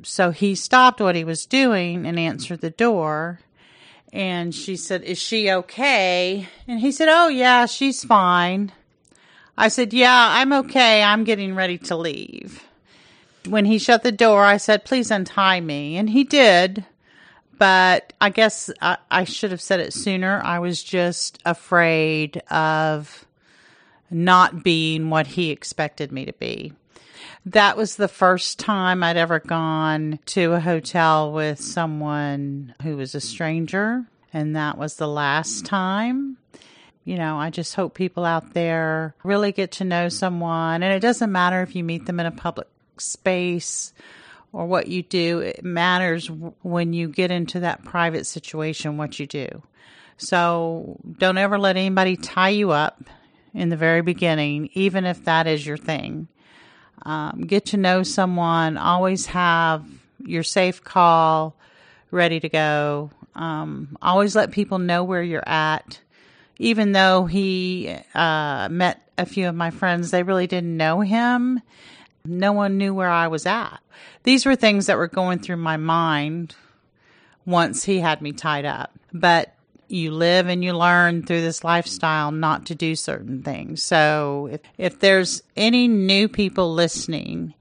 So 0.03 0.33
he 0.33 0.57
stopped 0.57 1.01
what 1.01 1.15
he 1.15 1.23
was 1.23 1.47
doing 1.47 2.05
and 2.05 2.19
answered 2.19 2.63
the 2.63 2.71
door. 2.71 3.39
And 4.13 4.53
she 4.53 4.75
said, 4.75 5.05
Is 5.05 5.19
she 5.19 5.53
okay? 5.53 6.49
And 6.67 6.81
he 6.81 6.91
said, 6.91 7.09
Oh, 7.09 7.29
yeah, 7.29 7.67
she's 7.67 8.03
fine. 8.03 8.73
I 9.59 9.69
said, 9.69 9.93
Yeah, 9.93 10.29
I'm 10.31 10.55
okay. 10.55 11.03
I'm 11.03 11.25
getting 11.25 11.55
ready 11.55 11.77
to 11.79 11.97
leave. 11.97 12.65
When 13.47 13.67
he 13.67 13.79
shut 13.79 14.03
the 14.03 14.13
door, 14.13 14.45
I 14.45 14.57
said, 14.57 14.87
Please 14.87 15.11
untie 15.11 15.61
me. 15.61 15.99
And 15.99 16.09
he 16.09 16.25
did 16.25 16.87
but 17.59 18.13
I 18.21 18.31
guess 18.31 18.71
I, 18.81 18.99
I, 19.11 19.25
should 19.25 19.51
have 19.51 19.61
said 19.61 19.81
it 19.81 19.93
sooner. 19.93 20.41
I 20.45 20.61
was 20.61 20.83
just 20.83 21.41
afraid 21.45 22.39
of 22.51 23.27
not 24.11 24.63
being 24.63 25.11
what 25.11 25.27
he 25.27 25.51
expected 25.51 26.13
me 26.13 26.25
to 26.25 26.33
be. 26.35 26.73
That 27.45 27.77
was 27.77 27.97
the 27.97 28.09
first 28.09 28.59
time 28.59 29.03
I'd 29.03 29.17
ever 29.17 29.41
gone 29.41 30.19
to 30.27 30.53
a 30.53 30.61
hotel 30.61 31.33
with 31.33 31.61
someone 31.61 32.75
who 32.83 32.97
was 32.97 33.15
a 33.15 33.21
stranger, 33.21 34.05
and 34.33 34.55
that 34.55 34.79
was 34.79 34.97
the 34.97 35.09
last 35.09 35.65
time. 35.65 36.37
You 37.09 37.17
know, 37.17 37.39
I 37.39 37.49
just 37.49 37.75
hope 37.75 37.95
people 37.95 38.27
out 38.27 38.53
there 38.53 39.15
really 39.25 39.53
get 39.53 39.73
to 39.73 39.85
know 39.85 40.11
someone, 40.11 40.83
and 40.83 40.93
it 40.93 41.01
doesn't 41.01 41.33
matter 41.33 41.63
if 41.63 41.75
you 41.75 41.83
meet 41.83 42.05
them 42.05 42.21
in 42.21 42.27
a 42.27 42.31
public 42.31 42.69
space 42.99 43.95
or 44.53 44.67
what 44.67 44.89
you 44.89 45.03
do, 45.03 45.39
it 45.39 45.65
matters 45.65 46.31
when 46.31 46.93
you 46.93 47.09
get 47.09 47.31
into 47.31 47.61
that 47.61 47.83
private 47.83 48.27
situation 48.27 48.99
what 48.99 49.19
you 49.19 49.27
do. 49.27 49.63
So 50.19 51.01
don't 51.17 51.39
ever 51.39 51.59
let 51.59 51.79
anybody 51.79 52.17
tie 52.17 52.51
you 52.51 52.73
up 52.73 53.03
in 53.55 53.71
the 53.71 53.77
very 53.79 54.03
beginning, 54.03 54.69
even 54.75 55.07
if 55.07 55.25
that 55.25 55.47
is 55.47 55.67
your 55.67 55.79
thing. 55.79 56.29
Um, 57.07 57.41
get 57.47 57.65
to 57.67 57.79
know 57.79 58.03
someone, 58.03 58.77
always 58.77 59.25
have 59.25 59.87
your 60.19 60.43
safe 60.43 60.85
call 60.85 61.57
ready 62.11 62.39
to 62.39 62.51
go. 62.51 63.11
Um, 63.35 63.97
always 64.03 64.37
let 64.37 64.51
people 64.51 64.79
know 64.79 65.05
where 65.05 65.23
you're 65.23 65.49
at. 65.49 66.01
Even 66.59 66.93
though 66.93 67.27
he 67.27 67.97
uh, 68.15 68.69
met 68.71 69.01
a 69.17 69.27
few 69.27 69.49
of 69.49 69.55
my 69.55 69.71
friends, 69.71 70.11
they 70.11 70.23
really 70.23 70.47
didn't 70.47 70.77
know 70.77 71.01
him 71.01 71.61
no 72.29 72.53
one 72.53 72.77
knew 72.77 72.95
where 72.95 73.09
I 73.09 73.29
was 73.29 73.47
at. 73.47 73.79
These 74.23 74.47
were 74.47 74.57
things 74.57 74.87
that 74.87 74.99
were 74.99 75.09
going 75.09 75.39
through 75.39 75.57
my 75.57 75.77
mind 75.77 76.55
once 77.47 77.85
he 77.85 78.01
had 78.01 78.21
me 78.21 78.33
tied 78.33 78.65
up. 78.65 78.93
But 79.13 79.55
you 79.89 80.11
live 80.11 80.49
and 80.49 80.63
you 80.63 80.75
learn 80.75 81.25
through 81.25 81.41
this 81.41 81.65
lifestyle 81.65 82.31
not 82.31 82.67
to 82.67 82.75
do 82.75 82.95
certain 82.95 83.43
things. 83.43 83.83
So 83.83 84.51
if, 84.53 84.61
if 84.77 85.01
there's 85.01 85.43
any 85.57 85.89
new 85.89 86.29
people 86.29 86.75
listening, 86.75 87.55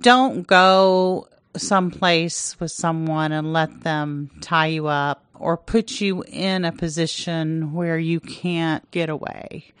don't 0.00 0.46
go 0.46 1.28
someplace 1.56 2.58
with 2.60 2.70
someone 2.70 3.32
and 3.32 3.52
let 3.52 3.82
them 3.82 4.30
tie 4.40 4.66
you 4.66 4.86
up 4.86 5.24
or 5.34 5.56
put 5.56 6.00
you 6.00 6.24
in 6.28 6.64
a 6.64 6.72
position 6.72 7.72
where 7.72 7.98
you 7.98 8.20
can't 8.20 8.88
get 8.90 9.08
away. 9.08 9.72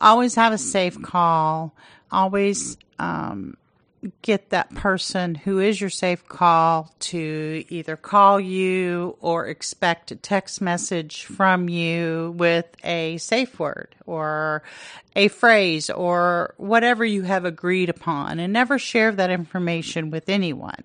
Always 0.00 0.34
have 0.34 0.52
a 0.52 0.58
safe 0.58 1.00
call. 1.00 1.74
Always 2.10 2.76
um, 2.98 3.56
get 4.22 4.50
that 4.50 4.74
person 4.74 5.34
who 5.34 5.60
is 5.60 5.80
your 5.80 5.90
safe 5.90 6.26
call 6.26 6.92
to 6.98 7.64
either 7.68 7.96
call 7.96 8.40
you 8.40 9.16
or 9.20 9.46
expect 9.46 10.10
a 10.10 10.16
text 10.16 10.60
message 10.60 11.24
from 11.24 11.68
you 11.68 12.34
with 12.36 12.66
a 12.82 13.16
safe 13.18 13.58
word 13.60 13.94
or 14.04 14.62
a 15.14 15.28
phrase 15.28 15.88
or 15.88 16.54
whatever 16.56 17.04
you 17.04 17.22
have 17.22 17.44
agreed 17.44 17.88
upon 17.88 18.40
and 18.40 18.52
never 18.52 18.78
share 18.78 19.12
that 19.12 19.30
information 19.30 20.10
with 20.10 20.28
anyone. 20.28 20.84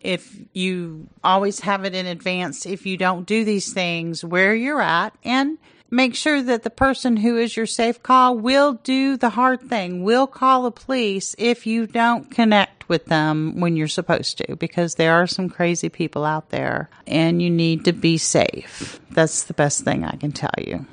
If 0.00 0.36
you 0.52 1.06
always 1.22 1.60
have 1.60 1.84
it 1.84 1.94
in 1.94 2.06
advance, 2.06 2.66
if 2.66 2.86
you 2.86 2.96
don't 2.96 3.24
do 3.24 3.44
these 3.44 3.72
things 3.72 4.24
where 4.24 4.52
you're 4.52 4.80
at 4.80 5.14
and 5.22 5.58
make 5.92 6.14
sure 6.14 6.42
that 6.42 6.62
the 6.62 6.70
person 6.70 7.18
who 7.18 7.36
is 7.36 7.56
your 7.56 7.66
safe 7.66 8.02
call 8.02 8.36
will 8.36 8.72
do 8.72 9.16
the 9.16 9.28
hard 9.28 9.60
thing, 9.60 10.02
will 10.02 10.26
call 10.26 10.62
the 10.62 10.70
police 10.70 11.36
if 11.38 11.66
you 11.66 11.86
don't 11.86 12.30
connect 12.30 12.88
with 12.88 13.04
them 13.06 13.60
when 13.60 13.76
you're 13.76 13.86
supposed 13.86 14.38
to, 14.38 14.56
because 14.56 14.94
there 14.94 15.12
are 15.12 15.26
some 15.26 15.48
crazy 15.50 15.90
people 15.90 16.24
out 16.24 16.48
there 16.48 16.88
and 17.06 17.42
you 17.42 17.50
need 17.50 17.84
to 17.84 17.92
be 17.92 18.16
safe. 18.16 18.98
That's 19.10 19.44
the 19.44 19.54
best 19.54 19.84
thing 19.84 20.04
I 20.04 20.16
can 20.16 20.32
tell 20.32 20.54
you. 20.58 20.86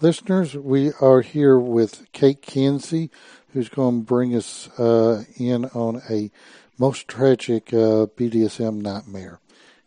Listeners, 0.00 0.54
we 0.54 0.92
are 1.00 1.20
here 1.20 1.58
with 1.58 2.06
Kate 2.12 2.40
Kinsey, 2.40 3.10
who's 3.52 3.68
going 3.68 4.00
to 4.00 4.06
bring 4.06 4.34
us 4.36 4.68
uh, 4.78 5.24
in 5.36 5.64
on 5.66 6.00
a 6.08 6.30
most 6.78 7.08
tragic 7.08 7.72
uh, 7.72 8.06
BDSM 8.16 8.82
nightmare. 8.82 9.40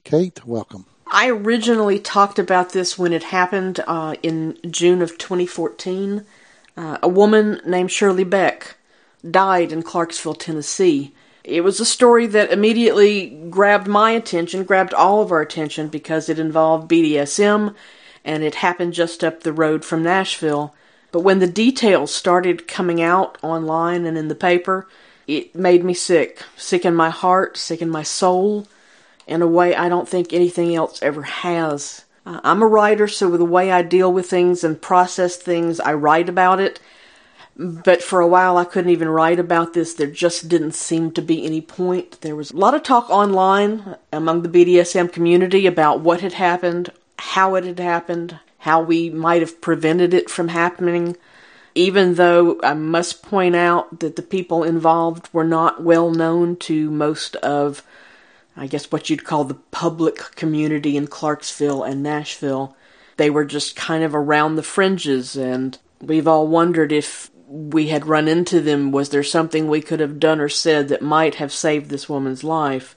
Kate, 0.03 0.45
welcome. 0.45 0.85
I 1.09 1.29
originally 1.29 1.99
talked 1.99 2.37
about 2.37 2.71
this 2.71 2.97
when 2.97 3.13
it 3.13 3.23
happened 3.23 3.79
uh, 3.87 4.15
in 4.21 4.57
June 4.69 5.01
of 5.01 5.17
2014. 5.17 6.25
Uh, 6.75 6.97
a 7.01 7.07
woman 7.07 7.61
named 7.65 7.91
Shirley 7.91 8.23
Beck 8.23 8.75
died 9.29 9.71
in 9.71 9.83
Clarksville, 9.83 10.35
Tennessee. 10.35 11.13
It 11.43 11.61
was 11.61 11.79
a 11.79 11.85
story 11.85 12.27
that 12.27 12.51
immediately 12.51 13.29
grabbed 13.49 13.87
my 13.87 14.11
attention, 14.11 14.63
grabbed 14.63 14.93
all 14.93 15.21
of 15.21 15.31
our 15.31 15.41
attention 15.41 15.87
because 15.87 16.27
it 16.27 16.39
involved 16.39 16.91
BDSM 16.91 17.73
and 18.25 18.43
it 18.43 18.55
happened 18.55 18.93
just 18.93 19.23
up 19.23 19.43
the 19.43 19.53
road 19.53 19.85
from 19.85 20.03
Nashville. 20.03 20.75
But 21.13 21.21
when 21.21 21.39
the 21.39 21.47
details 21.47 22.13
started 22.13 22.67
coming 22.67 23.01
out 23.01 23.37
online 23.41 24.05
and 24.05 24.17
in 24.17 24.27
the 24.27 24.35
paper, 24.35 24.87
it 25.25 25.55
made 25.55 25.85
me 25.85 25.93
sick. 25.93 26.43
Sick 26.57 26.83
in 26.83 26.95
my 26.95 27.09
heart, 27.09 27.55
sick 27.55 27.81
in 27.81 27.89
my 27.89 28.03
soul 28.03 28.67
in 29.27 29.41
a 29.41 29.47
way 29.47 29.75
I 29.75 29.89
don't 29.89 30.07
think 30.07 30.31
anything 30.31 30.75
else 30.75 31.01
ever 31.03 31.23
has. 31.23 32.05
Uh, 32.25 32.39
I'm 32.43 32.61
a 32.61 32.67
writer, 32.67 33.07
so 33.07 33.35
the 33.37 33.45
way 33.45 33.71
I 33.71 33.81
deal 33.81 34.11
with 34.11 34.29
things 34.29 34.63
and 34.63 34.81
process 34.81 35.35
things, 35.35 35.79
I 35.79 35.93
write 35.93 36.29
about 36.29 36.59
it. 36.59 36.79
But 37.57 38.03
for 38.03 38.21
a 38.21 38.27
while, 38.27 38.57
I 38.57 38.65
couldn't 38.65 38.91
even 38.91 39.09
write 39.09 39.39
about 39.39 39.73
this. 39.73 39.93
There 39.93 40.07
just 40.07 40.47
didn't 40.47 40.73
seem 40.75 41.11
to 41.13 41.21
be 41.21 41.43
any 41.43 41.59
point. 41.59 42.21
There 42.21 42.35
was 42.35 42.51
a 42.51 42.57
lot 42.57 42.75
of 42.75 42.83
talk 42.83 43.09
online 43.09 43.95
among 44.13 44.43
the 44.43 44.49
BDSM 44.49 45.11
community 45.11 45.65
about 45.65 46.01
what 46.01 46.21
had 46.21 46.33
happened, 46.33 46.91
how 47.17 47.55
it 47.55 47.63
had 47.63 47.79
happened, 47.79 48.39
how 48.59 48.81
we 48.81 49.09
might 49.09 49.41
have 49.41 49.59
prevented 49.59 50.13
it 50.13 50.29
from 50.29 50.49
happening. 50.49 51.17
Even 51.73 52.15
though 52.15 52.59
I 52.61 52.73
must 52.75 53.23
point 53.23 53.55
out 53.55 54.01
that 54.01 54.15
the 54.17 54.21
people 54.21 54.63
involved 54.63 55.29
were 55.33 55.43
not 55.43 55.81
well 55.81 56.11
known 56.11 56.57
to 56.57 56.91
most 56.91 57.35
of 57.37 57.83
I 58.57 58.65
guess 58.65 58.91
what 58.91 59.09
you'd 59.09 59.23
call 59.23 59.43
the 59.43 59.53
public 59.53 60.17
community 60.35 60.97
in 60.97 61.07
Clarksville 61.07 61.83
and 61.83 62.01
Nashville. 62.01 62.75
They 63.17 63.29
were 63.29 63.45
just 63.45 63.75
kind 63.75 64.03
of 64.03 64.15
around 64.15 64.55
the 64.55 64.63
fringes, 64.63 65.35
and 65.35 65.77
we've 66.01 66.27
all 66.27 66.47
wondered 66.47 66.91
if 66.91 67.29
we 67.47 67.87
had 67.87 68.07
run 68.07 68.27
into 68.27 68.59
them. 68.59 68.91
Was 68.91 69.09
there 69.09 69.23
something 69.23 69.67
we 69.67 69.81
could 69.81 69.99
have 69.99 70.19
done 70.19 70.39
or 70.39 70.49
said 70.49 70.87
that 70.87 71.03
might 71.03 71.35
have 71.35 71.53
saved 71.53 71.89
this 71.89 72.09
woman's 72.09 72.43
life? 72.43 72.95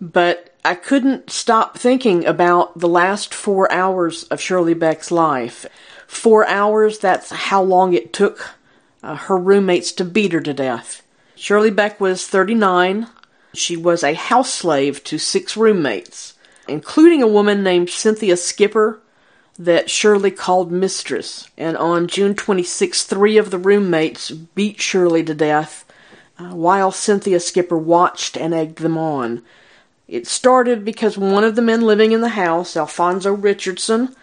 But 0.00 0.56
I 0.64 0.74
couldn't 0.74 1.30
stop 1.30 1.76
thinking 1.76 2.24
about 2.24 2.78
the 2.78 2.88
last 2.88 3.34
four 3.34 3.70
hours 3.70 4.24
of 4.24 4.40
Shirley 4.40 4.74
Beck's 4.74 5.10
life. 5.10 5.66
Four 6.06 6.46
hours, 6.46 6.98
that's 6.98 7.30
how 7.30 7.62
long 7.62 7.92
it 7.92 8.12
took 8.12 8.54
uh, 9.02 9.16
her 9.16 9.36
roommates 9.36 9.92
to 9.92 10.04
beat 10.04 10.32
her 10.32 10.40
to 10.40 10.54
death. 10.54 11.02
Shirley 11.34 11.70
Beck 11.70 12.00
was 12.00 12.26
39 12.26 13.06
she 13.54 13.76
was 13.76 14.02
a 14.02 14.14
house 14.14 14.52
slave 14.52 15.04
to 15.04 15.18
six 15.18 15.56
roommates, 15.56 16.34
including 16.68 17.22
a 17.22 17.28
woman 17.28 17.62
named 17.62 17.90
Cynthia 17.90 18.36
Skipper 18.36 19.00
that 19.58 19.90
Shirley 19.90 20.30
called 20.30 20.72
mistress. 20.72 21.48
And 21.58 21.76
on 21.76 22.08
June 22.08 22.34
26, 22.34 23.04
three 23.04 23.36
of 23.36 23.50
the 23.50 23.58
roommates 23.58 24.30
beat 24.30 24.80
Shirley 24.80 25.22
to 25.24 25.34
death 25.34 25.84
uh, 26.38 26.54
while 26.54 26.90
Cynthia 26.90 27.40
Skipper 27.40 27.76
watched 27.76 28.36
and 28.36 28.54
egged 28.54 28.78
them 28.78 28.96
on. 28.96 29.42
It 30.08 30.26
started 30.26 30.84
because 30.84 31.16
one 31.16 31.44
of 31.44 31.54
the 31.54 31.62
men 31.62 31.82
living 31.82 32.12
in 32.12 32.20
the 32.20 32.30
house, 32.30 32.76
Alfonso 32.76 33.32
Richardson, 33.32 34.14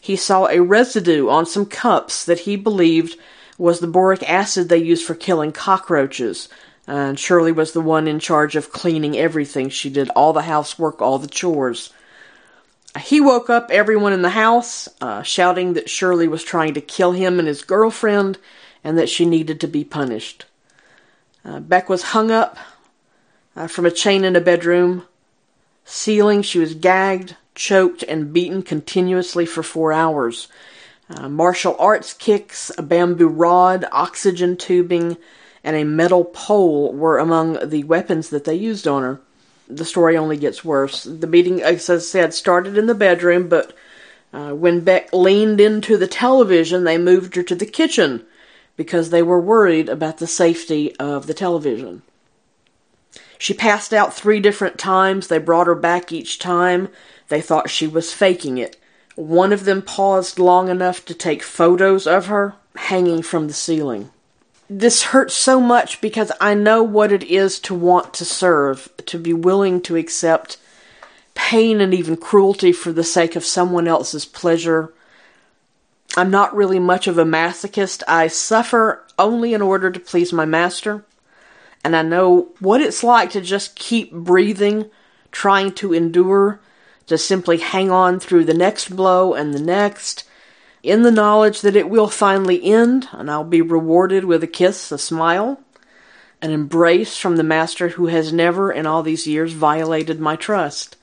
he 0.00 0.16
saw 0.16 0.46
a 0.46 0.60
residue 0.60 1.28
on 1.28 1.46
some 1.46 1.66
cups 1.66 2.24
that 2.24 2.40
he 2.40 2.56
believed 2.56 3.16
was 3.58 3.78
the 3.78 3.86
boric 3.86 4.28
acid 4.28 4.68
they 4.68 4.78
used 4.78 5.04
for 5.04 5.14
killing 5.14 5.52
cockroaches 5.52 6.48
and 6.86 7.18
Shirley 7.18 7.52
was 7.52 7.72
the 7.72 7.80
one 7.80 8.08
in 8.08 8.18
charge 8.18 8.56
of 8.56 8.72
cleaning 8.72 9.16
everything. 9.16 9.68
She 9.68 9.90
did 9.90 10.08
all 10.10 10.32
the 10.32 10.42
housework, 10.42 11.00
all 11.00 11.18
the 11.18 11.28
chores. 11.28 11.92
He 13.00 13.20
woke 13.20 13.48
up 13.48 13.70
everyone 13.70 14.12
in 14.12 14.22
the 14.22 14.30
house, 14.30 14.88
uh, 15.00 15.22
shouting 15.22 15.74
that 15.74 15.88
Shirley 15.88 16.28
was 16.28 16.44
trying 16.44 16.74
to 16.74 16.80
kill 16.80 17.12
him 17.12 17.38
and 17.38 17.48
his 17.48 17.62
girlfriend, 17.62 18.38
and 18.84 18.98
that 18.98 19.08
she 19.08 19.24
needed 19.24 19.60
to 19.60 19.68
be 19.68 19.84
punished. 19.84 20.44
Uh, 21.44 21.60
Beck 21.60 21.88
was 21.88 22.02
hung 22.02 22.30
up 22.30 22.58
uh, 23.56 23.66
from 23.66 23.86
a 23.86 23.90
chain 23.90 24.24
in 24.24 24.36
a 24.36 24.40
bedroom 24.40 25.04
ceiling. 25.84 26.42
She 26.42 26.58
was 26.58 26.74
gagged, 26.74 27.36
choked, 27.54 28.02
and 28.02 28.32
beaten 28.32 28.62
continuously 28.62 29.46
for 29.46 29.62
four 29.62 29.92
hours. 29.92 30.48
Uh, 31.08 31.28
martial 31.28 31.76
arts 31.78 32.12
kicks, 32.12 32.70
a 32.76 32.82
bamboo 32.82 33.28
rod, 33.28 33.84
oxygen 33.92 34.56
tubing, 34.56 35.16
and 35.64 35.76
a 35.76 35.84
metal 35.84 36.24
pole 36.24 36.92
were 36.92 37.18
among 37.18 37.68
the 37.68 37.84
weapons 37.84 38.30
that 38.30 38.44
they 38.44 38.54
used 38.54 38.88
on 38.88 39.02
her. 39.02 39.20
The 39.68 39.84
story 39.84 40.16
only 40.16 40.36
gets 40.36 40.64
worse. 40.64 41.04
The 41.04 41.26
beating, 41.26 41.62
as 41.62 41.88
I 41.88 41.98
said, 41.98 42.34
started 42.34 42.76
in 42.76 42.86
the 42.86 42.94
bedroom, 42.94 43.48
but 43.48 43.72
uh, 44.32 44.50
when 44.50 44.80
Beck 44.80 45.12
leaned 45.12 45.60
into 45.60 45.96
the 45.96 46.06
television, 46.06 46.84
they 46.84 46.98
moved 46.98 47.36
her 47.36 47.42
to 47.44 47.54
the 47.54 47.66
kitchen 47.66 48.24
because 48.76 49.10
they 49.10 49.22
were 49.22 49.40
worried 49.40 49.88
about 49.88 50.18
the 50.18 50.26
safety 50.26 50.96
of 50.96 51.26
the 51.26 51.34
television. 51.34 52.02
She 53.38 53.54
passed 53.54 53.92
out 53.92 54.14
three 54.14 54.40
different 54.40 54.78
times. 54.78 55.28
They 55.28 55.38
brought 55.38 55.66
her 55.66 55.74
back 55.74 56.12
each 56.12 56.38
time. 56.38 56.88
They 57.28 57.40
thought 57.40 57.70
she 57.70 57.86
was 57.86 58.12
faking 58.12 58.58
it. 58.58 58.76
One 59.14 59.52
of 59.52 59.64
them 59.64 59.82
paused 59.82 60.38
long 60.38 60.68
enough 60.68 61.04
to 61.04 61.14
take 61.14 61.42
photos 61.42 62.06
of 62.06 62.26
her 62.26 62.54
hanging 62.76 63.22
from 63.22 63.48
the 63.48 63.52
ceiling 63.52 64.10
this 64.78 65.02
hurts 65.02 65.34
so 65.34 65.60
much 65.60 66.00
because 66.00 66.32
I 66.40 66.54
know 66.54 66.82
what 66.82 67.12
it 67.12 67.22
is 67.24 67.60
to 67.60 67.74
want 67.74 68.14
to 68.14 68.24
serve, 68.24 68.90
to 69.06 69.18
be 69.18 69.32
willing 69.32 69.80
to 69.82 69.96
accept 69.96 70.56
pain 71.34 71.80
and 71.80 71.92
even 71.92 72.16
cruelty 72.16 72.72
for 72.72 72.92
the 72.92 73.04
sake 73.04 73.36
of 73.36 73.44
someone 73.44 73.86
else's 73.86 74.24
pleasure. 74.24 74.92
I'm 76.16 76.30
not 76.30 76.54
really 76.54 76.78
much 76.78 77.06
of 77.06 77.18
a 77.18 77.24
masochist. 77.24 78.02
I 78.08 78.28
suffer 78.28 79.04
only 79.18 79.54
in 79.54 79.62
order 79.62 79.90
to 79.90 80.00
please 80.00 80.32
my 80.32 80.44
master. 80.44 81.04
And 81.84 81.94
I 81.96 82.02
know 82.02 82.48
what 82.60 82.80
it's 82.80 83.02
like 83.02 83.30
to 83.30 83.40
just 83.40 83.76
keep 83.76 84.12
breathing, 84.12 84.90
trying 85.32 85.72
to 85.74 85.92
endure, 85.92 86.60
to 87.08 87.18
simply 87.18 87.58
hang 87.58 87.90
on 87.90 88.20
through 88.20 88.44
the 88.44 88.54
next 88.54 88.94
blow 88.94 89.34
and 89.34 89.52
the 89.52 89.60
next 89.60 90.24
in 90.82 91.02
the 91.02 91.10
knowledge 91.10 91.60
that 91.60 91.76
it 91.76 91.88
will 91.88 92.08
finally 92.08 92.62
end, 92.64 93.08
and 93.12 93.30
I'll 93.30 93.44
be 93.44 93.62
rewarded 93.62 94.24
with 94.24 94.42
a 94.42 94.48
kiss, 94.48 94.90
a 94.90 94.98
smile, 94.98 95.60
an 96.40 96.50
embrace 96.50 97.16
from 97.16 97.36
the 97.36 97.44
Master 97.44 97.90
who 97.90 98.06
has 98.06 98.32
never 98.32 98.72
in 98.72 98.86
all 98.86 99.02
these 99.02 99.26
years 99.26 99.52
violated 99.52 100.18
my 100.18 100.34
trust. 100.34 100.96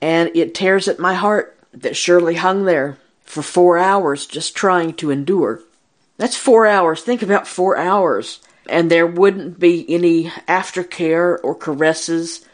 And 0.00 0.30
it 0.34 0.54
tears 0.54 0.86
at 0.86 1.00
my 1.00 1.14
heart 1.14 1.58
that 1.72 1.96
Shirley 1.96 2.36
hung 2.36 2.64
there 2.64 2.98
for 3.24 3.42
four 3.42 3.78
hours 3.78 4.26
just 4.26 4.54
trying 4.54 4.94
to 4.94 5.10
endure. 5.10 5.60
That's 6.16 6.36
four 6.36 6.66
hours. 6.66 7.02
Think 7.02 7.22
about 7.22 7.48
four 7.48 7.76
hours. 7.76 8.40
And 8.68 8.90
there 8.90 9.06
wouldn't 9.06 9.58
be 9.58 9.84
any 9.92 10.26
aftercare 10.46 11.38
or 11.42 11.54
caresses 11.54 12.44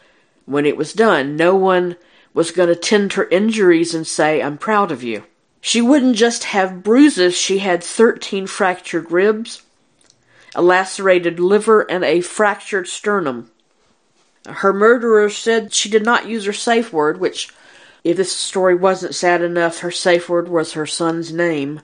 when 0.47 0.65
it 0.65 0.77
was 0.77 0.95
done. 0.95 1.37
No 1.37 1.55
one 1.55 1.97
was 2.33 2.51
going 2.51 2.69
to 2.69 2.77
tend 2.77 3.15
her 3.15 3.29
injuries 3.29 3.95
and 3.95 4.07
say, 4.07 4.43
I'm 4.43 4.57
proud 4.57 4.91
of 4.91 5.03
you. 5.03 5.25
She 5.67 5.81
wouldn't 5.81 6.15
just 6.15 6.45
have 6.45 6.85
bruises, 6.85 7.37
she 7.37 7.59
had 7.59 7.83
13 7.83 8.47
fractured 8.47 9.11
ribs, 9.11 9.63
a 10.55 10.63
lacerated 10.63 11.41
liver, 11.41 11.81
and 11.91 12.05
a 12.05 12.21
fractured 12.21 12.87
sternum. 12.87 13.51
Her 14.49 14.73
murderer 14.73 15.29
said 15.29 15.75
she 15.75 15.89
did 15.89 16.05
not 16.05 16.29
use 16.29 16.45
her 16.45 16.53
safe 16.53 16.93
word, 16.93 17.19
which, 17.19 17.53
if 18.05 18.17
this 18.17 18.31
story 18.31 18.77
wasn't 18.77 19.17
sad 19.17 19.43
enough, 19.43 19.81
her 19.81 19.91
safe 19.91 20.29
word 20.29 20.47
was 20.47 20.75
her 20.75 20.87
son's 20.87 21.33
name. 21.33 21.81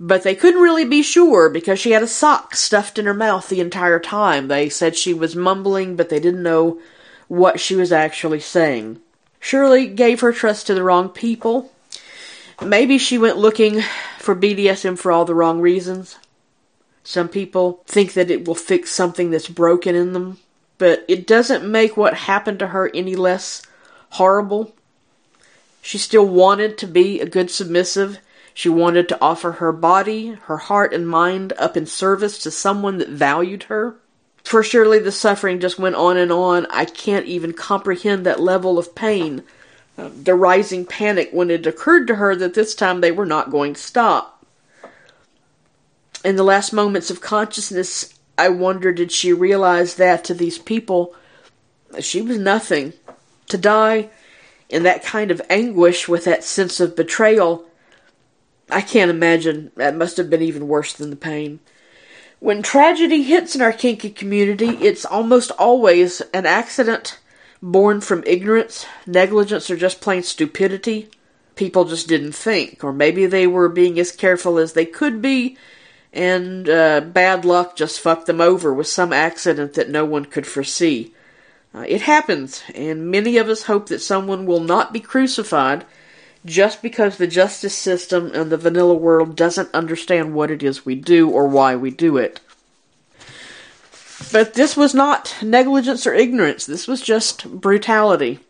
But 0.00 0.24
they 0.24 0.34
couldn't 0.34 0.60
really 0.60 0.84
be 0.84 1.04
sure 1.04 1.48
because 1.48 1.78
she 1.78 1.92
had 1.92 2.02
a 2.02 2.08
sock 2.08 2.56
stuffed 2.56 2.98
in 2.98 3.06
her 3.06 3.14
mouth 3.14 3.48
the 3.48 3.60
entire 3.60 4.00
time. 4.00 4.48
They 4.48 4.68
said 4.68 4.96
she 4.96 5.14
was 5.14 5.36
mumbling, 5.36 5.94
but 5.94 6.08
they 6.08 6.18
didn't 6.18 6.42
know 6.42 6.80
what 7.28 7.60
she 7.60 7.76
was 7.76 7.92
actually 7.92 8.40
saying. 8.40 9.00
Shirley 9.38 9.86
gave 9.86 10.22
her 10.22 10.32
trust 10.32 10.66
to 10.66 10.74
the 10.74 10.82
wrong 10.82 11.08
people. 11.08 11.70
Maybe 12.66 12.98
she 12.98 13.18
went 13.18 13.36
looking 13.36 13.82
for 14.18 14.34
BDSM 14.34 14.98
for 14.98 15.12
all 15.12 15.24
the 15.24 15.34
wrong 15.34 15.60
reasons. 15.60 16.16
Some 17.02 17.28
people 17.28 17.82
think 17.86 18.14
that 18.14 18.30
it 18.30 18.46
will 18.46 18.54
fix 18.54 18.90
something 18.90 19.30
that's 19.30 19.48
broken 19.48 19.94
in 19.94 20.14
them, 20.14 20.38
but 20.78 21.04
it 21.06 21.26
doesn't 21.26 21.70
make 21.70 21.96
what 21.96 22.14
happened 22.14 22.58
to 22.60 22.68
her 22.68 22.90
any 22.94 23.14
less 23.14 23.62
horrible. 24.10 24.74
She 25.82 25.98
still 25.98 26.26
wanted 26.26 26.78
to 26.78 26.86
be 26.86 27.20
a 27.20 27.26
good 27.26 27.50
submissive. 27.50 28.18
She 28.54 28.70
wanted 28.70 29.08
to 29.10 29.18
offer 29.20 29.52
her 29.52 29.72
body, 29.72 30.28
her 30.44 30.56
heart, 30.56 30.94
and 30.94 31.06
mind 31.06 31.52
up 31.58 31.76
in 31.76 31.84
service 31.84 32.38
to 32.38 32.50
someone 32.50 32.98
that 32.98 33.10
valued 33.10 33.64
her. 33.64 33.96
For 34.44 34.62
surely 34.62 34.98
the 34.98 35.12
suffering 35.12 35.60
just 35.60 35.78
went 35.78 35.96
on 35.96 36.16
and 36.16 36.32
on. 36.32 36.66
I 36.70 36.86
can't 36.86 37.26
even 37.26 37.52
comprehend 37.52 38.24
that 38.24 38.40
level 38.40 38.78
of 38.78 38.94
pain. 38.94 39.42
The 39.96 40.34
rising 40.34 40.84
panic 40.86 41.30
when 41.32 41.50
it 41.50 41.66
occurred 41.66 42.06
to 42.08 42.16
her 42.16 42.34
that 42.36 42.54
this 42.54 42.74
time 42.74 43.00
they 43.00 43.12
were 43.12 43.26
not 43.26 43.50
going 43.50 43.74
to 43.74 43.80
stop. 43.80 44.44
In 46.24 46.36
the 46.36 46.42
last 46.42 46.72
moments 46.72 47.10
of 47.10 47.20
consciousness, 47.20 48.14
I 48.36 48.48
wonder 48.48 48.92
did 48.92 49.12
she 49.12 49.32
realize 49.32 49.94
that 49.96 50.24
to 50.24 50.34
these 50.34 50.58
people 50.58 51.14
she 52.00 52.22
was 52.22 52.38
nothing. 52.38 52.94
To 53.48 53.58
die 53.58 54.08
in 54.68 54.82
that 54.84 55.04
kind 55.04 55.30
of 55.30 55.42
anguish 55.50 56.08
with 56.08 56.24
that 56.24 56.42
sense 56.42 56.80
of 56.80 56.96
betrayal, 56.96 57.66
I 58.70 58.80
can't 58.80 59.10
imagine. 59.10 59.70
That 59.76 59.94
must 59.94 60.16
have 60.16 60.30
been 60.30 60.42
even 60.42 60.66
worse 60.66 60.94
than 60.94 61.10
the 61.10 61.16
pain. 61.16 61.60
When 62.40 62.62
tragedy 62.62 63.22
hits 63.22 63.54
in 63.54 63.62
our 63.62 63.72
kinky 63.72 64.10
community, 64.10 64.70
it's 64.80 65.04
almost 65.04 65.50
always 65.52 66.20
an 66.32 66.46
accident 66.46 67.18
born 67.64 67.98
from 67.98 68.22
ignorance, 68.26 68.84
negligence, 69.06 69.70
or 69.70 69.76
just 69.76 70.02
plain 70.02 70.22
stupidity. 70.22 71.08
People 71.56 71.86
just 71.86 72.06
didn't 72.06 72.32
think, 72.32 72.84
or 72.84 72.92
maybe 72.92 73.24
they 73.24 73.46
were 73.46 73.70
being 73.70 73.98
as 73.98 74.12
careful 74.12 74.58
as 74.58 74.74
they 74.74 74.84
could 74.84 75.22
be, 75.22 75.56
and 76.12 76.68
uh, 76.68 77.00
bad 77.00 77.46
luck 77.46 77.74
just 77.74 78.00
fucked 78.00 78.26
them 78.26 78.40
over 78.40 78.74
with 78.74 78.86
some 78.86 79.14
accident 79.14 79.72
that 79.74 79.88
no 79.88 80.04
one 80.04 80.26
could 80.26 80.46
foresee. 80.46 81.14
Uh, 81.74 81.84
it 81.88 82.02
happens, 82.02 82.62
and 82.74 83.10
many 83.10 83.38
of 83.38 83.48
us 83.48 83.62
hope 83.62 83.88
that 83.88 84.00
someone 84.00 84.44
will 84.44 84.60
not 84.60 84.92
be 84.92 85.00
crucified 85.00 85.86
just 86.44 86.82
because 86.82 87.16
the 87.16 87.26
justice 87.26 87.74
system 87.74 88.30
and 88.34 88.52
the 88.52 88.58
vanilla 88.58 88.94
world 88.94 89.34
doesn't 89.34 89.72
understand 89.72 90.34
what 90.34 90.50
it 90.50 90.62
is 90.62 90.84
we 90.84 90.94
do 90.94 91.30
or 91.30 91.48
why 91.48 91.74
we 91.74 91.90
do 91.90 92.18
it. 92.18 92.40
But 94.32 94.54
this 94.54 94.76
was 94.76 94.94
not 94.94 95.36
negligence 95.42 96.06
or 96.06 96.14
ignorance, 96.14 96.66
this 96.66 96.88
was 96.88 97.00
just 97.00 97.48
brutality. 97.50 98.40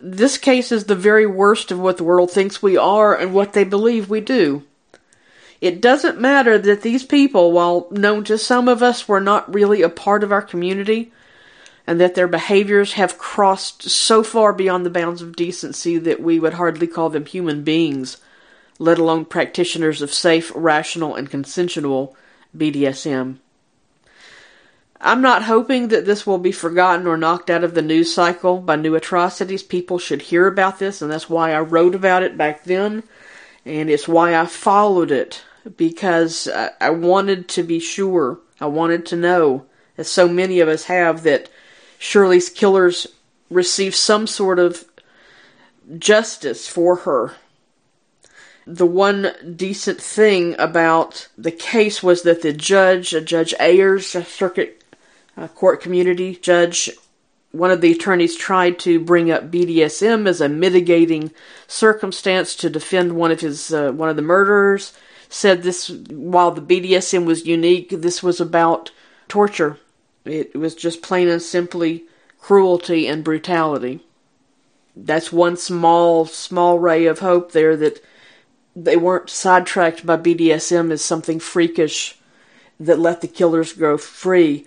This 0.00 0.36
case 0.36 0.72
is 0.72 0.84
the 0.84 0.96
very 0.96 1.26
worst 1.26 1.70
of 1.70 1.78
what 1.78 1.96
the 1.96 2.04
world 2.04 2.30
thinks 2.30 2.62
we 2.62 2.76
are 2.76 3.16
and 3.16 3.32
what 3.32 3.52
they 3.52 3.64
believe 3.64 4.10
we 4.10 4.20
do. 4.20 4.64
It 5.60 5.80
doesn't 5.80 6.20
matter 6.20 6.58
that 6.58 6.82
these 6.82 7.04
people, 7.04 7.52
while 7.52 7.86
known 7.92 8.24
to 8.24 8.36
some 8.36 8.68
of 8.68 8.82
us, 8.82 9.06
were 9.06 9.20
not 9.20 9.54
really 9.54 9.80
a 9.82 9.88
part 9.88 10.24
of 10.24 10.32
our 10.32 10.42
community 10.42 11.12
and 11.86 12.00
that 12.00 12.16
their 12.16 12.26
behaviors 12.26 12.94
have 12.94 13.18
crossed 13.18 13.88
so 13.88 14.22
far 14.24 14.52
beyond 14.52 14.84
the 14.84 14.90
bounds 14.90 15.22
of 15.22 15.36
decency 15.36 15.98
that 15.98 16.20
we 16.20 16.38
would 16.38 16.54
hardly 16.54 16.86
call 16.86 17.10
them 17.10 17.26
human 17.26 17.62
beings, 17.62 18.16
let 18.78 18.98
alone 18.98 19.24
practitioners 19.24 20.02
of 20.02 20.12
safe, 20.12 20.50
rational, 20.54 21.14
and 21.14 21.30
consensual 21.30 22.16
BDSM. 22.56 23.38
I'm 25.04 25.20
not 25.20 25.42
hoping 25.42 25.88
that 25.88 26.06
this 26.06 26.24
will 26.24 26.38
be 26.38 26.52
forgotten 26.52 27.08
or 27.08 27.16
knocked 27.16 27.50
out 27.50 27.64
of 27.64 27.74
the 27.74 27.82
news 27.82 28.14
cycle 28.14 28.60
by 28.60 28.76
new 28.76 28.94
atrocities. 28.94 29.64
People 29.64 29.98
should 29.98 30.22
hear 30.22 30.46
about 30.46 30.78
this, 30.78 31.02
and 31.02 31.10
that's 31.10 31.28
why 31.28 31.52
I 31.52 31.60
wrote 31.60 31.96
about 31.96 32.22
it 32.22 32.38
back 32.38 32.62
then, 32.62 33.02
and 33.66 33.90
it's 33.90 34.06
why 34.06 34.36
I 34.36 34.46
followed 34.46 35.10
it, 35.10 35.42
because 35.76 36.46
I 36.80 36.90
wanted 36.90 37.48
to 37.48 37.64
be 37.64 37.80
sure, 37.80 38.38
I 38.60 38.66
wanted 38.66 39.04
to 39.06 39.16
know, 39.16 39.66
as 39.98 40.08
so 40.08 40.28
many 40.28 40.60
of 40.60 40.68
us 40.68 40.84
have, 40.84 41.24
that 41.24 41.50
Shirley's 41.98 42.48
killers 42.48 43.08
received 43.50 43.96
some 43.96 44.28
sort 44.28 44.60
of 44.60 44.84
justice 45.98 46.68
for 46.68 46.96
her. 46.96 47.34
The 48.68 48.86
one 48.86 49.32
decent 49.56 50.00
thing 50.00 50.54
about 50.60 51.26
the 51.36 51.50
case 51.50 52.04
was 52.04 52.22
that 52.22 52.42
the 52.42 52.52
judge, 52.52 53.10
Judge 53.24 53.52
Ayers, 53.58 54.14
a 54.14 54.24
circuit 54.24 54.81
uh, 55.36 55.48
court 55.48 55.80
community 55.80 56.36
judge, 56.36 56.90
one 57.52 57.70
of 57.70 57.80
the 57.80 57.92
attorneys 57.92 58.36
tried 58.36 58.78
to 58.80 59.00
bring 59.00 59.30
up 59.30 59.50
BDSM 59.50 60.26
as 60.26 60.40
a 60.40 60.48
mitigating 60.48 61.30
circumstance 61.66 62.56
to 62.56 62.70
defend 62.70 63.12
one 63.12 63.30
of 63.30 63.40
his 63.40 63.72
uh, 63.72 63.92
one 63.92 64.08
of 64.08 64.16
the 64.16 64.22
murderers. 64.22 64.92
Said 65.28 65.62
this 65.62 65.88
while 65.88 66.50
the 66.50 66.60
BDSM 66.60 67.24
was 67.24 67.46
unique, 67.46 67.88
this 67.90 68.22
was 68.22 68.40
about 68.40 68.90
torture 69.28 69.78
it 70.24 70.54
was 70.54 70.74
just 70.74 71.02
plain 71.02 71.28
and 71.28 71.42
simply 71.42 72.04
cruelty 72.38 73.06
and 73.06 73.24
brutality. 73.24 74.00
That's 74.94 75.32
one 75.32 75.56
small, 75.56 76.26
small 76.26 76.78
ray 76.78 77.06
of 77.06 77.20
hope 77.20 77.52
there 77.52 77.76
that 77.76 78.04
they 78.76 78.96
weren't 78.96 79.30
sidetracked 79.30 80.06
by 80.06 80.16
BDSM 80.16 80.90
as 80.90 81.04
something 81.04 81.40
freakish 81.40 82.18
that 82.78 82.98
let 82.98 83.20
the 83.20 83.28
killers 83.28 83.72
go 83.72 83.96
free. 83.96 84.66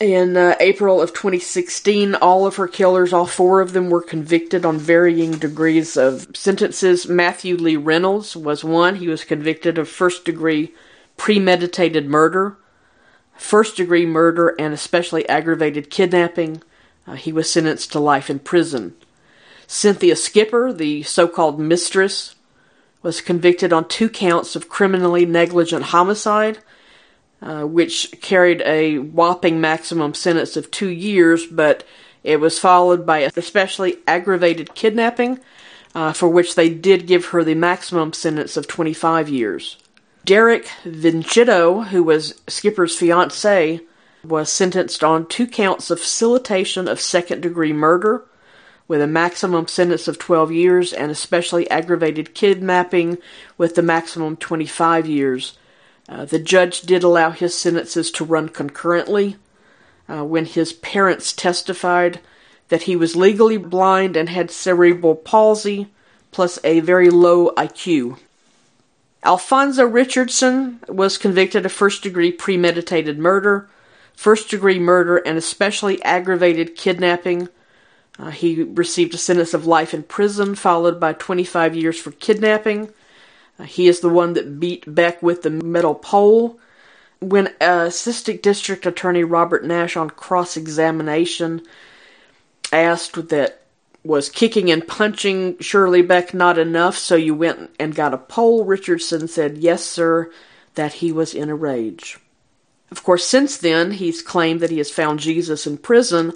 In 0.00 0.36
uh, 0.36 0.54
April 0.60 1.02
of 1.02 1.12
2016, 1.12 2.14
all 2.14 2.46
of 2.46 2.56
her 2.56 2.68
killers, 2.68 3.12
all 3.12 3.26
four 3.26 3.60
of 3.60 3.72
them, 3.72 3.90
were 3.90 4.00
convicted 4.00 4.64
on 4.64 4.78
varying 4.78 5.32
degrees 5.32 5.96
of 5.96 6.28
sentences. 6.36 7.08
Matthew 7.08 7.56
Lee 7.56 7.76
Reynolds 7.76 8.36
was 8.36 8.62
one. 8.62 8.96
He 8.96 9.08
was 9.08 9.24
convicted 9.24 9.76
of 9.76 9.88
first 9.88 10.24
degree 10.24 10.72
premeditated 11.16 12.08
murder 12.08 12.56
first 13.38 13.76
degree 13.76 14.04
murder 14.04 14.54
and 14.58 14.74
especially 14.74 15.26
aggravated 15.28 15.90
kidnapping. 15.90 16.62
Uh, 17.06 17.14
he 17.14 17.32
was 17.32 17.50
sentenced 17.50 17.92
to 17.92 18.00
life 18.00 18.28
in 18.28 18.38
prison. 18.38 18.94
Cynthia 19.66 20.16
Skipper, 20.16 20.72
the 20.72 21.02
so 21.04 21.28
called 21.28 21.58
mistress, 21.58 22.34
was 23.02 23.20
convicted 23.20 23.72
on 23.72 23.88
two 23.88 24.08
counts 24.08 24.56
of 24.56 24.68
criminally 24.68 25.24
negligent 25.24 25.84
homicide, 25.84 26.58
uh, 27.40 27.62
which 27.62 28.12
carried 28.20 28.62
a 28.62 28.98
whopping 28.98 29.60
maximum 29.60 30.14
sentence 30.14 30.56
of 30.56 30.70
two 30.70 30.88
years, 30.88 31.46
but 31.46 31.84
it 32.24 32.40
was 32.40 32.58
followed 32.58 33.06
by 33.06 33.18
a 33.18 33.30
especially 33.36 33.98
aggravated 34.06 34.74
kidnapping, 34.74 35.38
uh, 35.94 36.12
for 36.12 36.28
which 36.28 36.54
they 36.54 36.68
did 36.68 37.06
give 37.06 37.26
her 37.26 37.44
the 37.44 37.54
maximum 37.54 38.12
sentence 38.12 38.56
of 38.56 38.66
25 38.66 39.28
years. 39.28 39.76
Derek 40.24 40.66
Vincitto, 40.84 41.86
who 41.86 42.02
was 42.02 42.40
Skipper's 42.48 42.96
fiance, 42.96 43.80
was 44.24 44.52
sentenced 44.52 45.04
on 45.04 45.26
two 45.26 45.46
counts 45.46 45.90
of 45.90 46.00
facilitation 46.00 46.88
of 46.88 47.00
second 47.00 47.40
degree 47.40 47.72
murder 47.72 48.24
with 48.88 49.00
a 49.02 49.06
maximum 49.06 49.68
sentence 49.68 50.08
of 50.08 50.18
12 50.18 50.50
years 50.50 50.92
and 50.92 51.10
especially 51.10 51.70
aggravated 51.70 52.34
kidnapping 52.34 53.18
with 53.56 53.74
the 53.74 53.82
maximum 53.82 54.36
25 54.36 55.06
years. 55.06 55.57
Uh, 56.08 56.24
the 56.24 56.38
judge 56.38 56.82
did 56.82 57.02
allow 57.02 57.30
his 57.30 57.56
sentences 57.56 58.10
to 58.10 58.24
run 58.24 58.48
concurrently 58.48 59.36
uh, 60.08 60.24
when 60.24 60.46
his 60.46 60.72
parents 60.72 61.32
testified 61.32 62.20
that 62.68 62.82
he 62.82 62.96
was 62.96 63.16
legally 63.16 63.56
blind 63.56 64.16
and 64.16 64.28
had 64.28 64.50
cerebral 64.50 65.14
palsy 65.14 65.88
plus 66.30 66.58
a 66.64 66.80
very 66.80 67.10
low 67.10 67.50
IQ. 67.56 68.18
Alfonso 69.22 69.84
Richardson 69.84 70.80
was 70.88 71.18
convicted 71.18 71.66
of 71.66 71.72
first 71.72 72.02
degree 72.02 72.30
premeditated 72.30 73.18
murder, 73.18 73.68
first 74.14 74.48
degree 74.48 74.78
murder, 74.78 75.18
and 75.18 75.36
especially 75.36 76.02
aggravated 76.02 76.76
kidnapping. 76.76 77.48
Uh, 78.18 78.30
he 78.30 78.62
received 78.62 79.14
a 79.14 79.18
sentence 79.18 79.54
of 79.54 79.66
life 79.66 79.92
in 79.92 80.02
prison, 80.02 80.54
followed 80.54 81.00
by 81.00 81.12
25 81.12 81.76
years 81.76 81.98
for 81.98 82.12
kidnapping. 82.12 82.92
Uh, 83.58 83.64
he 83.64 83.88
is 83.88 84.00
the 84.00 84.08
one 84.08 84.34
that 84.34 84.60
beat 84.60 84.84
Beck 84.92 85.22
with 85.22 85.42
the 85.42 85.50
metal 85.50 85.94
pole. 85.94 86.58
When 87.20 87.52
Assistant 87.60 88.42
District 88.42 88.86
Attorney 88.86 89.24
Robert 89.24 89.64
Nash, 89.64 89.96
on 89.96 90.10
cross 90.10 90.56
examination, 90.56 91.62
asked 92.72 93.28
that 93.28 93.62
was 94.04 94.28
kicking 94.28 94.70
and 94.70 94.86
punching 94.86 95.58
Shirley 95.58 96.02
Beck 96.02 96.32
not 96.32 96.58
enough, 96.58 96.96
so 96.96 97.16
you 97.16 97.34
went 97.34 97.70
and 97.80 97.94
got 97.94 98.14
a 98.14 98.18
pole? 98.18 98.64
Richardson 98.64 99.26
said, 99.26 99.58
Yes, 99.58 99.84
sir, 99.84 100.30
that 100.76 100.94
he 100.94 101.10
was 101.10 101.34
in 101.34 101.50
a 101.50 101.54
rage. 101.54 102.18
Of 102.90 103.02
course, 103.02 103.26
since 103.26 103.56
then, 103.56 103.92
he's 103.92 104.22
claimed 104.22 104.60
that 104.60 104.70
he 104.70 104.78
has 104.78 104.90
found 104.90 105.20
Jesus 105.20 105.66
in 105.66 105.76
prison, 105.76 106.32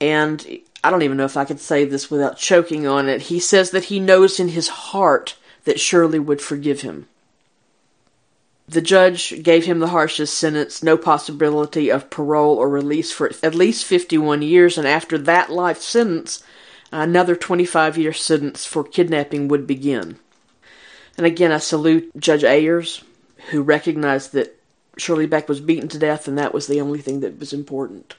and 0.00 0.44
I 0.82 0.90
don't 0.90 1.02
even 1.02 1.18
know 1.18 1.24
if 1.24 1.36
I 1.36 1.44
could 1.44 1.60
say 1.60 1.84
this 1.84 2.10
without 2.10 2.38
choking 2.38 2.86
on 2.86 3.08
it. 3.08 3.22
He 3.22 3.38
says 3.38 3.70
that 3.70 3.84
he 3.84 4.00
knows 4.00 4.40
in 4.40 4.48
his 4.48 4.68
heart 4.68 5.36
that 5.64 5.80
Shirley 5.80 6.18
would 6.18 6.40
forgive 6.40 6.82
him. 6.82 7.06
The 8.68 8.80
judge 8.80 9.42
gave 9.42 9.64
him 9.64 9.80
the 9.80 9.88
harshest 9.88 10.38
sentence, 10.38 10.82
no 10.82 10.96
possibility 10.96 11.90
of 11.90 12.08
parole 12.08 12.56
or 12.56 12.68
release 12.68 13.10
for 13.10 13.30
at 13.42 13.54
least 13.54 13.84
51 13.84 14.42
years, 14.42 14.78
and 14.78 14.86
after 14.86 15.18
that 15.18 15.50
life 15.50 15.80
sentence, 15.80 16.44
another 16.92 17.34
25 17.34 17.98
year 17.98 18.12
sentence 18.12 18.64
for 18.64 18.84
kidnapping 18.84 19.48
would 19.48 19.66
begin. 19.66 20.18
And 21.16 21.26
again, 21.26 21.50
I 21.50 21.58
salute 21.58 22.10
Judge 22.16 22.44
Ayers, 22.44 23.02
who 23.50 23.62
recognized 23.62 24.32
that 24.32 24.56
Shirley 24.96 25.26
Beck 25.26 25.48
was 25.48 25.60
beaten 25.60 25.88
to 25.88 25.98
death, 25.98 26.28
and 26.28 26.38
that 26.38 26.54
was 26.54 26.66
the 26.66 26.80
only 26.80 27.00
thing 27.00 27.20
that 27.20 27.40
was 27.40 27.52
important. 27.52 28.14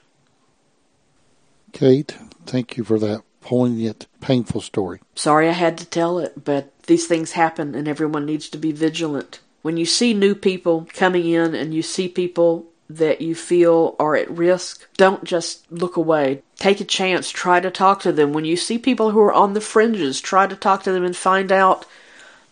Kate, 1.71 2.17
thank 2.45 2.75
you 2.75 2.83
for 2.83 2.99
that 2.99 3.23
poignant, 3.39 4.07
painful 4.19 4.61
story. 4.61 4.99
Sorry 5.15 5.47
I 5.47 5.53
had 5.53 5.77
to 5.77 5.85
tell 5.85 6.19
it, 6.19 6.43
but 6.43 6.73
these 6.91 7.07
things 7.07 7.31
happen, 7.31 7.73
and 7.73 7.87
everyone 7.87 8.25
needs 8.25 8.49
to 8.49 8.57
be 8.57 8.73
vigilant. 8.73 9.39
When 9.61 9.77
you 9.77 9.85
see 9.85 10.13
new 10.13 10.35
people 10.35 10.89
coming 10.91 11.25
in 11.25 11.55
and 11.55 11.73
you 11.73 11.81
see 11.81 12.09
people 12.09 12.65
that 12.89 13.21
you 13.21 13.33
feel 13.33 13.95
are 13.97 14.17
at 14.17 14.29
risk, 14.29 14.85
don't 14.97 15.23
just 15.23 15.71
look 15.71 15.95
away. 15.95 16.43
Take 16.57 16.81
a 16.81 16.83
chance, 16.83 17.29
try 17.29 17.61
to 17.61 17.71
talk 17.71 18.01
to 18.01 18.11
them. 18.11 18.33
When 18.33 18.43
you 18.43 18.57
see 18.57 18.77
people 18.77 19.11
who 19.11 19.21
are 19.21 19.31
on 19.31 19.53
the 19.53 19.61
fringes, 19.61 20.19
try 20.19 20.47
to 20.47 20.55
talk 20.57 20.83
to 20.83 20.91
them 20.91 21.05
and 21.05 21.15
find 21.15 21.49
out, 21.49 21.85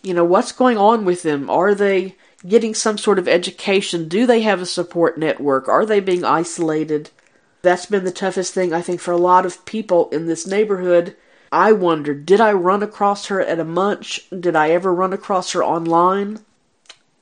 you 0.01 0.13
know, 0.13 0.23
what's 0.23 0.53
going 0.53 0.77
on 0.77 1.03
with 1.03 1.23
them. 1.23 1.49
Are 1.49 1.75
they 1.75 2.15
getting 2.47 2.73
some 2.73 2.97
sort 2.97 3.19
of 3.19 3.27
education? 3.27 4.07
Do 4.07 4.25
they 4.25 4.43
have 4.43 4.61
a 4.61 4.65
support 4.65 5.17
network? 5.17 5.67
Are 5.67 5.85
they 5.85 5.99
being 5.99 6.23
isolated? 6.23 7.09
That's 7.61 7.87
been 7.87 8.05
the 8.05 8.11
toughest 8.11 8.53
thing, 8.53 8.71
I 8.71 8.81
think, 8.81 9.01
for 9.01 9.11
a 9.11 9.17
lot 9.17 9.45
of 9.45 9.65
people 9.65 10.09
in 10.11 10.27
this 10.27 10.47
neighborhood. 10.47 11.17
I 11.51 11.71
wondered, 11.71 12.25
did 12.25 12.41
I 12.41 12.53
run 12.53 12.83
across 12.83 13.27
her 13.27 13.41
at 13.41 13.59
a 13.59 13.65
munch? 13.65 14.29
Did 14.29 14.55
I 14.55 14.69
ever 14.69 14.93
run 14.93 15.13
across 15.13 15.51
her 15.53 15.63
online? 15.63 16.39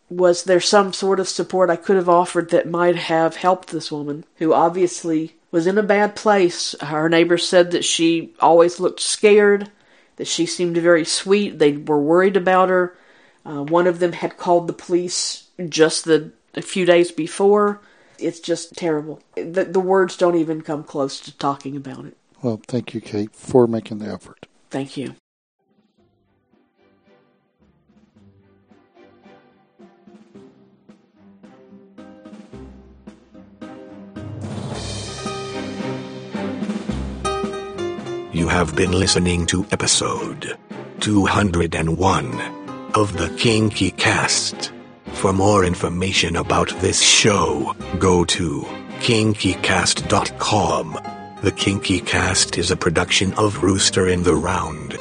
was 0.09 0.43
there 0.43 0.61
some 0.61 0.93
sort 0.93 1.19
of 1.19 1.27
support 1.27 1.69
I 1.69 1.75
could 1.75 1.97
have 1.97 2.09
offered 2.09 2.49
that 2.51 2.69
might 2.69 2.95
have 2.95 3.35
helped 3.35 3.69
this 3.69 3.91
woman, 3.91 4.23
who 4.37 4.53
obviously 4.53 5.35
was 5.51 5.67
in 5.67 5.77
a 5.77 5.83
bad 5.83 6.15
place? 6.15 6.75
Her 6.81 7.09
neighbors 7.09 7.47
said 7.47 7.71
that 7.71 7.83
she 7.83 8.33
always 8.39 8.79
looked 8.79 9.01
scared, 9.01 9.69
that 10.15 10.27
she 10.27 10.45
seemed 10.45 10.77
very 10.77 11.05
sweet. 11.05 11.59
They 11.59 11.73
were 11.73 11.99
worried 11.99 12.37
about 12.37 12.69
her. 12.69 12.95
Uh, 13.45 13.63
one 13.63 13.87
of 13.87 13.99
them 13.99 14.13
had 14.13 14.37
called 14.37 14.67
the 14.67 14.73
police 14.73 15.49
just 15.67 16.05
the 16.05 16.31
a 16.53 16.61
few 16.61 16.85
days 16.85 17.11
before. 17.11 17.81
It's 18.17 18.39
just 18.39 18.75
terrible. 18.75 19.21
The, 19.35 19.65
the 19.65 19.79
words 19.79 20.17
don't 20.17 20.35
even 20.35 20.61
come 20.61 20.83
close 20.83 21.19
to 21.21 21.37
talking 21.37 21.75
about 21.75 22.05
it. 22.05 22.17
Well, 22.41 22.61
thank 22.67 22.93
you, 22.93 23.01
Kate, 23.01 23.35
for 23.35 23.67
making 23.67 23.99
the 23.99 24.07
effort. 24.07 24.47
Thank 24.69 24.97
you. 24.97 25.15
You 38.31 38.47
have 38.47 38.75
been 38.75 38.91
listening 38.91 39.45
to 39.47 39.65
episode 39.71 40.57
201 40.99 42.41
of 42.93 43.17
the 43.17 43.29
Kinky 43.37 43.89
Cast. 43.91 44.71
For 45.13 45.33
more 45.33 45.65
information 45.65 46.35
about 46.35 46.69
this 46.79 47.01
show, 47.01 47.73
go 47.97 48.23
to 48.25 48.61
kinkycast.com. 48.99 51.16
The 51.43 51.51
Kinky 51.51 51.99
Cast 51.99 52.57
is 52.57 52.71
a 52.71 52.75
production 52.75 53.31
of 53.33 53.61
Rooster 53.61 54.07
in 54.07 54.23
the 54.23 54.33
Round. 54.33 54.97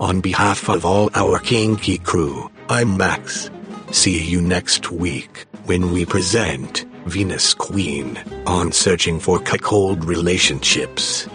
On 0.00 0.20
behalf 0.20 0.68
of 0.68 0.84
all 0.84 1.10
our 1.14 1.40
Kinky 1.40 1.98
crew, 1.98 2.48
I'm 2.68 2.96
Max. 2.96 3.50
See 3.90 4.22
you 4.22 4.40
next 4.40 4.92
week 4.92 5.46
when 5.64 5.90
we 5.92 6.06
present 6.06 6.86
Venus 7.06 7.52
Queen 7.52 8.16
on 8.46 8.70
Searching 8.70 9.18
for 9.18 9.40
Cuckold 9.40 10.04
Relationships. 10.04 11.26